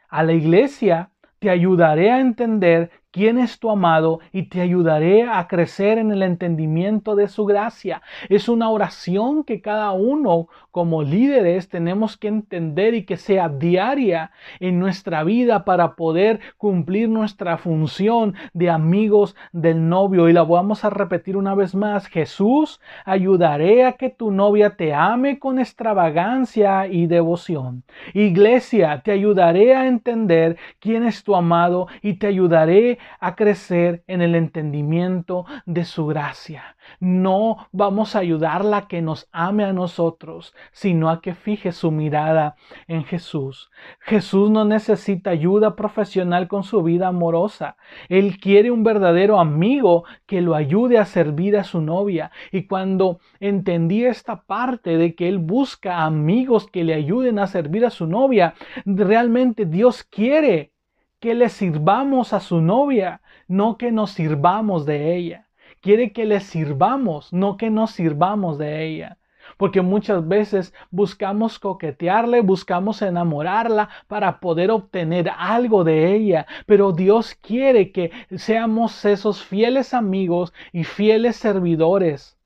A 0.08 0.22
la 0.22 0.32
iglesia 0.32 1.10
te 1.38 1.50
ayudaré 1.50 2.12
a 2.12 2.20
entender 2.20 2.90
quién 3.16 3.38
es 3.38 3.58
tu 3.58 3.70
amado 3.70 4.20
y 4.30 4.42
te 4.42 4.60
ayudaré 4.60 5.22
a 5.22 5.48
crecer 5.48 5.96
en 5.96 6.12
el 6.12 6.22
entendimiento 6.22 7.16
de 7.16 7.28
su 7.28 7.46
gracia. 7.46 8.02
Es 8.28 8.46
una 8.46 8.68
oración 8.68 9.42
que 9.42 9.62
cada 9.62 9.92
uno 9.92 10.48
como 10.70 11.02
líderes 11.02 11.70
tenemos 11.70 12.18
que 12.18 12.28
entender 12.28 12.92
y 12.92 13.06
que 13.06 13.16
sea 13.16 13.48
diaria 13.48 14.32
en 14.60 14.78
nuestra 14.78 15.24
vida 15.24 15.64
para 15.64 15.96
poder 15.96 16.40
cumplir 16.58 17.08
nuestra 17.08 17.56
función 17.56 18.34
de 18.52 18.68
amigos 18.68 19.34
del 19.50 19.88
novio. 19.88 20.28
Y 20.28 20.34
la 20.34 20.42
vamos 20.42 20.84
a 20.84 20.90
repetir 20.90 21.38
una 21.38 21.54
vez 21.54 21.74
más. 21.74 22.08
Jesús, 22.08 22.82
ayudaré 23.06 23.86
a 23.86 23.92
que 23.92 24.10
tu 24.10 24.30
novia 24.30 24.76
te 24.76 24.92
ame 24.92 25.38
con 25.38 25.58
extravagancia 25.58 26.86
y 26.86 27.06
devoción. 27.06 27.82
Iglesia, 28.12 29.00
te 29.02 29.12
ayudaré 29.12 29.74
a 29.74 29.86
entender 29.86 30.58
quién 30.80 31.02
es 31.04 31.24
tu 31.24 31.34
amado 31.34 31.86
y 32.02 32.18
te 32.18 32.26
ayudaré 32.26 32.98
a 33.20 33.34
crecer 33.34 34.04
en 34.06 34.22
el 34.22 34.34
entendimiento 34.34 35.44
de 35.64 35.84
su 35.84 36.06
gracia. 36.06 36.76
No 37.00 37.68
vamos 37.72 38.14
a 38.14 38.20
ayudarla 38.20 38.76
a 38.76 38.88
que 38.88 39.02
nos 39.02 39.28
ame 39.32 39.64
a 39.64 39.72
nosotros, 39.72 40.54
sino 40.72 41.10
a 41.10 41.20
que 41.20 41.34
fije 41.34 41.72
su 41.72 41.90
mirada 41.90 42.56
en 42.86 43.04
Jesús. 43.04 43.70
Jesús 44.00 44.50
no 44.50 44.64
necesita 44.64 45.30
ayuda 45.30 45.76
profesional 45.76 46.48
con 46.48 46.62
su 46.62 46.82
vida 46.82 47.08
amorosa. 47.08 47.76
Él 48.08 48.38
quiere 48.38 48.70
un 48.70 48.84
verdadero 48.84 49.40
amigo 49.40 50.04
que 50.26 50.40
lo 50.40 50.54
ayude 50.54 50.98
a 50.98 51.04
servir 51.04 51.56
a 51.56 51.64
su 51.64 51.80
novia. 51.80 52.30
Y 52.52 52.66
cuando 52.66 53.18
entendí 53.40 54.04
esta 54.04 54.42
parte 54.42 54.96
de 54.96 55.14
que 55.14 55.28
Él 55.28 55.38
busca 55.38 56.04
amigos 56.04 56.68
que 56.70 56.84
le 56.84 56.94
ayuden 56.94 57.38
a 57.38 57.46
servir 57.46 57.84
a 57.84 57.90
su 57.90 58.06
novia, 58.06 58.54
realmente 58.84 59.66
Dios 59.66 60.04
quiere 60.04 60.72
que 61.20 61.34
le 61.34 61.48
sirvamos 61.48 62.32
a 62.32 62.40
su 62.40 62.60
novia, 62.60 63.22
no 63.48 63.78
que 63.78 63.90
nos 63.90 64.10
sirvamos 64.10 64.84
de 64.86 65.16
ella. 65.16 65.48
Quiere 65.80 66.12
que 66.12 66.26
le 66.26 66.40
sirvamos, 66.40 67.32
no 67.32 67.56
que 67.56 67.70
nos 67.70 67.92
sirvamos 67.92 68.58
de 68.58 68.84
ella. 68.84 69.18
Porque 69.56 69.80
muchas 69.80 70.26
veces 70.26 70.74
buscamos 70.90 71.58
coquetearle, 71.58 72.40
buscamos 72.40 73.00
enamorarla 73.00 73.88
para 74.08 74.40
poder 74.40 74.70
obtener 74.70 75.30
algo 75.38 75.84
de 75.84 76.14
ella. 76.14 76.46
Pero 76.66 76.92
Dios 76.92 77.34
quiere 77.36 77.92
que 77.92 78.10
seamos 78.36 79.04
esos 79.04 79.42
fieles 79.44 79.94
amigos 79.94 80.52
y 80.72 80.84
fieles 80.84 81.36
servidores 81.36 82.36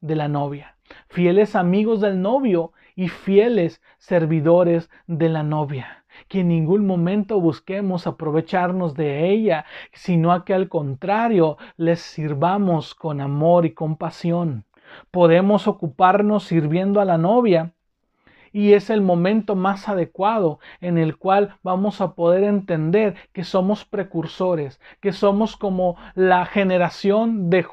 de 0.00 0.16
la 0.16 0.28
novia. 0.28 0.76
Fieles 1.08 1.56
amigos 1.56 2.00
del 2.00 2.20
novio 2.20 2.72
y 2.94 3.08
fieles 3.08 3.80
servidores 3.98 4.90
de 5.06 5.28
la 5.30 5.42
novia 5.42 5.99
que 6.28 6.40
en 6.40 6.48
ningún 6.48 6.86
momento 6.86 7.40
busquemos 7.40 8.06
aprovecharnos 8.06 8.94
de 8.94 9.30
ella, 9.30 9.64
sino 9.92 10.32
a 10.32 10.44
que 10.44 10.54
al 10.54 10.68
contrario 10.68 11.56
les 11.76 12.00
sirvamos 12.00 12.94
con 12.94 13.20
amor 13.20 13.66
y 13.66 13.72
compasión. 13.72 14.64
Podemos 15.10 15.68
ocuparnos 15.68 16.44
sirviendo 16.44 17.00
a 17.00 17.04
la 17.04 17.18
novia 17.18 17.72
y 18.52 18.72
es 18.72 18.90
el 18.90 19.00
momento 19.00 19.54
más 19.54 19.88
adecuado 19.88 20.58
en 20.80 20.98
el 20.98 21.16
cual 21.16 21.56
vamos 21.62 22.00
a 22.00 22.14
poder 22.14 22.44
entender 22.44 23.14
que 23.32 23.44
somos 23.44 23.84
precursores, 23.84 24.80
que 25.00 25.12
somos 25.12 25.56
como 25.56 25.96
la 26.14 26.46
generación 26.46 27.50
de, 27.50 27.66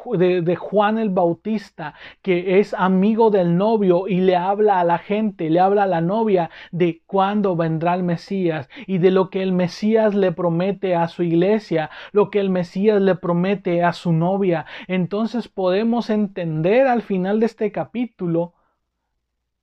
de, 0.43 0.55
Juan 0.55 0.97
el 0.97 1.09
Bautista, 1.09 1.93
que 2.21 2.59
es 2.59 2.73
amigo 2.73 3.29
del 3.29 3.57
novio 3.57 4.07
y 4.07 4.21
le 4.21 4.35
habla 4.35 4.79
a 4.79 4.83
la 4.83 4.97
gente, 4.97 5.49
le 5.49 5.59
habla 5.59 5.83
a 5.83 5.87
la 5.87 6.01
novia 6.01 6.49
de 6.71 7.01
cuándo 7.05 7.55
vendrá 7.55 7.95
el 7.95 8.03
Mesías 8.03 8.69
y 8.85 8.97
de 8.97 9.11
lo 9.11 9.29
que 9.29 9.41
el 9.41 9.51
Mesías 9.51 10.13
le 10.13 10.31
promete 10.31 10.95
a 10.95 11.07
su 11.07 11.23
iglesia, 11.23 11.89
lo 12.11 12.29
que 12.29 12.39
el 12.39 12.49
Mesías 12.49 13.01
le 13.01 13.15
promete 13.15 13.83
a 13.83 13.93
su 13.93 14.11
novia. 14.13 14.65
Entonces 14.87 15.47
podemos 15.47 16.09
entender 16.09 16.87
al 16.87 17.01
final 17.01 17.39
de 17.39 17.45
este 17.45 17.71
capítulo 17.71 18.53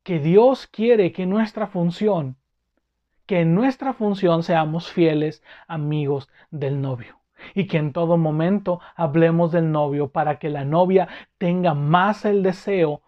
que 0.05 0.21
Dios 0.21 0.69
quiere 0.69 1.13
que 1.13 1.27
nuestra 1.27 1.67
función, 1.67 2.37
que 3.27 3.41
en 3.41 3.55
nuestra 3.55 3.95
función 3.95 4.43
seamos 4.43 4.93
fieles 4.93 5.43
amigos 5.67 6.29
del 6.51 6.81
novio. 6.81 7.19
Y 7.55 7.67
que 7.67 7.79
en 7.79 7.93
todo 7.93 8.17
momento 8.17 8.81
hablemos 8.95 9.51
del 9.51 9.73
novio 9.73 10.09
para 10.09 10.39
que 10.39 10.51
la 10.51 10.65
novia 10.65 11.09
tenga 11.39 11.75
más 11.75 12.25
el 12.25 12.43
deseo 12.43 13.03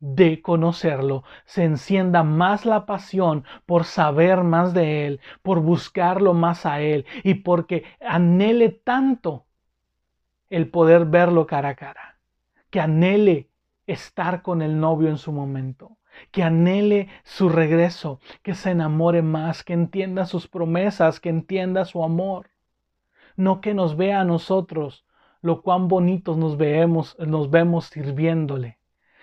de 0.00 0.40
conocerlo, 0.40 1.24
se 1.44 1.64
encienda 1.64 2.22
más 2.22 2.64
la 2.64 2.86
pasión 2.86 3.44
por 3.66 3.84
saber 3.84 4.42
más 4.42 4.72
de 4.72 5.06
Él, 5.06 5.20
por 5.42 5.60
buscarlo 5.60 6.32
más 6.32 6.64
a 6.64 6.80
Él 6.80 7.04
y 7.22 7.34
porque 7.34 7.84
anhele 8.00 8.70
tanto 8.70 9.44
el 10.48 10.70
poder 10.70 11.04
verlo 11.04 11.46
cara 11.46 11.70
a 11.70 11.74
cara. 11.74 12.18
Que 12.70 12.80
anhele 12.80 13.50
estar 13.86 14.42
con 14.42 14.62
el 14.62 14.80
novio 14.80 15.10
en 15.10 15.18
su 15.18 15.32
momento, 15.32 15.98
que 16.30 16.42
anhele 16.42 17.08
su 17.24 17.48
regreso, 17.48 18.20
que 18.42 18.54
se 18.54 18.70
enamore 18.70 19.22
más, 19.22 19.64
que 19.64 19.72
entienda 19.72 20.26
sus 20.26 20.48
promesas, 20.48 21.20
que 21.20 21.28
entienda 21.28 21.84
su 21.84 22.02
amor. 22.04 22.50
No 23.36 23.60
que 23.60 23.74
nos 23.74 23.96
vea 23.96 24.20
a 24.20 24.24
nosotros 24.24 25.04
lo 25.42 25.62
cuán 25.62 25.88
bonitos 25.88 26.36
nos 26.36 26.56
vemos, 26.56 27.16
nos 27.18 27.50
vemos 27.50 27.86
sirviéndole, 27.86 28.78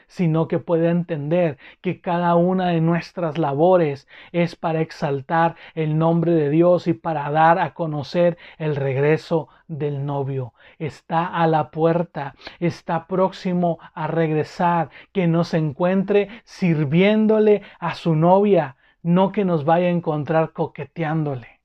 sino 0.08 0.48
que 0.48 0.60
pueda 0.60 0.90
entender 0.90 1.58
que 1.82 2.02
cada 2.02 2.36
una 2.36 2.70
de 2.70 2.82
nuestras 2.82 3.38
labores 3.38 4.08
es 4.32 4.56
para 4.56 4.82
exaltar 4.82 5.56
el 5.76 5.98
nombre 5.98 6.32
de 6.34 6.50
Dios 6.50 6.88
y 6.88 6.94
para 6.94 7.30
dar 7.32 7.60
a 7.60 7.74
conocer 7.74 8.38
el 8.58 8.76
regreso 8.76 9.50
del 9.68 10.06
novio. 10.06 10.54
Está 10.80 11.28
a 11.28 11.46
la 11.48 11.72
puerta, 11.72 12.36
está 12.60 13.08
próximo 13.08 13.80
a 13.94 14.08
regresar, 14.08 14.90
que 15.12 15.28
nos 15.28 15.54
encuentre 15.54 16.30
sirviéndole 16.44 17.62
a 17.80 17.96
su 17.96 18.16
novia, 18.16 18.78
no 19.04 19.32
que 19.32 19.46
nos 19.46 19.66
vaya 19.66 19.88
a 19.88 19.92
encontrar 19.92 20.54
coqueteándole. 20.54 21.62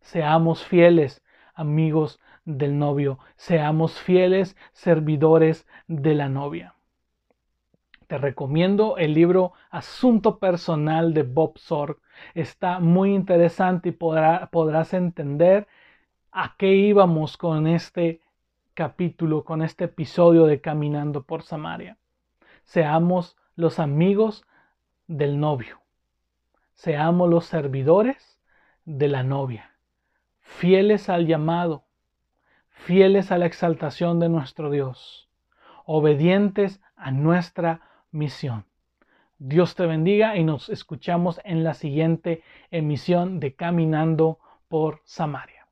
Seamos 0.00 0.64
fieles, 0.64 1.22
amigos 1.54 2.20
del 2.44 2.78
novio, 2.78 3.18
seamos 3.36 3.98
fieles 4.00 4.56
servidores 4.72 5.66
de 5.88 6.14
la 6.14 6.28
novia. 6.28 6.75
Te 8.06 8.18
recomiendo 8.18 8.98
el 8.98 9.14
libro 9.14 9.52
Asunto 9.68 10.38
Personal 10.38 11.12
de 11.12 11.24
Bob 11.24 11.58
Sorg. 11.58 11.98
Está 12.34 12.78
muy 12.78 13.12
interesante 13.12 13.88
y 13.88 13.92
podrás 13.92 14.94
entender 14.94 15.66
a 16.30 16.54
qué 16.56 16.68
íbamos 16.72 17.36
con 17.36 17.66
este 17.66 18.20
capítulo, 18.74 19.42
con 19.42 19.60
este 19.60 19.86
episodio 19.86 20.46
de 20.46 20.60
Caminando 20.60 21.24
por 21.24 21.42
Samaria. 21.42 21.98
Seamos 22.64 23.36
los 23.56 23.80
amigos 23.80 24.44
del 25.08 25.40
novio. 25.40 25.80
Seamos 26.74 27.28
los 27.28 27.46
servidores 27.46 28.38
de 28.84 29.08
la 29.08 29.24
novia. 29.24 29.72
Fieles 30.42 31.08
al 31.08 31.26
llamado. 31.26 31.82
Fieles 32.68 33.32
a 33.32 33.38
la 33.38 33.46
exaltación 33.46 34.20
de 34.20 34.28
nuestro 34.28 34.70
Dios. 34.70 35.28
Obedientes 35.86 36.80
a 36.94 37.10
nuestra 37.10 37.80
misión. 38.16 38.64
Dios 39.38 39.74
te 39.74 39.86
bendiga 39.86 40.36
y 40.36 40.44
nos 40.44 40.70
escuchamos 40.70 41.40
en 41.44 41.62
la 41.62 41.74
siguiente 41.74 42.42
emisión 42.70 43.38
de 43.38 43.54
Caminando 43.54 44.38
por 44.68 45.02
Samaria. 45.04 45.66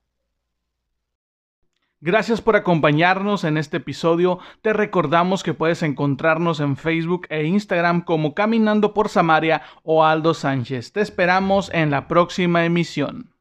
Gracias 2.01 2.43
por 2.43 2.55
acompañarnos 2.55 3.45
en 3.45 3.57
este 3.57 3.79
episodio. 3.79 4.39
Te 4.61 4.75
recordamos 4.75 5.43
que 5.43 5.55
puedes 5.55 5.83
encontrarnos 5.83 6.61
en 6.61 6.77
Facebook 6.77 7.27
e 7.31 7.45
Instagram 7.45 8.03
como 8.03 8.35
Caminando 8.35 8.93
por 8.93 9.09
Samaria 9.09 9.63
o 9.83 10.05
Aldo 10.05 10.35
Sánchez. 10.35 10.93
Te 10.93 11.01
esperamos 11.01 11.71
en 11.73 11.91
la 11.91 12.07
próxima 12.07 12.67
emisión. 12.67 13.34